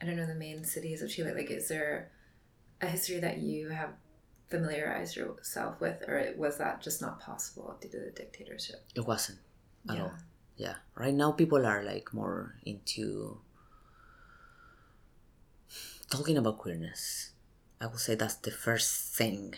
I 0.00 0.06
don't 0.06 0.16
know 0.16 0.26
the 0.26 0.34
main 0.34 0.64
cities 0.64 1.02
of 1.02 1.10
Chile? 1.10 1.32
Like, 1.34 1.50
is 1.50 1.68
there 1.68 2.10
a 2.80 2.86
history 2.86 3.18
that 3.20 3.38
you 3.38 3.68
have 3.68 3.90
familiarized 4.48 5.16
yourself 5.16 5.80
with, 5.80 6.02
or 6.06 6.32
was 6.36 6.58
that 6.58 6.80
just 6.80 7.02
not 7.02 7.20
possible 7.20 7.76
due 7.80 7.88
to 7.88 7.98
the 7.98 8.10
dictatorship? 8.10 8.84
It 8.94 9.06
wasn't 9.06 9.38
at 9.88 9.96
yeah. 9.96 10.02
all. 10.02 10.12
Yeah. 10.56 10.74
Right 10.94 11.14
now, 11.14 11.32
people 11.32 11.66
are 11.66 11.82
like 11.82 12.14
more 12.14 12.54
into 12.64 13.40
talking 16.10 16.38
about 16.38 16.58
queerness. 16.58 17.32
I 17.80 17.86
would 17.86 18.00
say 18.00 18.14
that's 18.14 18.36
the 18.36 18.50
first 18.50 19.14
thing 19.14 19.54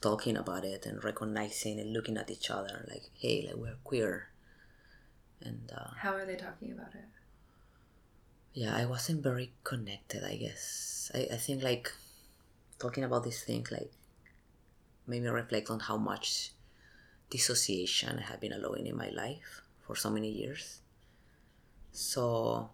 talking 0.00 0.36
about 0.36 0.64
it 0.64 0.86
and 0.86 1.04
recognizing 1.04 1.78
and 1.78 1.92
looking 1.92 2.16
at 2.16 2.30
each 2.30 2.50
other 2.50 2.86
like 2.88 3.10
hey 3.14 3.44
like 3.46 3.56
we're 3.56 3.76
queer. 3.84 4.28
And 5.42 5.70
uh, 5.74 5.90
how 5.96 6.14
are 6.14 6.24
they 6.24 6.36
talking 6.36 6.72
about 6.72 6.94
it? 6.94 7.04
Yeah 8.52 8.76
i 8.76 8.84
wasn't 8.84 9.22
very 9.22 9.52
connected 9.62 10.24
i 10.24 10.36
guess. 10.36 11.10
I, 11.14 11.28
I 11.32 11.36
think 11.36 11.62
like 11.62 11.92
talking 12.78 13.04
about 13.04 13.24
this 13.24 13.42
thing 13.42 13.66
like 13.70 13.92
made 15.06 15.22
me 15.22 15.28
reflect 15.28 15.70
on 15.70 15.80
how 15.80 15.96
much 15.96 16.52
dissociation 17.30 18.18
i 18.18 18.22
have 18.22 18.40
been 18.40 18.52
allowing 18.52 18.86
in 18.86 18.96
my 18.96 19.10
life 19.10 19.62
for 19.86 19.94
so 19.94 20.10
many 20.10 20.30
years. 20.30 20.80
So 21.92 22.70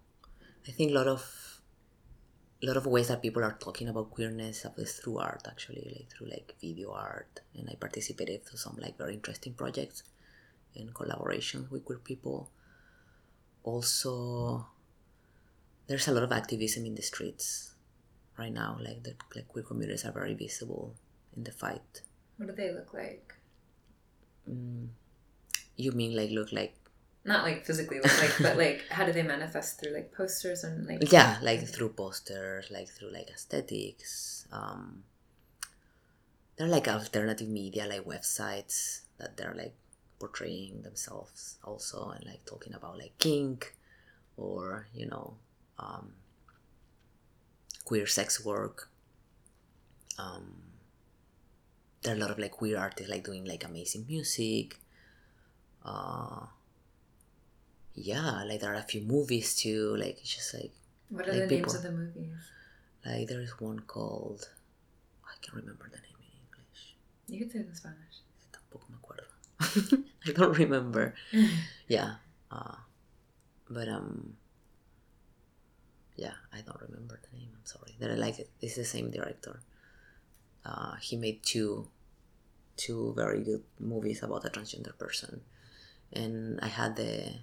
i 0.66 0.70
think 0.70 0.92
a 0.92 0.94
lot 0.94 1.08
of 1.08 1.45
a 2.66 2.68
lot 2.68 2.76
of 2.76 2.86
ways 2.86 3.06
that 3.08 3.22
people 3.22 3.44
are 3.44 3.56
talking 3.60 3.88
about 3.88 4.10
queerness 4.10 4.66
is 4.76 4.94
through 4.94 5.18
art 5.18 5.42
actually 5.46 5.84
like 5.94 6.10
through 6.10 6.28
like 6.28 6.54
video 6.60 6.90
art. 6.90 7.40
And 7.56 7.68
i 7.70 7.74
participated 7.74 8.44
through 8.44 8.58
some 8.58 8.76
like 8.80 8.98
very 8.98 9.14
interesting 9.14 9.54
projects 9.54 10.02
in 10.74 10.88
collaboration 10.92 11.68
with 11.70 11.84
queer 11.84 11.98
people. 11.98 12.50
Also 13.62 14.66
there's 15.86 16.08
a 16.08 16.12
lot 16.12 16.24
of 16.24 16.32
activism 16.32 16.84
in 16.86 16.96
the 16.96 17.02
streets 17.02 17.74
right 18.36 18.52
now 18.52 18.76
like 18.80 19.04
the 19.04 19.14
like 19.36 19.46
queer 19.46 19.64
communities 19.64 20.04
are 20.04 20.12
very 20.12 20.34
visible 20.34 20.94
in 21.36 21.44
the 21.44 21.52
fight. 21.52 22.02
What 22.36 22.48
do 22.48 22.54
they 22.54 22.72
look 22.72 22.92
like? 22.92 23.32
Mm, 24.50 24.88
You 25.76 25.92
mean 25.92 26.16
like 26.16 26.30
look 26.30 26.50
like 26.50 26.74
not 27.26 27.44
like 27.44 27.64
physically 27.64 27.98
look 27.98 28.20
like, 28.20 28.34
but 28.40 28.56
like 28.56 28.84
how 28.90 29.04
do 29.04 29.12
they 29.12 29.22
manifest 29.22 29.80
through 29.80 29.92
like 29.92 30.12
posters 30.12 30.64
and 30.64 30.86
like 30.86 31.10
yeah, 31.12 31.38
like 31.42 31.66
through 31.66 31.90
posters, 31.90 32.70
like 32.70 32.88
through 32.88 33.12
like 33.12 33.28
aesthetics. 33.28 34.46
Um, 34.52 35.02
they're 36.56 36.68
like 36.68 36.88
alternative 36.88 37.48
media, 37.48 37.86
like 37.86 38.04
websites 38.04 39.00
that 39.18 39.36
they're 39.36 39.54
like 39.56 39.74
portraying 40.18 40.82
themselves 40.82 41.58
also 41.64 42.10
and 42.10 42.24
like 42.24 42.44
talking 42.46 42.74
about 42.74 42.96
like 42.98 43.12
kink 43.18 43.74
or 44.36 44.88
you 44.94 45.06
know 45.06 45.34
um, 45.78 46.12
queer 47.84 48.06
sex 48.06 48.44
work 48.44 48.88
um, 50.18 50.54
there 52.02 52.14
are 52.14 52.16
a 52.16 52.20
lot 52.20 52.30
of 52.30 52.38
like 52.38 52.52
queer 52.52 52.78
artists 52.78 53.10
like 53.10 53.24
doing 53.24 53.44
like 53.44 53.64
amazing 53.64 54.06
music 54.08 54.78
uh, 55.84 56.46
yeah 57.96 58.44
like 58.44 58.60
there 58.60 58.72
are 58.72 58.76
a 58.78 58.82
few 58.82 59.00
movies 59.00 59.56
too 59.56 59.96
like 59.96 60.18
it's 60.20 60.36
just 60.36 60.52
like 60.54 60.72
what 61.08 61.26
are 61.28 61.32
like 61.32 61.48
the 61.48 61.56
people- 61.56 61.72
names 61.72 61.74
of 61.74 61.82
the 61.82 61.92
movies? 61.92 62.36
Like 63.04 63.28
there 63.28 63.40
is 63.40 63.52
one 63.60 63.80
called 63.80 64.48
I 65.24 65.34
can't 65.40 65.56
remember 65.56 65.88
the 65.90 65.98
name 65.98 66.18
in 66.20 66.30
English. 66.44 66.96
You 67.28 67.38
can 67.40 67.50
say 67.50 67.58
it 67.60 67.68
in 67.68 67.74
spanish. 67.74 68.16
Tampoco 68.52 68.86
me 68.90 68.96
acuerdo. 69.00 70.02
I 70.28 70.32
don't 70.32 70.58
remember. 70.58 71.14
Yeah 71.88 72.16
uh, 72.50 72.76
but 73.70 73.88
um 73.88 74.34
yeah 76.16 76.32
i 76.52 76.60
don't 76.62 76.80
remember 76.80 77.18
the 77.22 77.36
name 77.38 77.48
i'm 77.54 77.64
sorry. 77.64 77.94
That 78.00 78.10
i 78.10 78.14
like 78.14 78.38
it 78.38 78.50
it's 78.60 78.76
the 78.76 78.84
same 78.84 79.10
director. 79.10 79.60
Uh, 80.64 80.96
he 81.00 81.16
made 81.16 81.42
two 81.44 81.88
two 82.76 83.12
very 83.16 83.42
good 83.42 83.62
movies 83.78 84.22
about 84.22 84.44
a 84.44 84.50
transgender 84.50 84.96
person. 84.98 85.40
And 86.12 86.58
i 86.60 86.68
had 86.68 86.96
the 86.96 87.34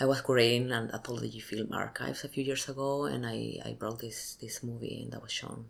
i 0.00 0.04
was 0.04 0.22
curating 0.22 0.70
an 0.72 0.90
anthology 0.92 1.40
film 1.40 1.72
archives 1.72 2.24
a 2.24 2.28
few 2.28 2.44
years 2.44 2.68
ago 2.68 3.04
and 3.04 3.26
i 3.26 3.58
i 3.64 3.72
brought 3.72 4.00
this 4.00 4.36
this 4.40 4.62
movie 4.62 5.02
and 5.02 5.12
that 5.12 5.22
was 5.22 5.32
shown 5.32 5.64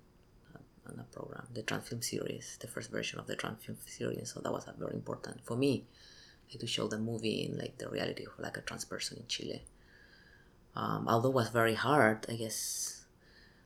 uh, 0.54 0.90
on 0.90 0.98
a 0.98 1.04
program 1.14 1.46
the 1.54 1.62
trans 1.62 1.88
film 1.88 2.02
series 2.02 2.56
the 2.60 2.66
first 2.66 2.90
version 2.90 3.18
of 3.18 3.26
the 3.26 3.36
trans 3.36 3.62
film 3.64 3.78
series 3.86 4.32
so 4.32 4.40
that 4.40 4.52
was 4.52 4.66
very 4.78 4.94
important 4.94 5.44
for 5.44 5.56
me 5.56 5.84
like 6.50 6.60
to 6.60 6.66
show 6.66 6.88
the 6.88 6.98
movie 6.98 7.44
in 7.44 7.58
like 7.58 7.78
the 7.78 7.88
reality 7.88 8.24
of 8.24 8.32
like 8.38 8.56
a 8.56 8.60
trans 8.60 8.84
person 8.84 9.18
in 9.18 9.26
Chile. 9.26 9.62
Um, 10.76 11.06
although 11.08 11.30
it 11.30 11.34
was 11.34 11.50
very 11.50 11.74
hard, 11.74 12.26
I 12.28 12.34
guess 12.34 13.04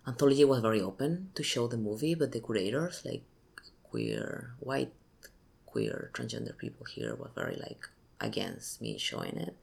anthology 0.06 0.44
was 0.44 0.60
very 0.60 0.80
open 0.80 1.30
to 1.34 1.42
show 1.42 1.66
the 1.68 1.76
movie, 1.76 2.14
but 2.14 2.32
the 2.32 2.40
curators, 2.40 3.02
like 3.04 3.22
queer, 3.82 4.54
white, 4.60 4.92
queer, 5.66 6.10
transgender 6.12 6.56
people 6.56 6.86
here, 6.86 7.14
were 7.14 7.30
very 7.34 7.56
like 7.56 7.88
against 8.20 8.80
me 8.80 8.98
showing 8.98 9.36
it. 9.36 9.56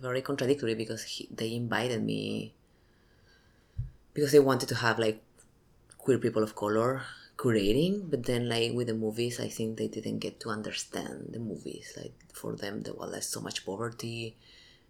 Very 0.00 0.22
contradictory 0.22 0.74
because 0.74 1.04
he, 1.04 1.28
they 1.30 1.54
invited 1.54 2.02
me 2.02 2.54
because 4.14 4.32
they 4.32 4.40
wanted 4.40 4.68
to 4.68 4.74
have 4.76 4.98
like 4.98 5.22
queer 5.98 6.18
people 6.18 6.42
of 6.42 6.54
color 6.54 7.02
curating 7.36 8.10
but 8.10 8.24
then 8.24 8.48
like 8.48 8.72
with 8.72 8.86
the 8.88 8.94
movies 8.94 9.40
i 9.40 9.48
think 9.48 9.76
they 9.76 9.88
didn't 9.88 10.18
get 10.18 10.38
to 10.40 10.48
understand 10.48 11.30
the 11.32 11.38
movies. 11.38 11.94
Like 11.96 12.14
for 12.32 12.54
them 12.54 12.82
there 12.82 12.94
was 12.94 13.12
like 13.12 13.22
so 13.22 13.40
much 13.40 13.64
poverty. 13.64 14.36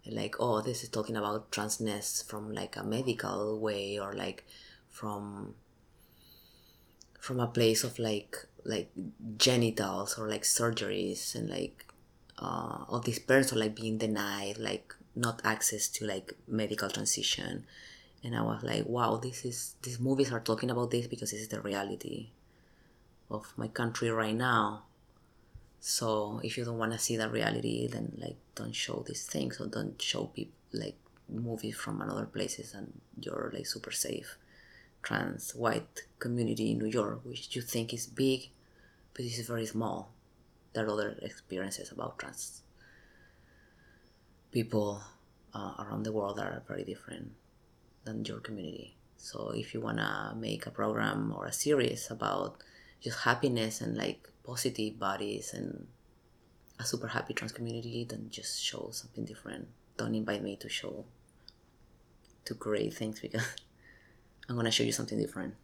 And 0.05 0.15
like 0.15 0.35
oh 0.39 0.61
this 0.61 0.83
is 0.83 0.89
talking 0.89 1.15
about 1.15 1.51
transness 1.51 2.25
from 2.25 2.53
like 2.53 2.75
a 2.75 2.83
medical 2.83 3.59
way 3.59 3.97
or 3.97 4.13
like 4.13 4.45
from 4.89 5.55
from 7.19 7.39
a 7.39 7.47
place 7.47 7.83
of 7.85 7.97
like 7.99 8.35
like 8.65 8.91
genitals 9.37 10.17
or 10.19 10.27
like 10.27 10.43
surgeries 10.43 11.35
and 11.35 11.49
like 11.49 11.85
uh 12.43 12.99
these 12.99 13.19
parents 13.19 13.53
are 13.53 13.59
like 13.63 13.75
being 13.75 13.97
denied 13.97 14.57
like 14.57 14.93
not 15.15 15.41
access 15.43 15.87
to 15.87 16.05
like 16.05 16.33
medical 16.47 16.89
transition 16.89 17.65
and 18.23 18.35
I 18.35 18.41
was 18.41 18.63
like, 18.63 18.85
wow, 18.87 19.17
this 19.17 19.43
is 19.43 19.75
these 19.81 19.99
movies 19.99 20.31
are 20.31 20.39
talking 20.39 20.71
about 20.71 20.91
this 20.91 21.07
because 21.07 21.31
this 21.31 21.41
is 21.41 21.49
the 21.49 21.59
reality 21.59 22.29
of 23.29 23.53
my 23.57 23.67
country 23.67 24.09
right 24.09 24.35
now. 24.35 24.83
So 25.81 26.39
if 26.41 26.57
you 26.57 26.63
don't 26.63 26.77
want 26.77 26.93
to 26.93 26.99
see 26.99 27.17
that 27.17 27.33
reality, 27.33 27.87
then 27.87 28.13
like 28.17 28.37
don't 28.55 28.73
show 28.73 29.03
these 29.05 29.25
things 29.25 29.59
or 29.59 29.67
don't 29.67 30.01
show 30.01 30.25
people 30.25 30.53
like 30.71 30.95
movies 31.27 31.75
from 31.75 32.01
another 32.01 32.25
places 32.25 32.73
and 32.73 33.01
you're 33.19 33.51
like 33.53 33.67
super 33.67 33.91
safe 33.91 34.37
trans 35.01 35.53
white 35.53 36.03
community 36.19 36.71
in 36.71 36.77
New 36.77 36.85
York, 36.85 37.25
which 37.25 37.53
you 37.53 37.61
think 37.61 37.93
is 37.93 38.07
big, 38.07 38.49
but 39.13 39.25
it's 39.25 39.39
very 39.45 39.65
small. 39.65 40.13
There 40.73 40.85
are 40.85 40.89
other 40.89 41.17
experiences 41.21 41.91
about 41.91 42.19
trans 42.19 42.61
people 44.51 45.01
uh, 45.53 45.73
around 45.79 46.03
the 46.03 46.11
world 46.11 46.37
that 46.37 46.45
are 46.45 46.63
very 46.67 46.83
different 46.83 47.31
than 48.05 48.23
your 48.25 48.39
community. 48.39 48.95
So 49.17 49.51
if 49.55 49.73
you 49.73 49.81
wanna 49.81 50.35
make 50.37 50.65
a 50.65 50.71
program 50.71 51.33
or 51.35 51.45
a 51.45 51.53
series 51.53 52.09
about 52.11 52.57
just 53.01 53.19
happiness 53.19 53.81
and 53.81 53.97
like 53.97 54.29
positive 54.43 54.99
bodies 54.99 55.53
and 55.53 55.87
a 56.79 56.85
super 56.85 57.07
happy 57.07 57.33
trans 57.33 57.51
community, 57.51 58.05
then 58.09 58.27
just 58.29 58.61
show 58.61 58.89
something 58.91 59.25
different. 59.25 59.67
Don't 59.97 60.15
invite 60.15 60.43
me 60.43 60.55
to 60.57 60.69
show 60.69 61.05
to 62.45 62.53
create 62.53 62.93
things 62.93 63.19
because 63.19 63.45
I'm 64.49 64.55
gonna 64.55 64.71
show 64.71 64.83
you 64.83 64.91
something 64.91 65.19
different. 65.19 65.55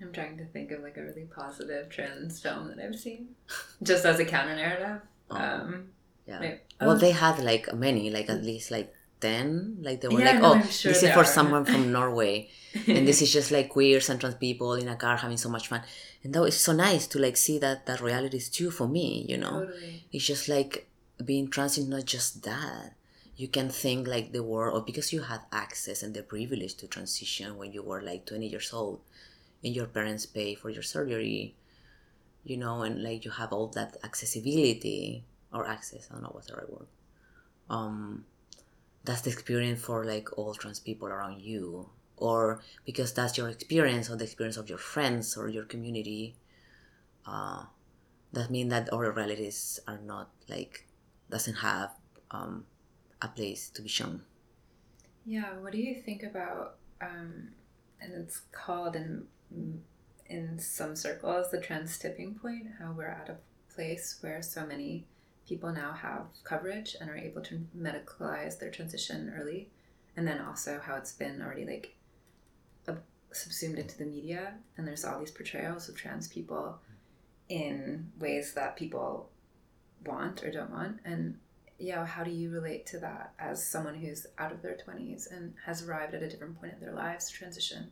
I'm 0.00 0.12
trying 0.12 0.36
to 0.38 0.44
think 0.46 0.70
of 0.72 0.82
like 0.82 0.96
a 0.96 1.02
really 1.02 1.26
positive 1.40 1.88
trans 1.88 2.40
film 2.40 2.68
that 2.68 2.78
i've 2.84 2.98
seen 2.98 3.28
just 3.82 4.04
as 4.04 4.18
a 4.20 4.24
counter 4.24 4.56
narrative 4.56 5.00
Oh. 5.32 5.36
um 5.36 5.88
Yeah. 6.26 6.40
Well, 6.80 6.90
Oh, 6.92 6.96
they 6.96 7.12
had 7.12 7.38
like 7.50 7.72
many, 7.74 8.10
like 8.10 8.28
at 8.30 8.42
least 8.42 8.70
like 8.70 8.92
ten. 9.20 9.76
Like 9.86 10.00
they 10.00 10.08
were 10.08 10.18
Yeah, 10.20 10.32
like, 10.32 10.40
no, 10.42 10.54
oh, 10.54 10.60
sure 10.68 10.92
this 10.92 11.02
is 11.04 11.10
for 11.12 11.20
are. 11.20 11.24
someone 11.38 11.64
from 11.64 11.92
Norway. 11.98 12.48
and 12.86 13.06
this 13.08 13.20
is 13.22 13.30
just 13.32 13.50
like 13.56 13.68
queers 13.68 14.08
and 14.10 14.18
trans 14.20 14.34
people 14.46 14.74
in 14.74 14.88
a 14.88 14.96
car 14.96 15.16
having 15.16 15.36
so 15.44 15.48
much 15.56 15.66
fun 15.68 15.82
and 16.22 16.32
that 16.34 16.40
was 16.48 16.58
so 16.68 16.72
nice 16.72 17.06
to 17.12 17.18
like 17.26 17.36
see 17.36 17.58
that 17.64 17.86
that 17.86 18.00
reality 18.00 18.36
is 18.42 18.48
too 18.48 18.70
for 18.78 18.86
me 18.98 19.06
you 19.28 19.36
know 19.44 19.56
totally 19.66 20.04
it's 20.12 20.26
just 20.32 20.48
like 20.56 20.72
being 21.30 21.46
trans 21.50 21.76
is 21.78 21.88
not 21.94 22.04
just 22.14 22.42
that 22.50 22.94
you 23.42 23.48
can 23.56 23.68
think 23.82 24.06
like 24.14 24.26
the 24.32 24.42
world 24.52 24.72
or 24.76 24.82
because 24.90 25.12
you 25.14 25.20
had 25.32 25.40
access 25.64 26.02
and 26.04 26.12
the 26.14 26.22
privilege 26.22 26.74
to 26.80 26.86
transition 26.86 27.56
when 27.60 27.72
you 27.72 27.82
were 27.82 28.00
like 28.10 28.24
20 28.26 28.46
years 28.54 28.70
old 28.72 29.00
and 29.62 29.74
your 29.74 29.86
parents 29.86 30.26
pay 30.26 30.54
for 30.54 30.70
your 30.70 30.82
surgery 30.82 31.54
you 32.44 32.56
know 32.56 32.82
and 32.82 33.02
like 33.02 33.24
you 33.24 33.30
have 33.30 33.52
all 33.52 33.68
that 33.68 33.96
accessibility 34.04 35.24
or 35.52 35.66
access 35.66 36.08
i 36.10 36.14
don't 36.14 36.22
know 36.22 36.30
what's 36.32 36.46
the 36.46 36.54
right 36.54 36.70
word 36.70 36.86
um 37.68 38.24
that's 39.04 39.22
the 39.22 39.30
experience 39.30 39.80
for 39.80 40.04
like 40.04 40.28
all 40.38 40.54
trans 40.54 40.80
people 40.80 41.08
around 41.08 41.40
you 41.40 41.88
or 42.16 42.60
because 42.84 43.12
that's 43.12 43.36
your 43.38 43.48
experience 43.48 44.10
or 44.10 44.16
the 44.16 44.24
experience 44.24 44.56
of 44.56 44.68
your 44.68 44.78
friends 44.78 45.36
or 45.36 45.48
your 45.48 45.64
community 45.64 46.36
uh, 47.26 47.64
that 48.32 48.50
mean 48.50 48.68
that 48.68 48.92
our 48.92 49.10
realities 49.10 49.80
are 49.86 49.98
not 49.98 50.30
like 50.48 50.86
doesn't 51.30 51.54
have 51.54 51.90
um, 52.30 52.64
a 53.22 53.28
place 53.28 53.70
to 53.70 53.82
be 53.82 53.88
shown. 53.88 54.22
Yeah, 55.24 55.58
what 55.60 55.72
do 55.72 55.78
you 55.78 55.94
think 56.02 56.22
about 56.22 56.76
um 57.00 57.48
and 58.00 58.12
it's 58.14 58.42
called 58.52 58.96
in 58.96 59.26
in 60.26 60.58
some 60.58 60.94
circles 60.94 61.50
the 61.50 61.60
trans 61.60 61.98
tipping 61.98 62.34
point, 62.34 62.66
how 62.78 62.92
we're 62.92 63.06
at 63.06 63.28
a 63.28 63.74
place 63.74 64.16
where 64.20 64.40
so 64.42 64.64
many 64.64 65.04
people 65.48 65.72
now 65.72 65.92
have 65.92 66.26
coverage 66.44 66.96
and 67.00 67.10
are 67.10 67.16
able 67.16 67.42
to 67.42 67.66
medicalize 67.76 68.58
their 68.58 68.70
transition 68.70 69.34
early 69.36 69.68
and 70.16 70.26
then 70.26 70.40
also 70.40 70.80
how 70.84 70.94
it's 70.94 71.12
been 71.12 71.42
already 71.42 71.64
like 71.64 71.96
subsumed 73.32 73.78
into 73.78 73.96
the 73.96 74.04
media 74.04 74.54
and 74.76 74.86
there's 74.86 75.04
all 75.04 75.18
these 75.18 75.30
portrayals 75.30 75.88
of 75.88 75.94
trans 75.94 76.28
people 76.28 76.78
in 77.48 78.10
ways 78.18 78.54
that 78.54 78.76
people 78.76 79.28
want 80.04 80.42
or 80.42 80.50
don't 80.50 80.70
want 80.70 80.98
and 81.04 81.38
yeah, 81.80 82.04
how 82.04 82.22
do 82.22 82.30
you 82.30 82.50
relate 82.50 82.86
to 82.86 82.98
that 82.98 83.32
as 83.38 83.66
someone 83.66 83.94
who's 83.94 84.26
out 84.38 84.52
of 84.52 84.62
their 84.62 84.76
20s 84.76 85.30
and 85.30 85.54
has 85.64 85.82
arrived 85.82 86.14
at 86.14 86.22
a 86.22 86.28
different 86.28 86.60
point 86.60 86.74
in 86.74 86.80
their 86.80 86.94
lives 86.94 87.30
to 87.30 87.34
transition? 87.34 87.90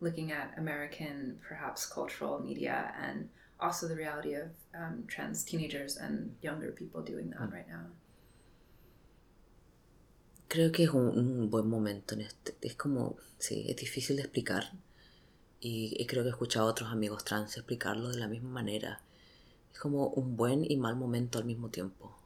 Looking 0.00 0.32
at 0.32 0.54
American, 0.58 1.38
perhaps 1.48 1.86
cultural 1.86 2.38
media, 2.38 2.92
and 3.02 3.30
also 3.58 3.88
the 3.88 3.96
reality 3.96 4.34
of 4.34 4.50
um, 4.74 5.04
trans 5.08 5.42
teenagers 5.42 5.96
and 5.96 6.36
younger 6.42 6.70
people 6.72 7.02
doing 7.02 7.30
that 7.30 7.50
right 7.52 7.68
now. 7.68 7.86
creo 10.48 10.70
que 10.70 10.84
es 10.84 10.90
un, 10.90 11.08
un 11.18 11.50
buen 11.50 11.68
momento 11.68 12.14
en 12.14 12.20
este 12.20 12.56
es 12.62 12.76
como 12.76 13.16
sí 13.38 13.66
es 13.68 13.76
difícil 13.76 14.16
de 14.16 14.22
explicar 14.22 14.72
y, 15.60 15.96
y 15.98 16.06
creo 16.06 16.22
que 16.22 16.28
he 16.28 16.30
escuchado 16.30 16.68
a 16.68 16.70
otros 16.70 16.92
amigos 16.92 17.24
trans 17.24 17.56
explicarlo 17.56 18.10
de 18.10 18.18
la 18.18 18.28
misma 18.28 18.50
manera 18.50 19.00
es 19.72 19.78
como 19.78 20.06
un 20.06 20.36
buen 20.36 20.64
y 20.64 20.76
mal 20.76 20.94
momento 20.94 21.38
al 21.38 21.44
mismo 21.44 21.68
tiempo 21.68 22.16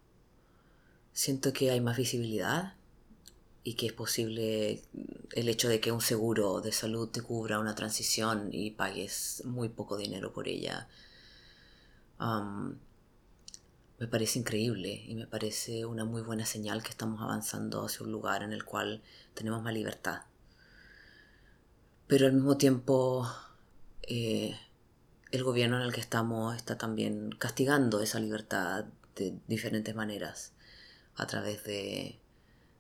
siento 1.21 1.53
que 1.53 1.71
hay 1.71 1.83
más 1.83 1.99
visibilidad 1.99 2.73
y 3.63 3.75
que 3.75 3.85
es 3.89 3.93
posible 3.93 4.81
el 5.33 5.49
hecho 5.51 5.69
de 5.69 5.79
que 5.79 5.93
un 5.93 6.01
seguro 6.01 6.63
de 6.63 6.73
salud 6.73 7.11
te 7.11 7.21
cubra 7.21 7.59
una 7.59 7.75
transición 7.75 8.49
y 8.53 8.71
pagues 8.71 9.43
muy 9.45 9.69
poco 9.69 9.99
dinero 9.99 10.33
por 10.33 10.49
ella. 10.49 10.89
Um, 12.19 12.75
me 13.99 14.07
parece 14.07 14.39
increíble 14.39 15.05
y 15.07 15.15
me 15.15 15.27
parece 15.27 15.85
una 15.85 16.07
muy 16.07 16.23
buena 16.23 16.47
señal 16.47 16.83
que 16.83 16.89
estamos 16.89 17.21
avanzando 17.21 17.85
hacia 17.85 18.07
un 18.07 18.13
lugar 18.13 18.43
en 18.43 18.55
el 18.55 18.65
cual 18.65 19.03
tenemos 19.35 19.63
más 19.63 19.75
libertad. 19.75 20.23
Pero 22.07 22.29
al 22.29 22.33
mismo 22.33 22.57
tiempo, 22.57 23.31
eh, 24.05 24.57
el 25.33 25.45
gobierno 25.45 25.77
en 25.77 25.83
el 25.83 25.93
que 25.93 26.01
estamos 26.01 26.57
está 26.57 26.79
también 26.79 27.31
castigando 27.33 28.01
esa 28.01 28.21
libertad 28.21 28.87
de 29.17 29.39
diferentes 29.49 29.95
maneras, 29.95 30.55
a 31.21 31.27
través 31.27 31.63
de 31.65 32.19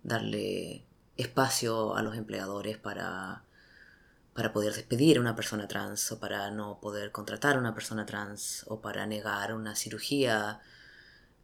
darle 0.02 0.86
espacio 1.18 1.94
a 1.94 2.02
los 2.02 2.16
empleadores 2.16 2.78
para, 2.78 3.44
para 4.32 4.52
poder 4.54 4.74
despedir 4.74 5.18
a 5.18 5.20
una 5.20 5.36
persona 5.36 5.68
trans 5.68 6.10
o 6.12 6.18
para 6.18 6.50
no 6.50 6.80
poder 6.80 7.12
contratar 7.12 7.56
a 7.56 7.58
una 7.58 7.74
persona 7.74 8.06
trans 8.06 8.64
o 8.66 8.80
para 8.80 9.06
negar 9.06 9.52
una 9.52 9.76
cirugía 9.76 10.60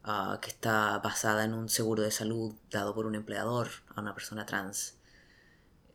ah, 0.05 0.39
que 0.41 0.49
está 0.49 0.99
basada 1.01 1.45
en 1.45 1.53
un 1.53 1.69
seguro 1.69 2.03
de 2.03 2.11
salud 2.11 2.55
dado 2.71 2.95
por 2.95 3.05
un 3.05 3.15
empleador 3.15 3.69
a 3.95 4.01
una 4.01 4.15
persona 4.15 4.47
trans. 4.47 4.95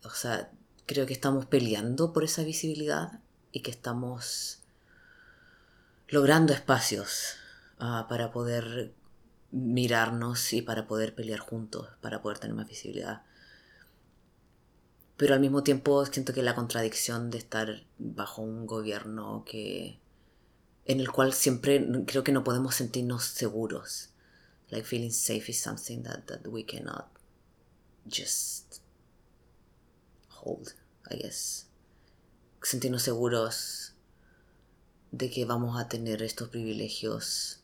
O 0.03 0.11
sea, 0.11 0.51
creo 0.85 1.07
que 1.07 1.13
estamos 1.13 1.47
peleando 1.47 2.13
por 2.13 2.23
esa 2.23 2.43
visibilidad 2.43 3.21
y 3.51 3.61
que 3.61 3.71
estamos 3.71 4.59
logrando 6.09 6.53
espacios 6.53 7.37
ah, 7.79 8.05
para 8.07 8.31
poder 8.31 8.93
mirarnos 9.51 10.53
y 10.53 10.61
para 10.61 10.87
poder 10.87 11.13
pelear 11.13 11.39
juntos, 11.39 11.87
para 12.01 12.21
poder 12.21 12.39
tener 12.39 12.55
más 12.55 12.67
visibilidad. 12.67 13.23
Pero 15.17 15.33
al 15.33 15.39
mismo 15.39 15.61
tiempo 15.61 16.05
siento 16.05 16.33
que 16.33 16.41
la 16.41 16.55
contradicción 16.55 17.29
de 17.29 17.37
estar 17.37 17.85
bajo 17.99 18.41
un 18.41 18.65
gobierno 18.65 19.43
que 19.45 19.99
en 20.85 20.99
el 20.99 21.11
cual 21.11 21.33
siempre 21.33 21.85
creo 22.07 22.23
que 22.23 22.31
no 22.31 22.43
podemos 22.43 22.75
sentirnos 22.75 23.25
seguros. 23.25 24.09
Like 24.69 24.87
feeling 24.87 25.11
safe 25.11 25.51
is 25.51 25.61
something 25.61 26.01
that, 26.03 26.25
that 26.27 26.47
we 26.47 26.63
cannot 26.63 27.07
just 28.07 28.81
hold, 30.29 30.73
I 31.09 31.17
guess. 31.17 31.67
Sentirnos 32.63 33.03
seguros 33.03 33.93
de 35.11 35.29
que 35.29 35.45
vamos 35.45 35.79
a 35.79 35.87
tener 35.87 36.23
estos 36.23 36.49
privilegios 36.49 37.60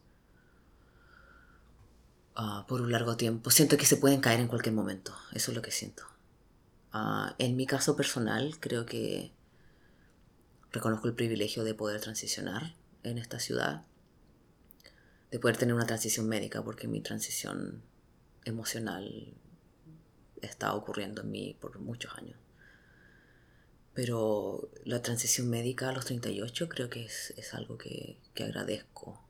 uh, 2.38 2.66
por 2.68 2.82
un 2.82 2.92
largo 2.92 3.18
tiempo. 3.18 3.50
Siento 3.52 3.78
que 3.78 3.86
se 3.86 3.98
pueden 3.98 4.22
caer 4.22 4.40
en 4.40 4.48
cualquier 4.48 4.76
momento. 4.76 5.14
Eso 5.34 5.52
es 5.52 5.56
lo 5.56 5.62
que 5.62 5.72
siento. 5.72 6.04
Uh, 6.94 7.34
en 7.38 7.56
mi 7.56 7.66
caso 7.66 7.96
personal, 7.96 8.58
creo 8.60 8.86
que 8.86 9.32
reconozco 10.72 11.08
el 11.08 11.16
privilegio 11.16 11.64
de 11.64 11.74
poder 11.74 12.02
transicionar 12.02 12.76
en 13.04 13.18
esta 13.18 13.40
ciudad, 13.40 13.86
de 15.32 15.40
poder 15.40 15.58
tener 15.58 15.76
una 15.76 15.86
transición 15.86 16.28
médica, 16.28 16.64
porque 16.64 16.88
mi 16.88 17.02
transición 17.02 17.84
emocional 18.46 19.34
está 20.42 20.74
ocurriendo 20.74 21.22
en 21.22 21.32
mí 21.32 21.58
por 21.60 21.80
muchos 21.80 22.16
años. 22.16 22.38
Pero 23.94 24.70
la 24.86 25.02
transición 25.02 25.50
médica 25.50 25.90
a 25.90 25.92
los 25.92 26.06
38 26.06 26.70
creo 26.70 26.90
que 26.90 27.06
es, 27.06 27.34
es 27.36 27.54
algo 27.54 27.78
que, 27.78 28.20
que, 28.36 28.44
agradezco. 28.44 29.27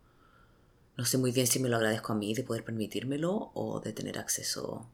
No 0.98 1.06
sé 1.06 1.18
muy 1.20 1.32
bien 1.32 1.45
si 1.45 1.60
me 1.60 1.70
lo 1.70 1.78
agradezco 1.78 2.14
a 2.14 2.16
mí 2.16 2.34
de 2.34 2.43
poder 2.43 2.64
permitírmelo 2.64 3.52
o 3.54 3.80
de 3.80 3.93
tener 3.93 4.18
acceso 4.18 4.89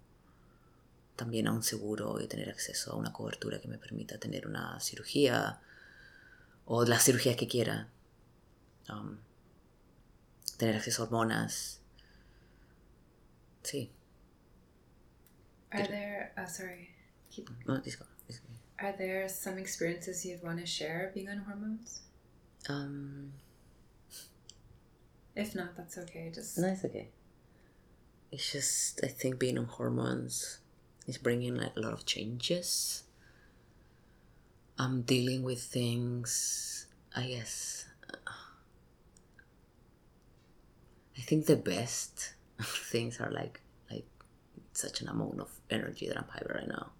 también 1.16 1.48
a 1.48 1.54
un 1.54 1.64
seguro 1.64 2.20
y 2.20 2.28
tener 2.28 2.50
acceso 2.50 2.92
a 2.92 2.96
una 2.98 3.14
cobertura 3.14 3.62
que 3.62 3.68
me 3.68 3.78
permita 3.78 4.18
tener 4.18 4.46
una 4.46 4.80
cirugía 4.82 5.62
o 6.66 6.84
las 6.86 7.04
cirugías 7.04 7.38
que 7.38 7.48
quiera. 7.48 7.88
Um, 8.90 9.18
tener 10.58 10.76
acceso 10.76 11.04
a 11.04 11.06
hormonas. 11.06 11.80
Sí. 13.64 13.90
Are 15.72 15.88
there, 15.88 16.34
oh, 16.38 16.48
sorry. 16.48 16.90
Keep... 17.30 17.50
No. 17.66 17.82
Are 18.80 18.98
there 18.98 19.30
some 19.30 19.58
experiences 19.58 20.26
you'd 20.26 20.44
want 20.44 20.60
to 20.60 20.66
share 20.66 21.12
being 21.14 21.30
on 21.30 21.40
hormones? 21.40 22.02
Um, 22.68 23.32
if 25.36 25.56
not, 25.56 25.76
that's 25.76 25.98
okay. 25.98 26.32
Just 26.34 26.58
no, 26.58 26.68
it's 26.68 26.86
okay. 26.86 27.10
It's 28.32 28.52
just 28.52 29.04
I 29.04 29.08
think 29.08 29.40
being 29.40 29.58
on 29.58 29.66
hormones 29.66 30.60
is 31.08 31.18
bringing 31.18 31.56
like 31.56 31.76
a 31.76 31.80
lot 31.80 31.94
of 31.94 32.06
changes. 32.06 33.04
I'm 34.78 35.04
dealing 35.04 35.44
with 35.44 35.62
things. 35.62 36.88
I 37.16 37.28
guess. 37.28 37.86
I 41.18 41.22
think 41.22 41.46
the 41.46 41.56
best 41.56 42.34
things 42.62 43.20
are 43.20 43.32
like 43.32 43.62
like 43.90 44.06
such 44.74 45.02
an 45.02 45.08
amount 45.10 45.40
of 45.40 45.50
energy 45.70 46.08
that 46.08 46.18
I'm 46.18 46.26
having 46.34 46.54
right 46.54 46.68
now 46.68 46.92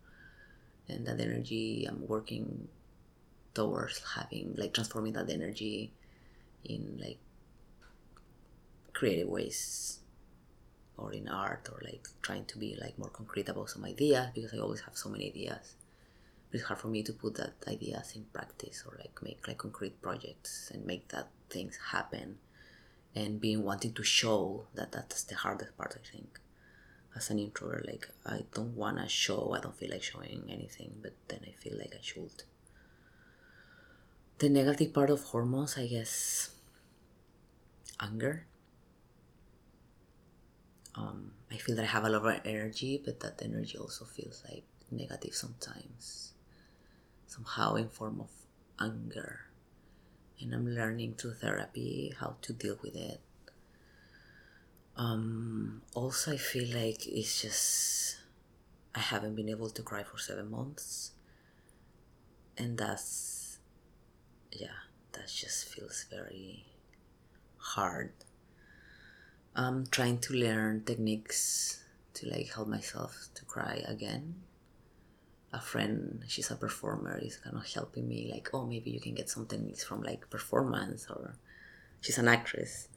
and 0.90 1.06
that 1.06 1.20
energy 1.20 1.86
i'm 1.90 2.06
working 2.08 2.68
towards 3.54 4.02
having 4.16 4.54
like 4.58 4.74
transforming 4.74 5.14
that 5.14 5.30
energy 5.30 5.94
in 6.64 7.00
like 7.02 7.20
creative 8.94 9.28
ways 9.28 10.00
or 10.98 11.12
in 11.14 11.28
art 11.28 11.68
or 11.72 11.80
like 11.84 12.08
trying 12.22 12.46
to 12.46 12.58
be 12.58 12.78
like 12.80 12.98
more 12.98 13.10
concrete 13.10 13.50
about 13.50 13.70
some 13.70 13.84
ideas 13.84 14.28
because 14.34 14.54
i 14.54 14.58
always 14.58 14.82
have 14.82 14.96
so 14.98 15.10
many 15.10 15.28
ideas. 15.28 15.76
But 16.50 16.60
it's 16.60 16.68
hard 16.68 16.80
for 16.80 16.88
me 16.88 17.02
to 17.04 17.14
put 17.14 17.36
that 17.36 17.54
ideas 17.68 18.14
in 18.16 18.26
practice 18.32 18.84
or 18.88 18.96
like 19.00 19.20
make 19.24 19.48
like 19.48 19.58
concrete 19.58 20.02
projects 20.02 20.70
and 20.72 20.86
make 20.86 21.08
that 21.10 21.30
things 21.50 21.80
happen 21.92 22.38
and 23.16 23.42
being 23.42 23.64
wanting 23.64 23.94
to 23.94 24.04
show 24.04 24.66
that 24.76 24.92
that's 24.92 25.24
the 25.24 25.36
hardest 25.36 25.76
part 25.78 25.98
i 26.00 26.08
think. 26.12 26.40
As 27.16 27.30
an 27.30 27.40
introvert 27.40 27.86
like 27.88 28.08
i 28.26 28.42
don't 28.54 28.76
want 28.76 28.98
to 29.00 29.08
show 29.08 29.54
i 29.56 29.60
don't 29.60 29.76
feel 29.76 29.90
like 29.92 30.04
showing 30.04 30.44
anything 30.50 30.94
but 31.02 31.14
then 31.28 31.40
i 31.48 31.52
feel 31.52 31.78
like 31.78 31.94
i 31.98 32.02
should. 32.02 32.44
The 34.40 34.50
negative 34.50 34.94
part 34.94 35.10
of 35.10 35.24
hormones 35.24 35.78
i 35.78 35.88
guess 35.88 36.52
anger 38.00 38.46
um, 40.96 41.32
i 41.52 41.58
feel 41.58 41.76
that 41.76 41.84
i 41.84 41.88
have 41.88 42.06
a 42.06 42.10
lot 42.10 42.26
of 42.26 42.42
energy 42.46 43.02
but 43.04 43.20
that 43.20 43.42
energy 43.44 43.78
also 43.78 44.06
feels 44.06 44.44
like 44.50 44.64
negative 44.94 45.34
sometimes. 45.34 46.34
Somehow 47.28 47.76
in 47.76 47.90
form 47.90 48.22
of 48.22 48.30
anger. 48.80 49.42
And 50.40 50.54
i'm 50.54 50.68
learning 50.68 51.16
through 51.16 51.36
therapy 51.36 52.14
how 52.20 52.36
to 52.42 52.54
deal 52.54 52.78
with 52.84 52.96
it. 52.96 53.22
Um, 54.96 55.82
also, 55.96 56.34
I 56.34 56.38
feel 56.38 56.68
like 56.76 57.08
it's 57.08 57.42
just 57.42 58.18
I 58.94 59.00
haven't 59.00 59.36
been 59.36 59.50
able 59.50 59.70
to 59.70 59.82
cry 59.82 60.04
for 60.04 60.20
seven 60.20 60.52
months, 60.52 61.12
and 62.58 62.78
that's 62.78 63.58
yeah, 64.52 64.86
that 65.14 65.28
just 65.30 65.66
feels 65.66 66.06
very 66.12 66.66
hard. 67.58 68.12
I'm 69.56 69.86
trying 69.88 70.20
to 70.20 70.34
learn 70.34 70.84
techniques 70.84 71.84
to 72.16 72.30
like 72.30 72.54
help 72.54 72.68
myself 72.68 73.30
to 73.36 73.46
cry 73.46 73.84
again. 73.88 74.36
A 75.52 75.62
friend, 75.62 76.24
she's 76.28 76.50
a 76.50 76.56
performer, 76.56 77.20
is 77.22 77.38
kind 77.38 77.56
of 77.56 77.72
helping 77.72 78.08
me 78.08 78.32
like, 78.34 78.50
oh, 78.54 78.66
maybe 78.66 78.90
you 78.90 79.00
can 79.00 79.14
get 79.14 79.30
some 79.30 79.46
techniques 79.46 79.84
from 79.84 80.02
like 80.02 80.28
performance, 80.32 81.06
or 81.10 81.36
she's 82.02 82.18
an 82.18 82.28
actress 82.28 82.88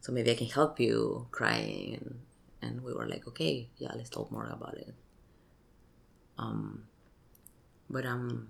so 0.00 0.12
maybe 0.12 0.30
I 0.30 0.34
can 0.34 0.46
help 0.46 0.80
you 0.80 1.26
crying 1.30 1.94
and 1.94 2.20
and 2.62 2.84
we 2.84 2.92
were 2.92 3.08
like 3.08 3.26
okay 3.28 3.68
yeah 3.78 3.92
let's 3.94 4.10
talk 4.10 4.30
more 4.30 4.46
about 4.46 4.76
it 4.76 4.94
um 6.38 6.84
but 7.88 8.04
um 8.04 8.48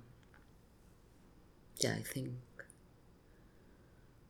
yeah 1.79 1.95
I 1.99 2.03
think 2.03 2.31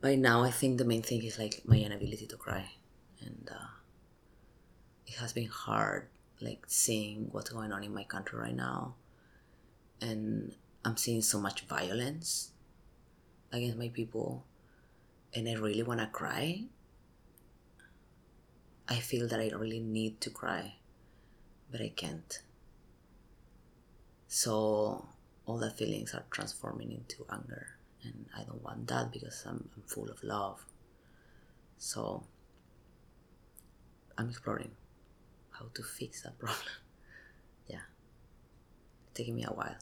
by 0.01 0.15
now 0.15 0.43
I 0.43 0.51
think 0.51 0.77
the 0.77 0.85
main 0.85 1.01
thing 1.01 1.23
is 1.23 1.37
like 1.37 1.61
my 1.65 1.77
inability 1.77 2.27
to 2.27 2.37
cry 2.37 2.69
and 3.21 3.49
uh, 3.51 3.71
it 5.07 5.15
has 5.15 5.33
been 5.33 5.47
hard 5.47 6.07
like 6.41 6.63
seeing 6.67 7.27
what's 7.31 7.49
going 7.51 7.71
on 7.71 7.83
in 7.83 7.93
my 7.93 8.03
country 8.03 8.39
right 8.39 8.55
now 8.55 8.95
and 10.01 10.55
I'm 10.83 10.97
seeing 10.97 11.21
so 11.21 11.39
much 11.39 11.61
violence 11.61 12.51
against 13.51 13.77
my 13.77 13.89
people 13.89 14.45
and 15.33 15.47
I 15.47 15.53
really 15.53 15.83
want 15.83 15.99
to 15.99 16.07
cry 16.07 16.63
I 18.91 18.99
feel 18.99 19.25
that 19.29 19.39
I 19.39 19.47
really 19.55 19.79
need 19.79 20.19
to 20.19 20.29
cry, 20.29 20.75
but 21.71 21.79
I 21.79 21.93
can't. 21.95 22.41
So 24.27 25.07
all 25.45 25.57
the 25.59 25.71
feelings 25.71 26.13
are 26.13 26.25
transforming 26.29 26.91
into 26.91 27.25
anger, 27.31 27.67
and 28.03 28.25
I 28.37 28.43
don't 28.43 28.61
want 28.61 28.87
that 28.87 29.13
because 29.13 29.45
I'm, 29.47 29.69
I'm 29.77 29.83
full 29.83 30.09
of 30.09 30.21
love. 30.25 30.65
So 31.77 32.25
I'm 34.21 34.29
exploring 34.29 34.69
how 35.49 35.65
to 35.73 35.81
fix 35.81 36.21
that 36.21 36.37
problem. 36.37 36.61
yeah, 37.67 37.79
it's 39.03 39.13
taking 39.15 39.35
me 39.35 39.45
a 39.47 39.51
while. 39.51 39.75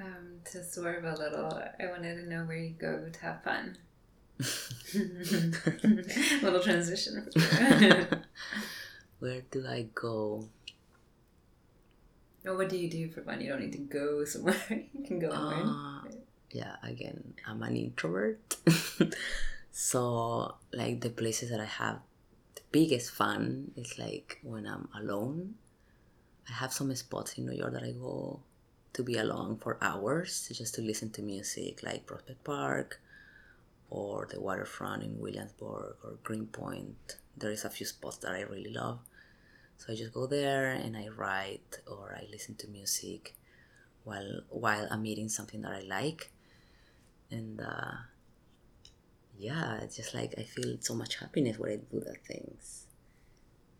Um, 0.00 0.40
to 0.50 0.64
swerve 0.64 1.04
a 1.04 1.14
little, 1.14 1.62
I 1.78 1.86
wanted 1.86 2.16
to 2.16 2.28
know 2.28 2.42
where 2.42 2.56
you 2.56 2.70
go 2.70 3.08
to 3.12 3.20
have 3.20 3.44
fun. 3.44 3.78
Little 6.42 6.60
transition. 6.60 7.28
Where 9.20 9.42
do 9.52 9.64
I 9.68 9.86
go? 9.94 10.48
Or 12.44 12.56
what 12.56 12.68
do 12.68 12.78
you 12.78 12.90
do 12.90 13.10
for 13.10 13.20
fun? 13.22 13.40
You 13.42 13.50
don't 13.50 13.60
need 13.60 13.72
to 13.72 13.78
go 13.78 14.24
somewhere. 14.24 14.56
You 14.70 15.04
can 15.06 15.20
go 15.20 15.28
anywhere. 15.28 15.66
Uh, 15.66 16.00
yeah, 16.50 16.76
again, 16.82 17.34
I'm 17.46 17.62
an 17.62 17.76
introvert. 17.76 18.56
So, 19.70 20.56
like, 20.72 21.00
the 21.00 21.10
places 21.10 21.50
that 21.50 21.60
I 21.60 21.66
have 21.66 22.00
the 22.54 22.62
biggest 22.72 23.12
fun 23.12 23.72
is 23.76 23.98
like 23.98 24.40
when 24.42 24.66
I'm 24.66 24.88
alone. 24.94 25.54
I 26.48 26.52
have 26.54 26.72
some 26.72 26.94
spots 26.96 27.34
in 27.38 27.46
New 27.46 27.56
York 27.56 27.72
that 27.74 27.84
I 27.84 27.92
go 27.92 28.40
to 28.92 29.02
be 29.04 29.16
alone 29.16 29.56
for 29.56 29.78
hours 29.80 30.50
just 30.52 30.74
to 30.74 30.82
listen 30.82 31.10
to 31.10 31.22
music, 31.22 31.82
like 31.82 32.06
Prospect 32.06 32.42
Park 32.42 33.00
or 33.88 34.26
the 34.30 34.40
waterfront 34.40 35.02
in 35.02 35.18
Williamsburg 35.18 35.96
or 36.04 36.18
Greenpoint. 36.22 37.16
There 37.36 37.50
is 37.50 37.64
a 37.64 37.70
few 37.70 37.86
spots 37.86 38.18
that 38.18 38.32
I 38.32 38.40
really 38.40 38.72
love. 38.72 39.00
So 39.76 39.92
I 39.92 39.96
just 39.96 40.12
go 40.12 40.26
there 40.26 40.72
and 40.72 40.96
I 40.96 41.08
write 41.08 41.78
or 41.86 42.14
I 42.16 42.26
listen 42.30 42.54
to 42.56 42.68
music 42.68 43.34
while 44.04 44.42
while 44.50 44.86
I'm 44.90 45.06
eating 45.06 45.28
something 45.28 45.62
that 45.62 45.72
I 45.72 45.80
like. 45.80 46.32
And 47.30 47.60
uh, 47.60 47.92
yeah, 49.40 49.78
it's 49.78 49.96
just 49.96 50.14
like 50.14 50.34
I 50.36 50.42
feel 50.42 50.76
so 50.80 50.94
much 50.94 51.16
happiness 51.16 51.58
when 51.58 51.72
I 51.72 51.76
do 51.76 52.00
the 52.00 52.14
things. 52.28 52.84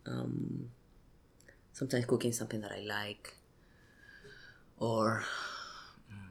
Um, 0.06 0.70
sometimes 1.74 2.06
cooking 2.06 2.32
something 2.32 2.62
that 2.62 2.72
I 2.72 2.80
like, 2.80 3.34
or 4.78 5.22
mm, 6.10 6.30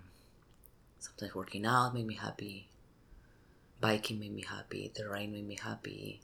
sometimes 0.97 1.35
working 1.35 1.67
out 1.67 1.93
make 1.93 2.07
me 2.07 2.15
happy. 2.15 2.69
Biking 3.79 4.19
made 4.19 4.33
me 4.33 4.43
happy. 4.43 4.91
The 4.95 5.07
rain 5.07 5.31
made 5.31 5.47
me 5.47 5.57
happy. 5.61 6.21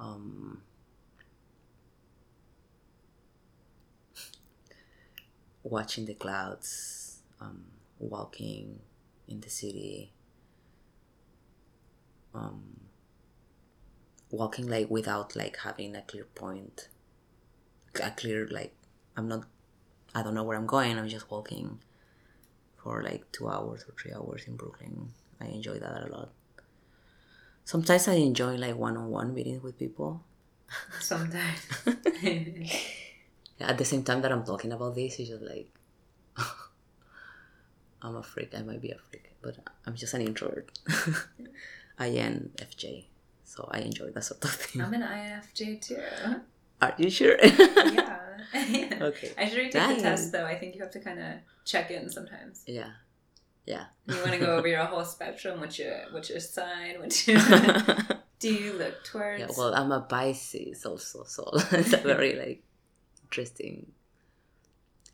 Um, 0.00 0.62
watching 5.62 6.06
the 6.06 6.14
clouds, 6.14 7.20
um, 7.40 7.66
walking 8.00 8.80
in 9.28 9.40
the 9.40 9.48
city, 9.48 10.10
um, 12.34 12.80
walking 14.30 14.66
like 14.68 14.90
without 14.90 15.36
like 15.36 15.58
having 15.58 15.94
a 15.96 16.02
clear 16.02 16.24
point, 16.34 16.88
a 18.02 18.10
clear 18.10 18.46
like 18.50 18.74
I'm 19.16 19.28
not, 19.28 19.44
I 20.14 20.22
don't 20.22 20.34
know 20.34 20.42
where 20.42 20.58
I'm 20.58 20.66
going. 20.66 20.98
I'm 20.98 21.08
just 21.08 21.30
walking 21.30 21.78
for 22.82 23.02
like 23.02 23.30
two 23.32 23.48
hours 23.48 23.84
or 23.88 23.94
three 24.00 24.12
hours 24.12 24.44
in 24.46 24.56
Brooklyn. 24.56 25.12
I 25.40 25.46
enjoy 25.46 25.78
that 25.78 26.08
a 26.08 26.10
lot. 26.10 26.30
Sometimes 27.64 28.08
I 28.08 28.14
enjoy 28.14 28.56
like 28.56 28.76
one-on-one 28.76 29.32
meetings 29.32 29.62
with 29.62 29.78
people. 29.78 30.22
Sometimes. 31.00 31.60
At 33.60 33.78
the 33.78 33.84
same 33.84 34.02
time 34.02 34.20
that 34.22 34.32
I'm 34.32 34.44
talking 34.44 34.72
about 34.72 34.94
this, 34.94 35.18
it's 35.18 35.30
just 35.30 35.42
like 35.42 35.68
I'm 38.02 38.16
a 38.16 38.22
freak. 38.22 38.52
I 38.54 38.62
might 38.62 38.82
be 38.82 38.90
a 38.90 38.98
freak, 38.98 39.32
but 39.40 39.56
I'm 39.86 39.94
just 39.94 40.12
an 40.12 40.20
introvert. 40.22 40.70
INFJ, 41.98 43.04
so 43.44 43.68
I 43.70 43.78
enjoy 43.80 44.10
that 44.10 44.24
sort 44.24 44.44
of 44.44 44.50
thing. 44.60 44.82
I'm 44.82 44.94
an 44.94 45.02
INFJ 45.02 45.80
too. 45.80 46.02
Are 46.82 46.94
you 46.98 47.10
sure? 47.10 47.36
yeah. 47.44 48.18
Okay. 48.54 49.32
I 49.38 49.48
should 49.48 49.58
retake 49.58 49.72
Dang. 49.72 49.96
the 49.96 50.02
test 50.02 50.32
though. 50.32 50.44
I 50.44 50.56
think 50.58 50.74
you 50.74 50.80
have 50.82 50.90
to 50.92 51.00
kind 51.00 51.18
of 51.20 51.32
check 51.64 51.90
in 51.90 52.08
sometimes. 52.10 52.62
yeah. 52.66 52.90
Yeah. 53.66 53.84
You 54.06 54.16
want 54.16 54.32
to 54.32 54.38
go 54.38 54.56
over 54.58 54.68
your 54.68 54.84
whole 54.84 55.04
spectrum. 55.06 55.58
What's 55.60 55.78
your 55.78 55.96
what's 56.10 56.28
your 56.28 56.40
sign? 56.40 57.00
What's 57.00 57.26
your 57.26 57.38
do 58.38 58.52
you 58.52 58.74
look 58.74 59.02
towards? 59.04 59.40
yeah. 59.40 59.46
Well, 59.56 59.74
I'm 59.74 59.90
a 59.90 60.02
Pisces 60.02 60.84
also, 60.84 61.24
so 61.24 61.50
it's 61.72 61.94
a 61.94 61.96
very 61.98 62.34
like 62.34 62.62
interesting 63.22 63.86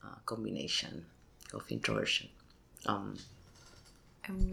uh, 0.04 0.16
combination 0.26 1.06
of 1.54 1.62
introversion. 1.70 2.30
Um, 2.86 3.16
Um, 4.28 4.50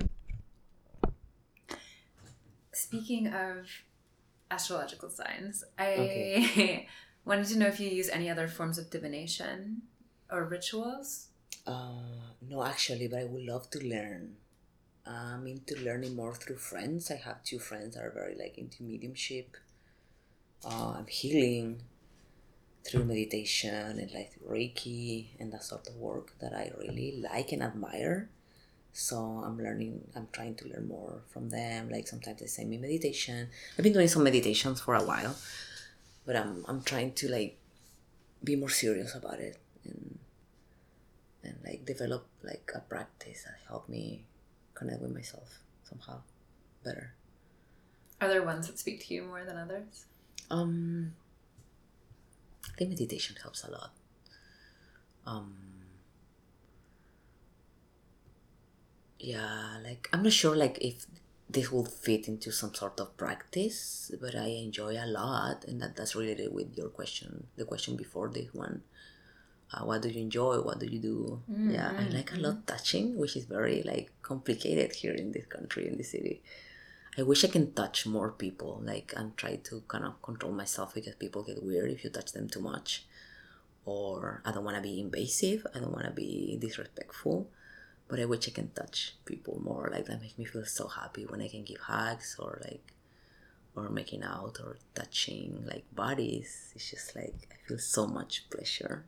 speaking 2.87 3.27
of 3.27 3.67
astrological 4.49 5.09
signs, 5.09 5.63
I 5.77 5.87
Okay. 5.93 6.87
wanted 7.25 7.47
to 7.47 7.57
know 7.59 7.67
if 7.67 7.79
you 7.79 7.89
use 7.89 8.09
any 8.09 8.29
other 8.29 8.47
forms 8.47 8.77
of 8.77 8.89
divination 8.89 9.83
or 10.31 10.45
rituals. 10.45 11.27
Uh, 11.65 12.01
no, 12.49 12.63
actually, 12.63 13.07
but 13.07 13.19
I 13.19 13.25
would 13.25 13.43
love 13.43 13.69
to 13.71 13.79
learn. 13.79 14.37
I'm 15.05 15.47
into 15.47 15.75
learning 15.83 16.15
more 16.15 16.35
through 16.35 16.57
friends. 16.57 17.11
I 17.11 17.15
have 17.15 17.43
two 17.43 17.59
friends 17.59 17.95
that 17.95 18.03
are 18.05 18.11
very 18.11 18.35
like 18.35 18.57
into 18.57 18.83
mediumship. 18.83 19.57
Uh, 20.63 20.93
I'm 20.97 21.07
healing 21.07 21.81
through 22.83 23.03
meditation 23.05 23.99
and 23.99 24.11
like 24.11 24.31
Reiki 24.47 25.27
and 25.39 25.51
that 25.53 25.63
sort 25.63 25.87
of 25.87 25.95
work 25.95 26.33
that 26.39 26.53
I 26.53 26.71
really 26.79 27.21
like 27.21 27.51
and 27.51 27.61
admire. 27.63 28.29
So 28.99 29.43
I'm 29.45 29.59
learning. 29.59 30.01
I'm 30.15 30.27
trying 30.31 30.55
to 30.55 30.67
learn 30.69 30.87
more 30.87 31.21
from 31.29 31.49
them. 31.49 31.87
Like 31.91 32.07
sometimes 32.07 32.39
they 32.39 32.47
send 32.47 32.67
me 32.67 32.79
meditation. 32.79 33.47
I've 33.77 33.83
been 33.83 33.93
doing 33.93 34.07
some 34.07 34.23
meditations 34.23 34.81
for 34.81 34.95
a 34.95 35.03
while, 35.03 35.35
but 36.25 36.35
I'm 36.35 36.65
I'm 36.67 36.81
trying 36.81 37.13
to 37.21 37.29
like 37.29 37.59
be 38.43 38.55
more 38.55 38.71
serious 38.73 39.13
about 39.13 39.39
it 39.39 39.59
and 39.85 40.17
and 41.43 41.57
like 41.63 41.85
develop 41.85 42.25
like 42.41 42.71
a 42.73 42.79
practice 42.79 43.43
that 43.45 43.59
help 43.67 43.87
me 43.87 44.25
connect 44.73 44.99
with 44.99 45.13
myself 45.13 45.61
somehow 45.83 46.21
better. 46.83 47.13
Are 48.19 48.27
there 48.27 48.41
ones 48.41 48.65
that 48.65 48.79
speak 48.79 49.05
to 49.05 49.13
you 49.13 49.21
more 49.25 49.45
than 49.45 49.57
others? 49.57 50.05
Um, 50.49 51.13
I 52.65 52.73
think 52.75 52.89
meditation 52.89 53.35
helps 53.43 53.63
a 53.63 53.69
lot. 53.69 53.91
Um, 55.27 55.66
yeah, 59.19 59.77
like 59.83 60.09
I'm 60.13 60.23
not 60.23 60.33
sure 60.33 60.55
like 60.55 60.77
if 60.81 61.05
this 61.49 61.71
will 61.71 61.85
fit 61.85 62.27
into 62.27 62.51
some 62.51 62.73
sort 62.73 62.99
of 62.99 63.15
practice, 63.17 64.11
but 64.21 64.35
I 64.35 64.47
enjoy 64.47 64.93
a 64.93 65.07
lot, 65.07 65.65
and 65.65 65.81
that 65.81 65.95
that's 65.95 66.15
related 66.15 66.53
with 66.53 66.77
your 66.77 66.89
question, 66.89 67.47
the 67.55 67.65
question 67.65 67.95
before 67.95 68.29
this 68.29 68.53
one. 68.53 68.83
Uh, 69.73 69.83
what 69.83 70.01
do 70.01 70.09
you 70.09 70.21
enjoy? 70.21 70.61
What 70.61 70.79
do 70.79 70.85
you 70.85 70.99
do? 70.99 71.41
Mm, 71.51 71.73
yeah, 71.73 71.89
I 71.89 72.03
mm, 72.03 72.13
like 72.13 72.31
a 72.31 72.35
mm. 72.35 72.43
lot 72.43 72.67
touching, 72.67 73.17
which 73.17 73.35
is 73.35 73.45
very 73.45 73.83
like 73.83 74.11
complicated 74.21 74.95
here 74.95 75.13
in 75.13 75.31
this 75.31 75.45
country 75.45 75.87
in 75.87 75.97
this 75.97 76.11
city. 76.11 76.41
I 77.17 77.23
wish 77.23 77.43
I 77.43 77.47
can 77.47 77.73
touch 77.73 78.05
more 78.05 78.31
people. 78.31 78.81
Like 78.83 79.13
I'm 79.17 79.33
trying 79.35 79.61
to 79.63 79.83
kind 79.87 80.05
of 80.05 80.21
control 80.21 80.53
myself 80.53 80.93
because 80.93 81.15
people 81.15 81.43
get 81.43 81.63
weird 81.63 81.91
if 81.91 82.03
you 82.03 82.09
touch 82.09 82.31
them 82.31 82.47
too 82.47 82.61
much. 82.61 83.05
Or 83.85 84.41
I 84.45 84.51
don't 84.51 84.63
want 84.63 84.77
to 84.77 84.83
be 84.83 84.99
invasive. 84.99 85.65
I 85.73 85.79
don't 85.79 85.93
want 85.93 86.05
to 86.05 86.11
be 86.11 86.57
disrespectful. 86.61 87.49
But 88.07 88.19
I 88.19 88.25
wish 88.25 88.47
I 88.47 88.51
can 88.51 88.69
touch 88.69 89.15
people 89.25 89.59
more. 89.63 89.89
Like 89.91 90.05
that 90.05 90.21
makes 90.21 90.37
me 90.37 90.45
feel 90.45 90.65
so 90.65 90.87
happy 90.87 91.25
when 91.25 91.41
I 91.41 91.47
can 91.49 91.63
give 91.63 91.81
hugs 91.81 92.37
or 92.39 92.61
like, 92.63 92.93
or 93.75 93.89
making 93.89 94.23
out 94.23 94.59
or 94.63 94.77
touching 94.95 95.65
like 95.67 95.83
bodies. 95.93 96.71
It's 96.75 96.89
just 96.89 97.15
like 97.15 97.35
I 97.51 97.67
feel 97.67 97.79
so 97.79 98.07
much 98.07 98.49
pleasure. 98.49 99.05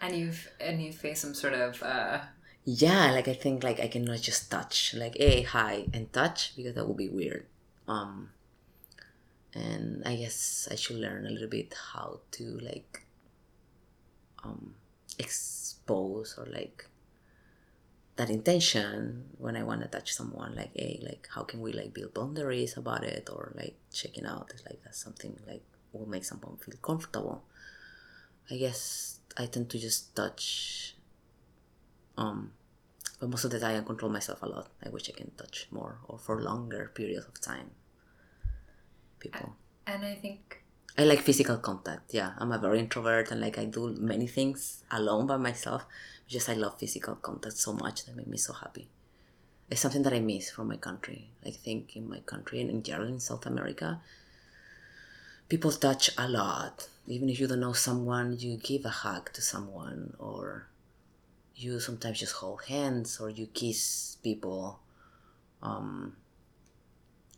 And 0.00 0.16
you've 0.16 0.50
and 0.60 0.82
you 0.82 0.92
face 0.92 1.20
some 1.20 1.34
sort 1.34 1.54
of 1.54 1.82
uh, 1.82 2.20
yeah 2.64 3.10
like 3.10 3.28
i 3.28 3.34
think 3.34 3.62
like 3.62 3.78
i 3.78 3.88
cannot 3.88 4.20
just 4.20 4.50
touch 4.50 4.94
like 4.94 5.16
hey 5.18 5.42
hi 5.42 5.84
and 5.92 6.10
touch 6.12 6.56
because 6.56 6.74
that 6.74 6.88
would 6.88 6.96
be 6.96 7.08
weird 7.08 7.44
um 7.88 8.30
and 9.52 10.02
i 10.06 10.16
guess 10.16 10.66
i 10.70 10.74
should 10.74 10.96
learn 10.96 11.26
a 11.26 11.30
little 11.30 11.48
bit 11.48 11.74
how 11.92 12.20
to 12.30 12.58
like 12.62 13.06
um 14.42 14.74
expose 15.84 16.38
or 16.38 16.46
like 16.46 16.86
that 18.16 18.30
intention 18.30 19.24
when 19.38 19.56
i 19.56 19.62
want 19.62 19.82
to 19.82 19.88
touch 19.88 20.12
someone 20.14 20.54
like 20.54 20.70
hey 20.74 21.00
like 21.02 21.28
how 21.34 21.42
can 21.42 21.60
we 21.60 21.72
like 21.72 21.92
build 21.92 22.14
boundaries 22.14 22.76
about 22.76 23.04
it 23.04 23.28
or 23.30 23.52
like 23.56 23.76
checking 23.92 24.24
out 24.24 24.50
it's 24.54 24.64
like 24.64 24.80
that's 24.84 25.02
something 25.02 25.36
like 25.46 25.62
will 25.92 26.06
make 26.06 26.24
someone 26.24 26.56
feel 26.56 26.74
comfortable. 26.82 27.44
I 28.50 28.56
guess 28.56 29.20
i 29.36 29.46
tend 29.46 29.70
to 29.70 29.78
just 29.78 30.14
touch 30.14 30.96
um 32.18 32.52
but 33.20 33.30
most 33.30 33.44
of 33.44 33.50
the 33.50 33.60
time 33.60 33.80
i 33.80 33.84
control 33.84 34.10
myself 34.10 34.42
a 34.42 34.46
lot. 34.46 34.68
I 34.84 34.88
wish 34.90 35.08
i 35.08 35.12
can 35.12 35.30
touch 35.36 35.68
more 35.70 35.98
or 36.08 36.18
for 36.18 36.40
longer 36.40 36.90
periods 36.94 37.26
of 37.26 37.40
time 37.40 37.70
people. 39.18 39.56
And 39.86 40.04
I 40.04 40.14
think 40.14 40.63
i 40.96 41.04
like 41.04 41.20
physical 41.20 41.58
contact 41.58 42.14
yeah. 42.14 42.32
I'm 42.38 42.52
a 42.52 42.58
very 42.58 42.78
introvert 42.78 43.30
and 43.30 43.40
like 43.40 43.58
i 43.58 43.64
do 43.64 43.94
many 43.98 44.26
things 44.26 44.84
alone 44.90 45.26
by 45.26 45.36
myself. 45.36 45.84
Just 46.28 46.48
i 46.48 46.54
love 46.54 46.78
physical 46.78 47.16
contact 47.16 47.56
so 47.56 47.72
much 47.72 48.04
that 48.04 48.16
make 48.16 48.26
me 48.28 48.38
so 48.38 48.52
happy. 48.52 48.88
It's 49.70 49.80
something 49.80 50.02
that 50.02 50.12
i 50.12 50.20
miss 50.20 50.50
from 50.50 50.68
my 50.68 50.76
country. 50.76 51.30
I 51.44 51.50
think 51.50 51.96
in 51.96 52.08
my 52.08 52.20
country 52.20 52.60
and 52.60 52.70
in 52.70 52.82
general 52.82 53.08
in 53.08 53.20
south 53.20 53.46
america 53.46 54.00
people 55.48 55.72
touch 55.72 56.10
a 56.16 56.28
lot. 56.28 56.88
Even 57.06 57.28
if 57.28 57.38
you 57.38 57.46
don't 57.46 57.60
know 57.60 57.72
someone 57.72 58.36
you 58.38 58.56
give 58.56 58.84
a 58.84 58.88
hug 58.88 59.32
to 59.32 59.42
someone 59.42 60.14
or 60.18 60.68
you 61.56 61.80
sometimes 61.80 62.20
just 62.20 62.34
hold 62.34 62.62
hands 62.64 63.20
or 63.20 63.30
you 63.30 63.46
kiss 63.46 64.16
people. 64.22 64.80
Um, 65.62 66.16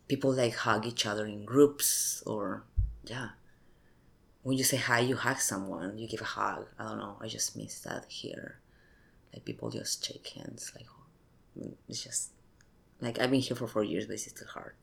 people 0.07 0.33
like 0.33 0.55
hug 0.55 0.85
each 0.85 1.05
other 1.05 1.25
in 1.25 1.45
groups 1.45 2.23
or 2.25 2.63
yeah 3.03 3.29
when 4.47 4.57
you 4.57 4.63
say 4.63 4.77
hi 4.77 4.99
you 5.09 5.15
hug 5.25 5.39
someone 5.51 5.97
you 6.01 6.07
give 6.13 6.21
a 6.21 6.31
hug 6.37 6.65
i 6.79 6.83
don't 6.87 6.99
know 7.03 7.15
i 7.23 7.27
just 7.27 7.49
miss 7.59 7.79
that 7.87 8.03
here 8.21 8.49
like 9.33 9.43
people 9.49 9.69
just 9.69 10.05
shake 10.05 10.27
hands 10.37 10.71
like 10.75 10.87
it's 11.89 12.03
just 12.07 12.21
like 13.01 13.19
i've 13.19 13.31
been 13.31 13.41
here 13.47 13.57
for 13.57 13.67
four 13.67 13.83
years 13.83 14.05
but 14.07 14.13
it's 14.13 14.29
still 14.35 14.47
hard 14.57 14.75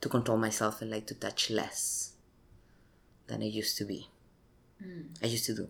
to 0.00 0.08
control 0.08 0.38
myself 0.46 0.80
and 0.80 0.90
like 0.90 1.06
to 1.06 1.14
touch 1.14 1.50
less 1.50 2.12
than 3.26 3.42
i 3.42 3.46
used 3.60 3.76
to 3.78 3.84
be 3.84 4.00
Mm. 4.84 5.04
i 5.22 5.26
used 5.26 5.46
to 5.50 5.54
do 5.54 5.68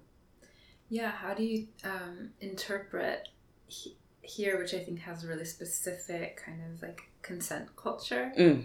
Yeah, 0.98 1.10
how 1.22 1.32
do 1.34 1.42
you 1.52 1.58
um, 1.92 2.16
interpret 2.40 3.28
he- 3.66 3.96
here, 4.34 4.54
which 4.60 4.72
I 4.78 4.80
think 4.84 4.98
has 5.08 5.24
a 5.24 5.26
really 5.32 5.44
specific 5.56 6.40
kind 6.46 6.60
of 6.68 6.82
like 6.86 7.00
consent 7.28 7.66
culture? 7.76 8.24
Mm. 8.38 8.58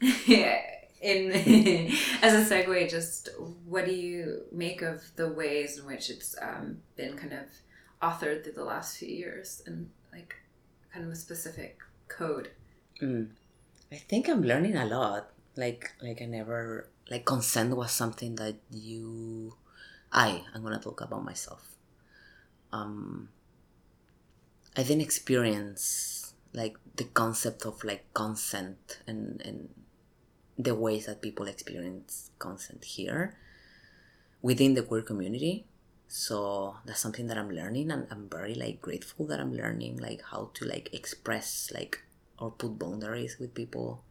yeah. 0.26 0.60
In 1.00 1.30
as 2.22 2.32
a 2.32 2.54
segue, 2.54 2.90
just 2.90 3.28
what 3.64 3.84
do 3.84 3.92
you 3.92 4.42
make 4.50 4.82
of 4.82 5.02
the 5.16 5.28
ways 5.28 5.78
in 5.78 5.86
which 5.86 6.10
it's 6.10 6.34
um, 6.40 6.78
been 6.96 7.16
kind 7.16 7.32
of 7.32 7.46
authored 8.02 8.44
through 8.44 8.52
the 8.52 8.64
last 8.64 8.98
few 8.98 9.08
years 9.08 9.62
and 9.66 9.90
like 10.12 10.36
kind 10.92 11.04
of 11.04 11.12
a 11.12 11.16
specific 11.16 11.80
code? 12.08 12.50
Mm. 13.00 13.28
I 13.92 13.96
think 13.96 14.28
I'm 14.28 14.42
learning 14.42 14.76
a 14.76 14.86
lot. 14.86 15.30
Like 15.56 15.92
like 16.02 16.20
I 16.20 16.26
never 16.26 16.88
like 17.10 17.24
consent 17.24 17.76
was 17.76 17.92
something 17.92 18.36
that 18.36 18.56
you 18.70 19.54
I 20.12 20.42
I'm 20.54 20.62
gonna 20.62 20.80
talk 20.80 21.00
about 21.00 21.24
myself. 21.24 21.76
Um 22.72 23.28
I 24.76 24.82
didn't 24.82 25.02
experience 25.02 26.34
like 26.52 26.76
the 26.96 27.04
concept 27.04 27.64
of 27.64 27.82
like 27.84 28.12
consent 28.12 29.00
and 29.06 29.40
and 29.44 29.68
the 30.58 30.74
ways 30.74 31.06
that 31.06 31.20
people 31.20 31.46
experience 31.46 32.30
consent 32.38 32.84
here 32.84 33.36
within 34.42 34.74
the 34.74 34.82
queer 34.82 35.02
community. 35.02 35.66
So 36.08 36.76
that's 36.84 37.00
something 37.00 37.26
that 37.26 37.36
I'm 37.36 37.50
learning 37.50 37.90
and 37.90 38.06
I'm 38.10 38.28
very 38.28 38.54
like 38.54 38.80
grateful 38.80 39.26
that 39.26 39.40
I'm 39.40 39.54
learning 39.54 39.98
like 39.98 40.22
how 40.30 40.50
to 40.54 40.64
like 40.64 40.88
express 40.92 41.70
like 41.74 42.02
or 42.38 42.50
put 42.50 42.78
boundaries 42.78 43.38
with 43.38 43.54
people. 43.54 44.02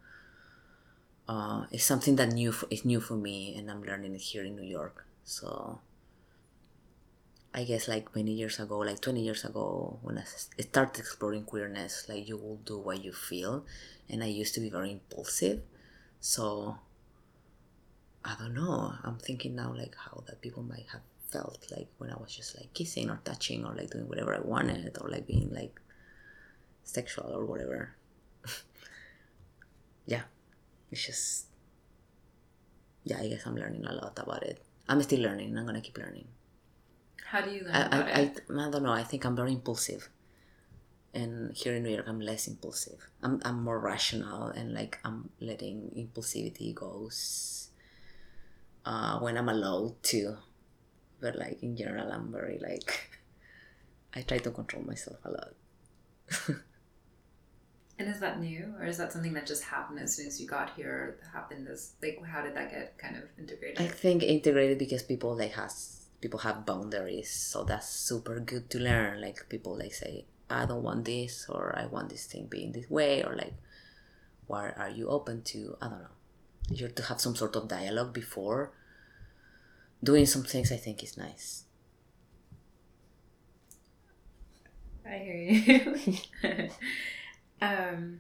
Uh, 1.27 1.65
it's 1.71 1.83
something 1.83 2.15
that 2.17 2.33
new 2.33 2.51
for, 2.51 2.67
is 2.69 2.85
new 2.85 2.99
for 2.99 3.15
me, 3.15 3.55
and 3.57 3.69
I'm 3.69 3.83
learning 3.83 4.13
it 4.13 4.21
here 4.21 4.43
in 4.43 4.55
New 4.55 4.67
York. 4.67 5.05
So, 5.23 5.79
I 7.53 7.63
guess 7.63 7.87
like 7.87 8.15
many 8.15 8.31
years 8.31 8.59
ago, 8.59 8.79
like 8.79 9.01
20 9.01 9.21
years 9.21 9.43
ago, 9.43 9.99
when 10.03 10.19
I 10.19 10.23
started 10.61 10.99
exploring 10.99 11.43
queerness, 11.43 12.05
like 12.07 12.27
you 12.27 12.37
will 12.37 12.57
do 12.57 12.77
what 12.77 13.03
you 13.03 13.11
feel, 13.11 13.65
and 14.09 14.23
I 14.23 14.27
used 14.27 14.53
to 14.55 14.59
be 14.59 14.69
very 14.69 14.91
impulsive. 14.91 15.61
So, 16.25 16.75
I 18.25 18.33
don't 18.39 18.55
know. 18.55 18.95
I'm 19.03 19.19
thinking 19.19 19.53
now 19.55 19.71
like 19.77 19.95
how 19.95 20.23
that 20.25 20.41
people 20.41 20.63
might 20.63 20.87
have 20.91 21.03
felt 21.29 21.67
like 21.69 21.87
when 21.99 22.09
I 22.09 22.15
was 22.15 22.35
just 22.35 22.57
like 22.57 22.73
kissing 22.73 23.11
or 23.11 23.19
touching 23.23 23.63
or 23.63 23.75
like 23.75 23.91
doing 23.91 24.09
whatever 24.09 24.33
I 24.33 24.39
wanted 24.39 24.97
or 24.99 25.07
like 25.07 25.27
being 25.27 25.53
like 25.53 25.79
sexual 26.83 27.29
or 27.31 27.45
whatever. 27.45 27.93
yeah, 30.07 30.23
it's 30.89 31.05
just 31.05 31.45
yeah. 33.03 33.19
I 33.19 33.27
guess 33.27 33.45
I'm 33.45 33.55
learning 33.55 33.85
a 33.85 33.93
lot 33.93 34.17
about 34.17 34.41
it. 34.41 34.63
I'm 34.89 35.03
still 35.03 35.21
learning. 35.21 35.55
I'm 35.55 35.67
gonna 35.67 35.79
keep 35.79 35.99
learning. 35.99 36.25
How 37.23 37.41
do 37.41 37.51
you 37.51 37.65
learn 37.65 37.75
I 37.75 37.85
about 37.85 38.07
I, 38.07 38.21
it? 38.21 38.41
I, 38.49 38.65
I 38.65 38.71
don't 38.71 38.81
know. 38.81 38.91
I 38.91 39.03
think 39.03 39.25
I'm 39.25 39.35
very 39.35 39.51
impulsive, 39.51 40.09
and 41.15 41.55
here 41.55 41.73
in 41.73 41.83
New 41.83 41.89
York, 41.89 42.05
I'm 42.07 42.19
less 42.19 42.47
impulsive. 42.47 42.99
I'm 43.23 43.41
I'm 43.43 43.63
more 43.63 43.79
rational 43.79 44.47
and 44.47 44.73
like 44.73 44.99
I'm 45.03 45.29
letting 45.39 45.91
impulsivity 45.95 46.75
goes 46.75 47.69
uh, 48.85 49.19
when 49.19 49.37
I'm 49.37 49.49
allowed 49.49 50.03
to. 50.11 50.37
But 51.21 51.37
like 51.37 51.63
in 51.63 51.75
general, 51.75 52.11
I'm 52.11 52.31
very 52.31 52.59
like 52.59 53.19
I 54.13 54.21
try 54.21 54.37
to 54.39 54.51
control 54.51 54.83
myself 54.83 55.17
a 55.23 55.31
lot. 55.31 55.53
And 57.97 58.09
is 58.09 58.19
that 58.19 58.41
new, 58.41 58.73
or 58.77 58.85
is 58.85 58.97
that 58.97 59.13
something 59.13 59.33
that 59.33 59.45
just 59.45 59.63
happened 59.63 59.99
as 59.99 60.15
soon 60.15 60.27
as 60.27 60.41
you 60.41 60.47
got 60.47 60.75
here? 60.75 61.17
Happened 61.31 61.67
as 61.69 61.93
like 62.01 62.19
how 62.25 62.41
did 62.41 62.53
that 62.55 62.69
get 62.69 62.97
kind 62.97 63.15
of 63.15 63.23
integrated? 63.39 63.79
I 63.79 63.87
think 63.87 64.21
integrated 64.21 64.77
because 64.77 65.01
people 65.01 65.35
like 65.35 65.53
has 65.53 66.07
people 66.19 66.39
have 66.39 66.65
boundaries, 66.65 67.31
so 67.31 67.63
that's 67.63 67.87
super 67.87 68.41
good 68.41 68.69
to 68.71 68.79
learn. 68.79 69.21
Like 69.21 69.47
people 69.47 69.77
like 69.77 69.93
say, 69.93 70.25
I 70.49 70.65
don't 70.65 70.83
want 70.83 71.05
this, 71.05 71.47
or 71.49 71.75
I 71.77 71.85
want 71.87 72.09
this 72.09 72.25
thing 72.25 72.47
being 72.47 72.71
this 72.71 72.89
way, 72.89 73.23
or 73.23 73.35
like, 73.35 73.53
what 74.47 74.77
are 74.77 74.89
you 74.89 75.07
open 75.07 75.41
to? 75.43 75.75
I 75.81 75.87
don't 75.89 75.99
know. 75.99 76.07
You 76.69 76.85
have 76.85 76.95
to 76.95 77.03
have 77.03 77.21
some 77.21 77.35
sort 77.35 77.55
of 77.55 77.67
dialogue 77.67 78.13
before 78.13 78.71
doing 80.03 80.25
some 80.25 80.43
things. 80.43 80.71
I 80.71 80.77
think 80.77 81.03
is 81.03 81.17
nice. 81.17 81.63
I 85.07 85.17
hear 85.17 85.95
you. 86.43 86.69
um, 87.61 88.19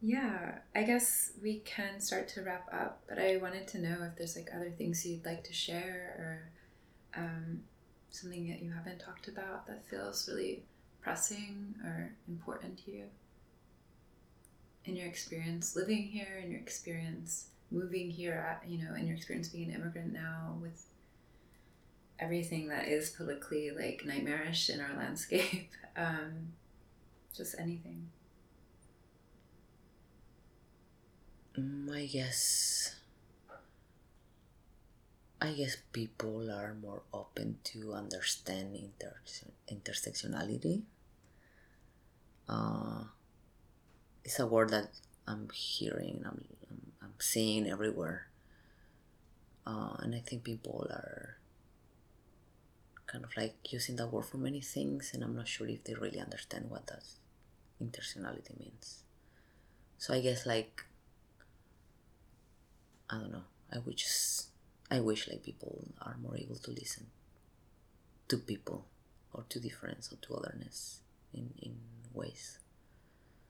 yeah, 0.00 0.58
I 0.74 0.82
guess 0.82 1.32
we 1.40 1.60
can 1.60 2.00
start 2.00 2.28
to 2.28 2.42
wrap 2.42 2.68
up, 2.72 3.02
but 3.08 3.18
I 3.18 3.36
wanted 3.36 3.68
to 3.68 3.78
know 3.78 3.98
if 4.02 4.16
there's 4.16 4.36
like 4.36 4.48
other 4.54 4.70
things 4.70 5.06
you'd 5.06 5.24
like 5.24 5.44
to 5.44 5.52
share 5.52 6.16
or 6.18 7.22
um, 7.22 7.60
something 8.12 8.48
that 8.48 8.62
you 8.62 8.70
haven't 8.70 9.00
talked 9.00 9.28
about 9.28 9.66
that 9.66 9.84
feels 9.86 10.28
really 10.28 10.62
pressing 11.00 11.74
or 11.84 12.12
important 12.28 12.84
to 12.84 12.92
you 12.92 13.04
in 14.84 14.96
your 14.96 15.06
experience 15.06 15.76
living 15.76 16.02
here, 16.02 16.40
in 16.42 16.50
your 16.50 16.60
experience 16.60 17.46
moving 17.70 18.10
here, 18.10 18.34
at, 18.34 18.68
you 18.68 18.84
know, 18.84 18.94
in 18.94 19.06
your 19.06 19.16
experience 19.16 19.48
being 19.48 19.70
an 19.70 19.80
immigrant 19.80 20.12
now 20.12 20.56
with 20.60 20.86
everything 22.18 22.68
that 22.68 22.88
is 22.88 23.10
politically 23.10 23.70
like 23.70 24.04
nightmarish 24.04 24.70
in 24.70 24.80
our 24.80 24.94
landscape. 24.96 25.70
Um, 25.96 26.52
just 27.34 27.54
anything. 27.58 28.08
Mm, 31.58 31.94
I 31.94 32.06
guess. 32.06 32.96
I 35.42 35.50
guess 35.54 35.76
people 35.92 36.52
are 36.52 36.76
more 36.80 37.02
open 37.12 37.58
to 37.64 37.94
understand 37.94 38.76
inter- 38.76 39.18
intersectionality. 39.68 40.82
Uh, 42.48 43.04
it's 44.24 44.38
a 44.38 44.46
word 44.46 44.70
that 44.70 44.90
I'm 45.26 45.48
hearing, 45.52 46.22
I'm, 46.24 46.44
I'm, 46.70 46.92
I'm 47.02 47.14
seeing 47.18 47.68
everywhere. 47.68 48.28
Uh, 49.66 49.96
and 49.98 50.14
I 50.14 50.20
think 50.20 50.44
people 50.44 50.86
are 50.90 51.38
kind 53.06 53.24
of 53.24 53.36
like 53.36 53.56
using 53.72 53.96
that 53.96 54.12
word 54.12 54.26
for 54.26 54.36
many 54.36 54.60
things, 54.60 55.10
and 55.12 55.24
I'm 55.24 55.34
not 55.34 55.48
sure 55.48 55.66
if 55.66 55.82
they 55.82 55.94
really 55.94 56.20
understand 56.20 56.70
what 56.70 56.86
that 56.86 57.02
intersectionality 57.82 58.56
means. 58.60 59.02
So 59.98 60.14
I 60.14 60.20
guess 60.20 60.46
like 60.46 60.84
I 63.10 63.18
don't 63.18 63.32
know. 63.32 63.44
I 63.72 63.78
would 63.78 63.96
just 63.96 64.51
I 64.96 65.00
wish 65.00 65.28
like 65.28 65.42
people 65.42 65.74
are 66.06 66.16
more 66.22 66.36
able 66.36 66.56
to 66.66 66.70
listen 66.70 67.06
to 68.28 68.36
people 68.36 68.80
or 69.32 69.44
to 69.48 69.58
difference 69.58 70.12
or 70.12 70.16
to 70.24 70.34
otherness 70.34 71.00
in, 71.32 71.46
in 71.66 71.72
ways. 72.12 72.58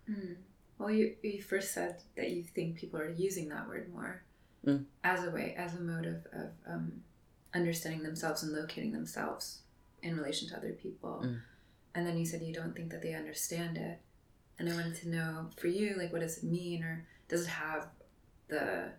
Mm. 0.08 0.36
Well, 0.78 0.90
you, 0.90 1.14
you 1.22 1.42
first 1.42 1.72
said 1.72 1.94
that 2.16 2.30
you 2.30 2.42
think 2.54 2.76
people 2.76 3.00
are 3.00 3.10
using 3.10 3.48
that 3.48 3.68
word 3.68 3.92
more 3.92 4.22
Mm. 4.64 4.84
as 5.02 5.24
a 5.24 5.30
way, 5.30 5.56
as 5.58 5.74
a 5.74 5.80
mode 5.80 6.06
of, 6.06 6.24
of 6.40 6.50
um, 6.72 7.02
understanding 7.52 8.04
themselves 8.04 8.44
and 8.44 8.52
locating 8.52 8.92
themselves 8.92 9.62
in 10.04 10.16
relation 10.16 10.48
to 10.48 10.56
other 10.56 10.70
people. 10.70 11.22
Mm. 11.24 11.40
And 11.96 12.06
then 12.06 12.16
you 12.16 12.24
said 12.24 12.42
you 12.42 12.54
don't 12.54 12.72
think 12.76 12.90
that 12.92 13.02
they 13.02 13.12
understand 13.14 13.76
it. 13.76 13.98
And 14.60 14.70
I 14.70 14.74
wanted 14.76 14.94
to 15.02 15.08
know 15.08 15.50
for 15.56 15.66
you, 15.66 15.96
like, 15.98 16.12
what 16.12 16.20
does 16.20 16.38
it 16.38 16.44
mean, 16.44 16.84
or 16.84 17.04
does 17.26 17.42
it 17.42 17.48
have 17.48 17.88
the 18.46 18.92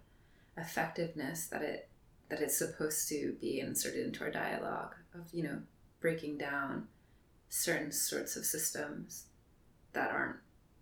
effectiveness 0.57 1.47
that 1.47 1.61
it 1.61 1.87
that 2.33 2.41
it's 2.41 2.57
supposed 2.57 3.07
to 3.09 3.35
be 3.39 3.59
inserted 3.59 4.03
into 4.07 4.23
our 4.23 4.31
dialogue 4.31 4.95
of 5.13 5.21
you 5.31 5.43
know 5.43 5.59
breaking 6.01 6.37
down 6.37 6.87
certain 7.49 7.91
sorts 7.91 8.35
of 8.35 8.43
systems 8.45 9.25
that 9.93 10.09
aren't 10.09 10.37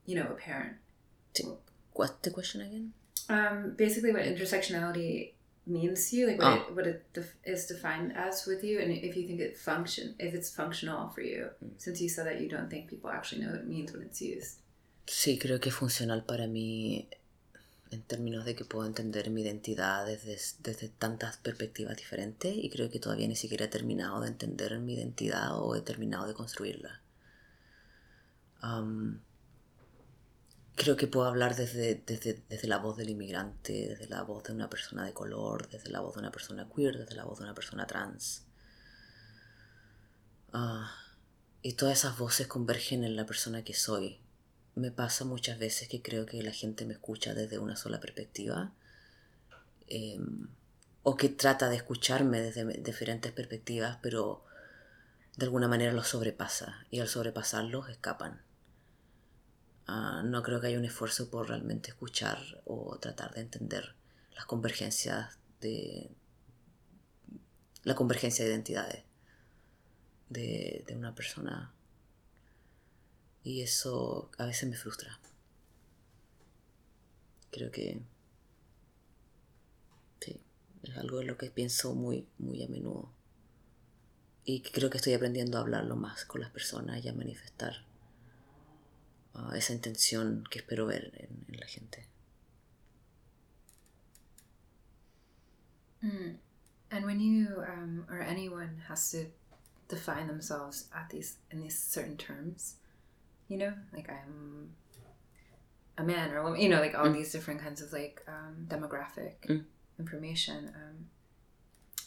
you 0.05 0.15
know 0.15 0.27
apparent 0.31 0.75
What's 1.93 2.13
the 2.21 2.31
question 2.31 2.61
again? 2.61 2.93
um, 3.29 3.73
basically 3.77 4.11
what 4.13 4.23
intersectionality 4.23 5.33
means 5.67 6.09
to 6.09 6.15
you 6.15 6.27
like 6.27 6.37
what, 6.39 6.47
Ah. 6.47 6.55
it, 6.67 6.75
what 6.75 6.87
it 6.87 7.13
def- 7.13 7.35
is 7.45 7.65
defined 7.67 8.13
as 8.15 8.45
with 8.47 8.63
you 8.63 8.79
and 8.79 8.91
if 8.91 9.15
you 9.15 9.27
think 9.27 9.39
it 9.41 9.57
function 9.57 10.15
if 10.19 10.33
it's 10.33 10.49
functional 10.55 11.09
for 11.09 11.21
you 11.21 11.49
Mm. 11.63 11.71
since 11.77 12.01
you 12.01 12.09
said 12.09 12.25
that 12.27 12.39
you 12.41 12.47
don't 12.49 12.69
think 12.69 12.89
people 12.89 13.09
actually 13.09 13.41
know 13.43 13.51
what 13.51 13.59
it 13.61 13.67
means 13.67 13.91
when 13.93 14.01
it's 14.03 14.21
used 14.21 14.57
Sí, 15.07 15.37
creo 15.37 15.59
que 15.59 15.71
funcional 15.71 16.21
para 16.25 16.47
mí 16.47 17.07
en 17.91 18.01
términos 18.03 18.45
de 18.45 18.55
que 18.55 18.65
puedo 18.65 18.87
entender 18.87 19.29
mi 19.29 19.41
identidad 19.41 20.05
desde, 20.05 20.37
desde 20.59 20.89
tantas 20.89 21.37
perspectivas 21.37 21.97
diferentes 21.97 22.55
y 22.55 22.69
creo 22.69 22.89
que 22.89 22.99
todavía 22.99 23.27
ni 23.27 23.35
siquiera 23.35 23.65
he 23.65 23.67
terminado 23.67 24.21
de 24.21 24.29
entender 24.29 24.79
mi 24.79 24.93
identidad 24.93 25.61
o 25.61 25.75
he 25.75 25.81
terminado 25.81 26.25
de 26.25 26.33
construirla. 26.33 27.01
Creo 30.75 30.95
que 30.95 31.07
puedo 31.07 31.27
hablar 31.27 31.55
desde, 31.55 31.95
desde, 32.05 32.41
desde, 32.49 32.67
la 32.67 32.77
voz 32.77 32.97
del 32.97 33.09
inmigrante, 33.09 33.89
desde 33.89 34.07
la 34.07 34.23
voz 34.23 34.45
de 34.45 34.53
una 34.53 34.69
persona 34.69 35.05
de 35.05 35.13
color, 35.13 35.69
desde 35.69 35.91
la 35.91 35.99
voz 35.99 36.15
de 36.15 36.21
una 36.21 36.31
persona 36.31 36.67
queer, 36.73 36.97
desde 36.97 37.15
la 37.15 37.25
voz 37.25 37.39
de 37.39 37.43
una 37.43 37.53
persona 37.53 37.85
trans. 37.85 38.45
Ah, 40.53 40.91
y 41.61 41.73
todas 41.73 41.99
esas 41.99 42.17
voces 42.17 42.47
convergen 42.47 43.03
en 43.03 43.15
la 43.15 43.25
persona 43.25 43.63
que 43.63 43.73
soy. 43.73 44.19
Me 44.75 44.91
pasa 44.91 45.25
muchas 45.25 45.59
veces 45.59 45.87
que 45.89 46.01
creo 46.01 46.25
que 46.25 46.41
la 46.43 46.51
gente 46.51 46.85
me 46.85 46.93
escucha 46.93 47.33
desde 47.33 47.59
una 47.59 47.75
sola 47.75 47.99
perspectiva. 47.99 48.73
Em, 49.87 50.47
o 51.03 51.17
que 51.17 51.29
trata 51.29 51.69
de 51.69 51.75
escucharme 51.75 52.39
desde 52.41 52.65
diferentes 52.81 53.31
perspectivas, 53.31 53.97
pero 54.01 54.45
de 55.35 55.45
alguna 55.45 55.67
manera 55.67 55.91
los 55.93 56.07
sobrepasa. 56.07 56.85
Y 56.89 56.99
al 56.99 57.07
sobrepasarlos 57.07 57.89
escapan. 57.89 58.41
Ah, 59.87 60.21
no 60.23 60.41
creo 60.43 60.61
que 60.61 60.67
haya 60.67 60.77
un 60.77 60.85
esfuerzo 60.85 61.29
por 61.29 61.49
realmente 61.49 61.89
escuchar 61.89 62.39
o 62.65 62.97
tratar 62.99 63.33
de 63.33 63.41
entender 63.41 63.95
las 64.33 64.45
convergencias 64.45 65.37
de 65.59 66.11
la 67.83 67.95
convergencia 67.95 68.45
de 68.45 68.51
identidades 68.51 69.03
de, 70.29 70.83
de 70.87 70.95
una 70.95 71.13
persona 71.13 71.73
y 73.43 73.61
eso 73.61 74.29
a 74.37 74.45
veces 74.45 74.69
me 74.69 74.75
frustra 74.75 75.19
creo 77.51 77.71
que 77.71 77.99
sí 80.19 80.39
es 80.83 80.97
algo 80.97 81.19
de 81.19 81.25
lo 81.25 81.37
que 81.37 81.49
pienso 81.49 81.93
muy 81.95 82.27
muy 82.37 82.63
a 82.63 82.67
menudo 82.67 83.11
y 84.43 84.61
creo 84.61 84.89
que 84.89 84.97
estoy 84.97 85.13
aprendiendo 85.13 85.57
a 85.57 85.61
hablarlo 85.61 85.95
más 85.95 86.25
con 86.25 86.41
las 86.41 86.49
personas 86.51 87.03
y 87.03 87.09
a 87.09 87.13
manifestar 87.13 87.85
uh, 89.35 89.53
esa 89.53 89.73
intención 89.73 90.43
que 90.49 90.59
espero 90.59 90.85
ver 90.85 91.11
en, 91.15 91.45
en 91.53 91.59
la 91.59 91.67
gente. 91.67 92.07
Mm. 96.01 96.37
And 96.89 97.05
when 97.05 97.19
you 97.19 97.61
um, 97.61 98.05
or 98.09 98.21
anyone 98.21 98.81
has 98.89 99.11
to 99.11 99.27
define 99.87 100.27
themselves 100.27 100.89
at 100.93 101.09
these 101.09 101.37
in 101.51 101.61
these 101.61 101.77
certain 101.77 102.17
terms, 102.17 102.75
you 103.51 103.57
know, 103.57 103.73
like 103.91 104.09
I'm 104.09 104.69
a 105.97 106.03
man 106.03 106.31
or 106.31 106.37
a 106.37 106.43
woman, 106.43 106.61
you 106.61 106.69
know, 106.69 106.79
like 106.79 106.95
all 106.95 107.07
mm. 107.07 107.13
these 107.13 107.33
different 107.33 107.61
kinds 107.61 107.81
of 107.81 107.91
like 107.91 108.23
um, 108.25 108.65
demographic 108.69 109.45
mm. 109.45 109.65
information, 109.99 110.71
um, 110.73 111.07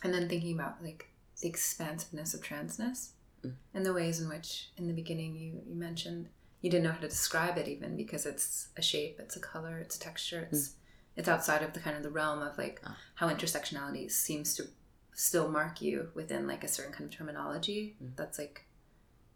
and 0.02 0.14
then 0.14 0.26
thinking 0.26 0.54
about 0.54 0.82
like 0.82 1.10
the 1.42 1.48
expansiveness 1.48 2.32
of 2.32 2.40
transness 2.40 3.10
mm. 3.44 3.52
and 3.74 3.84
the 3.84 3.92
ways 3.92 4.22
in 4.22 4.28
which, 4.30 4.70
in 4.78 4.86
the 4.86 4.94
beginning, 4.94 5.36
you 5.36 5.60
you 5.68 5.74
mentioned 5.74 6.30
you 6.62 6.70
didn't 6.70 6.84
know 6.84 6.92
how 6.92 7.00
to 7.00 7.08
describe 7.08 7.58
it 7.58 7.68
even 7.68 7.94
because 7.94 8.24
it's 8.24 8.68
a 8.78 8.82
shape, 8.82 9.16
it's 9.18 9.36
a 9.36 9.40
color, 9.40 9.78
it's 9.78 9.96
a 9.96 10.00
texture, 10.00 10.48
it's 10.50 10.68
mm. 10.68 10.74
it's 11.16 11.28
outside 11.28 11.62
of 11.62 11.74
the 11.74 11.80
kind 11.80 11.94
of 11.94 12.02
the 12.02 12.10
realm 12.10 12.40
of 12.40 12.56
like 12.56 12.80
ah. 12.86 12.96
how 13.16 13.28
intersectionality 13.28 14.10
seems 14.10 14.54
to 14.54 14.64
still 15.12 15.50
mark 15.50 15.82
you 15.82 16.08
within 16.14 16.46
like 16.46 16.64
a 16.64 16.68
certain 16.68 16.92
kind 16.92 17.04
of 17.04 17.14
terminology 17.14 17.96
mm. 18.02 18.16
that's 18.16 18.38
like 18.38 18.64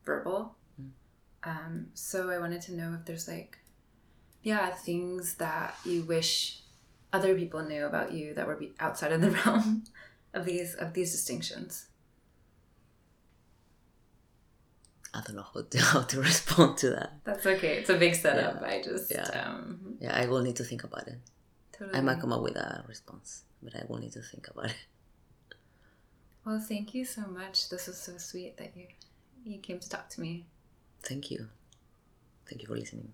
verbal. 0.06 0.56
Um, 1.45 1.89
so 1.95 2.30
I 2.30 2.39
wanted 2.39 2.62
to 2.62 2.74
know 2.74 2.97
if 2.99 3.07
there's 3.07 3.28
like, 3.28 3.59
yeah, 4.43 4.70
things 4.70 5.34
that 5.36 5.76
you 5.84 6.03
wish 6.03 6.61
other 7.12 7.34
people 7.34 7.62
knew 7.62 7.86
about 7.86 8.12
you 8.12 8.34
that 8.34 8.47
were 8.47 8.61
outside 8.80 9.12
of 9.12 9.20
the 9.20 9.30
realm 9.47 9.84
of 10.34 10.45
these 10.45 10.74
of 10.74 10.93
these 10.95 11.12
distinctions. 11.12 11.86
I 15.14 15.22
don't 15.26 15.36
know 15.36 15.47
how 15.55 15.62
to, 15.62 15.78
how 15.93 16.03
to 16.03 16.20
respond 16.20 16.78
to 16.78 16.91
that. 16.91 17.12
That's 17.24 17.47
okay. 17.47 17.78
It's 17.78 17.91
a 17.91 17.97
big 17.97 18.14
setup. 18.14 18.61
Yeah. 18.61 18.68
I 18.68 18.82
just 18.82 19.11
yeah. 19.11 19.45
Um, 19.47 19.97
yeah, 20.01 20.16
I 20.16 20.26
will 20.26 20.43
need 20.43 20.57
to 20.57 20.64
think 20.64 20.84
about 20.84 21.09
it. 21.09 21.18
Totally. 21.72 21.99
I 21.99 22.03
might 22.03 22.20
come 22.20 22.32
up 22.32 22.43
with 22.43 22.57
a 22.57 22.84
response, 22.86 23.45
but 23.62 23.74
I 23.74 23.84
will 23.89 23.99
need 23.99 24.12
to 24.12 24.22
think 24.22 24.49
about 24.49 24.66
it. 24.66 24.76
Well, 26.45 26.61
thank 26.61 26.95
you 26.95 27.05
so 27.05 27.22
much. 27.22 27.68
This 27.68 27.86
was 27.86 27.99
so 27.99 28.16
sweet 28.18 28.57
that 28.59 28.76
you 28.76 28.86
you 29.45 29.59
came 29.59 29.78
to 29.78 29.89
talk 29.89 30.09
to 30.11 30.20
me. 30.20 30.47
Thank 31.03 31.30
you. 31.30 31.49
Thank 32.46 32.62
you 32.62 32.68
for 32.68 32.76
listening. 32.76 33.12